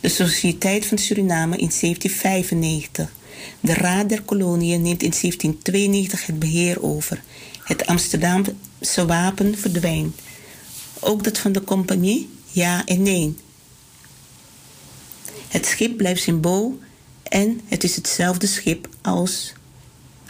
[0.00, 3.12] de Sociëteit van Suriname in 1795.
[3.60, 7.22] De Raad der Koloniën neemt in 1792 het beheer over.
[7.64, 10.20] Het Amsterdamse wapen verdwijnt.
[11.00, 12.28] Ook dat van de compagnie?
[12.50, 13.36] Ja en nee.
[15.48, 16.78] Het schip blijft symbool
[17.22, 19.52] en het is hetzelfde schip als.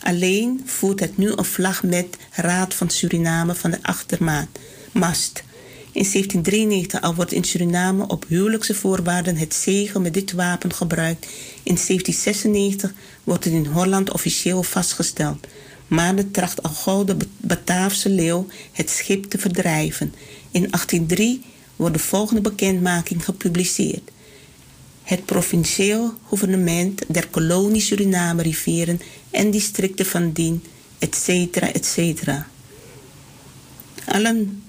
[0.00, 5.42] Alleen voert het nu een vlag met Raad van Suriname van de achtermast.
[5.94, 11.26] In 1793 al wordt in Suriname op huwelijkse voorwaarden het zegel met dit wapen gebruikt.
[11.62, 12.94] In 1796
[13.24, 15.46] wordt het in Holland officieel vastgesteld.
[15.86, 20.14] Maar de tracht al gauw de Bataafse leeuw het schip te verdrijven.
[20.50, 21.42] In 1803
[21.76, 24.10] wordt de volgende bekendmaking gepubliceerd.
[25.02, 29.00] Het provincieel gouvernement der kolonie Suriname, rivieren
[29.30, 30.64] en districten van dien,
[30.98, 31.28] etc.
[31.56, 32.28] etc.
[34.04, 34.62] Allen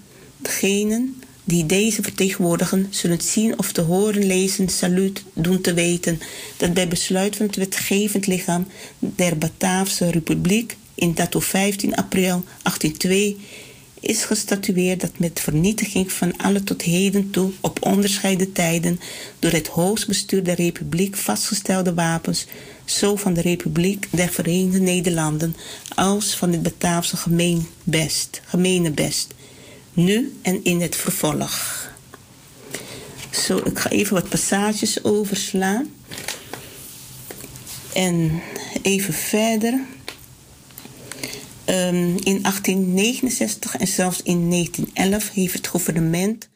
[0.45, 6.19] degenen die deze vertegenwoordigen zullen zien of te horen lezen, saluut doen te weten
[6.57, 8.67] dat bij besluit van het wetgevend lichaam
[8.99, 13.37] der Bataafse Republiek in dato 15 april 1802
[13.99, 18.99] is gestatueerd dat met vernietiging van alle tot heden toe op onderscheiden tijden
[19.39, 22.45] door het hoogstbestuur der Republiek vastgestelde wapens,
[22.85, 25.55] zo van de Republiek der Verenigde Nederlanden
[25.95, 29.33] als van het Bataafse gemeenbest, gemeenebest,
[29.95, 31.83] nu en in het vervolg.
[33.31, 35.93] Zo, ik ga even wat passages overslaan.
[37.93, 38.41] En
[38.81, 39.79] even verder.
[41.65, 46.49] Ehm, in 1869 en zelfs in 1911 heeft het gouvernement.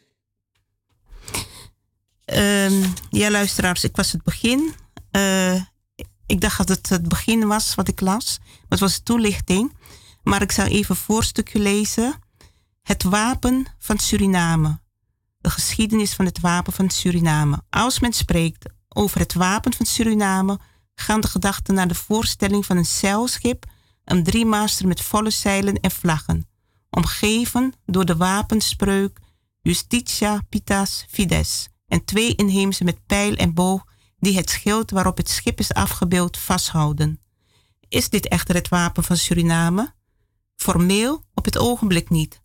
[2.25, 4.73] Ehm, ja, luisteraars, ik was het begin.
[5.11, 5.61] Eh,
[6.25, 8.37] ik dacht dat het het begin was wat ik las.
[8.39, 9.73] Maar het was toelichting.
[10.23, 12.19] Maar ik zal even een voorstukje lezen.
[12.81, 14.79] Het wapen van Suriname.
[15.37, 17.61] De geschiedenis van het wapen van Suriname.
[17.69, 20.59] Als men spreekt over het wapen van Suriname,
[20.95, 23.65] gaan de gedachten naar de voorstelling van een zeilschip,
[24.05, 26.49] een driemaster met volle zeilen en vlaggen,
[26.89, 29.19] omgeven door de wapenspreuk
[29.61, 33.83] Justitia Pitas Fides en twee inheemse met pijl en boog
[34.19, 37.19] die het schild waarop het schip is afgebeeld vasthouden.
[37.87, 39.93] Is dit echter het wapen van Suriname?
[40.55, 42.38] Formeel op het ogenblik niet,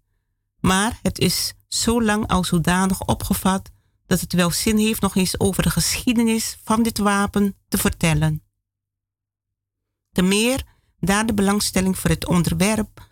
[0.64, 3.70] maar het is zo lang al zodanig opgevat
[4.06, 8.42] dat het wel zin heeft nog eens over de geschiedenis van dit wapen te vertellen.
[10.12, 10.62] Te meer
[11.00, 13.08] daar de belangstelling voor het onderwerp,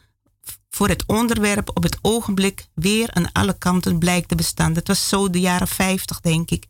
[0.70, 4.72] voor het onderwerp op het ogenblik weer aan alle kanten blijkt te bestaan.
[4.72, 6.66] Dat was zo de jaren 50, denk ik.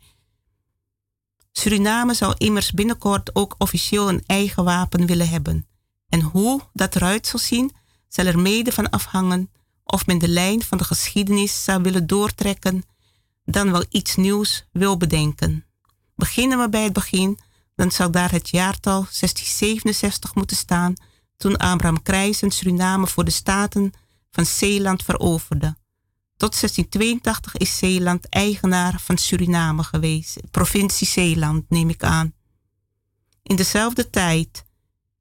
[1.53, 5.67] Suriname zal immers binnenkort ook officieel een eigen wapen willen hebben.
[6.09, 7.73] En hoe dat eruit zal zien,
[8.09, 9.51] zal er mede van afhangen
[9.93, 12.85] of men de lijn van de geschiedenis zou willen doortrekken,
[13.45, 15.65] dan wel iets nieuws wil bedenken.
[16.15, 17.39] Beginnen we bij het begin,
[17.75, 20.95] dan zou daar het jaartal 1667 moeten staan,
[21.37, 23.93] toen Abraham Krijs en Suriname voor de staten
[24.31, 25.77] van Zeeland veroverde.
[26.37, 32.35] Tot 1682 is Zeeland eigenaar van Suriname geweest, provincie Zeeland neem ik aan.
[33.43, 34.65] In dezelfde tijd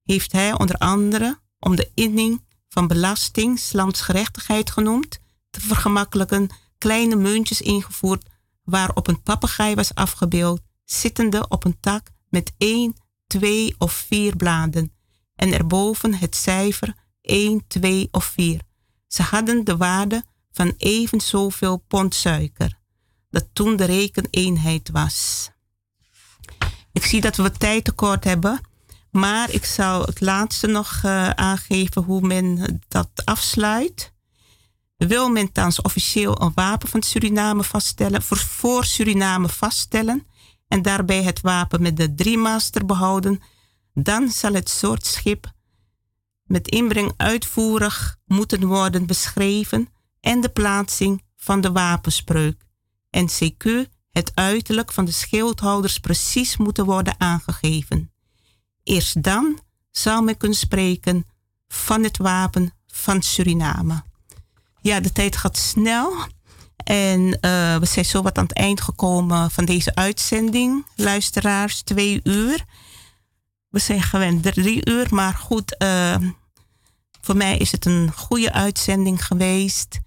[0.04, 2.42] heeft hij onder andere om de inning
[2.74, 5.20] van belasting, landsgerechtigheid genoemd,
[5.50, 8.30] te vergemakkelijken, kleine muntjes ingevoerd
[8.64, 12.96] waarop een papegaai was afgebeeld, zittende op een tak met één,
[13.28, 14.94] twee of vier bladen
[15.36, 18.62] en erboven het cijfer 1, 2 of 4.
[19.08, 22.80] Ze hadden de waarde van even zoveel pond suiker,
[23.30, 25.50] dat toen de rekeneenheid was.
[26.92, 28.62] Ik zie dat we tijd tekort hebben,
[29.12, 34.14] maar ik zou het laatste nog uh, aangeven hoe men dat afsluit.
[34.98, 40.28] Wil men thans officieel een wapen van Suriname vaststellen, voor, voor Suriname vaststellen
[40.68, 43.42] en daarbij het wapen met de driemaster behouden,
[43.94, 45.52] dan zal het soort schip
[46.44, 49.90] met inbreng uitvoerig moeten worden beschreven
[50.20, 52.66] en de plaatsing van de wapenspreuk.
[53.10, 58.11] En CQ het uiterlijk van de schildhouders precies moeten worden aangegeven.
[58.84, 59.60] Eerst dan
[59.92, 61.26] zal men kunnen spreken
[61.68, 64.04] van het wapen van Suriname.
[64.82, 66.14] Ja, de tijd gaat snel.
[66.84, 70.86] En uh, we zijn zo wat aan het eind gekomen van deze uitzending.
[70.96, 72.66] Luisteraars, twee uur.
[73.70, 76.16] We zijn gewend drie uur, maar goed, uh,
[77.22, 80.00] voor mij is het een goede uitzending geweest.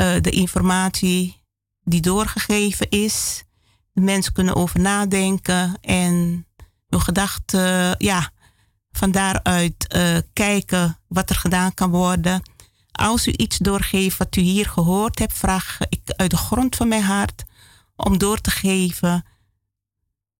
[0.00, 1.40] Uh, de informatie
[1.84, 3.44] die doorgegeven is.
[3.92, 6.46] De mensen kunnen over nadenken en
[6.92, 8.30] hun gedachten, ja,
[8.90, 12.42] van daaruit uh, kijken wat er gedaan kan worden.
[12.92, 16.88] Als u iets doorgeeft wat u hier gehoord hebt, vraag ik uit de grond van
[16.88, 17.42] mijn hart
[17.96, 19.24] om door te geven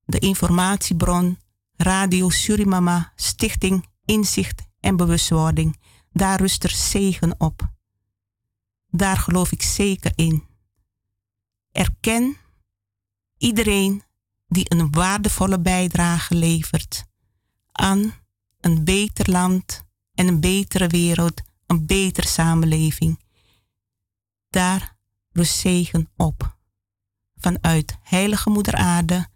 [0.04, 1.38] de informatiebron
[1.76, 5.80] Radio Surimama, Stichting Inzicht en Bewustwording.
[6.10, 7.70] Daar rust er zegen op.
[8.88, 10.46] Daar geloof ik zeker in.
[11.72, 12.36] Erken
[13.38, 14.02] iedereen
[14.52, 17.04] die een waardevolle bijdrage levert
[17.72, 18.14] aan
[18.60, 19.84] een beter land
[20.14, 23.20] en een betere wereld, een betere samenleving.
[24.50, 24.96] Daar
[25.32, 26.56] rust zegen op.
[27.36, 29.26] Vanuit Heilige Moeder Aarde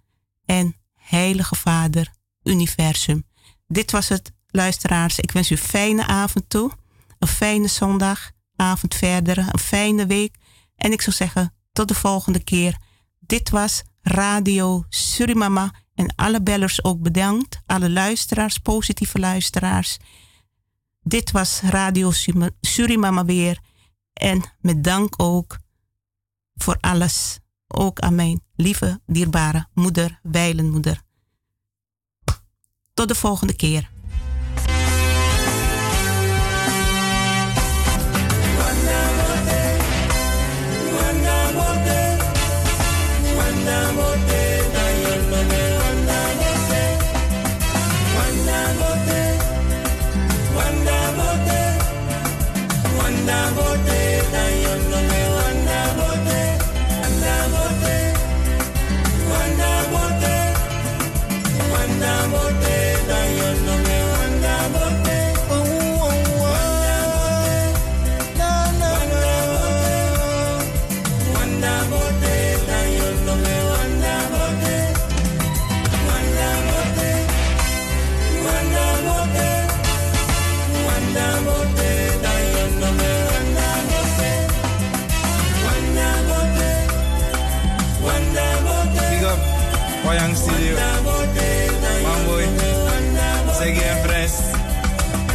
[0.45, 2.13] en Heilige Vader
[2.43, 3.25] Universum.
[3.67, 5.19] Dit was het, luisteraars.
[5.19, 6.73] Ik wens u een fijne avond toe.
[7.19, 9.39] Een fijne zondagavond verder.
[9.39, 10.37] Een fijne week.
[10.77, 12.77] En ik zou zeggen, tot de volgende keer.
[13.21, 15.75] Dit was Radio Surimama.
[15.95, 17.61] En alle bellers ook bedankt.
[17.67, 19.97] Alle luisteraars, positieve luisteraars.
[21.03, 22.11] Dit was Radio
[22.61, 23.59] Surimama weer.
[24.13, 25.59] En met dank ook
[26.55, 27.39] voor alles.
[27.67, 31.03] Ook aan mijn lieve, dierbare moeder, wijlenmoeder.
[32.95, 33.91] Tot de volgende keer.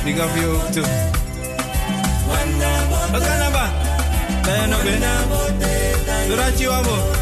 [0.04, 0.84] Big up you ook toe.
[3.12, 3.70] Wat kan ba?
[4.42, 5.18] Ben je nog binnen?
[6.28, 7.21] Doe dat je wabo.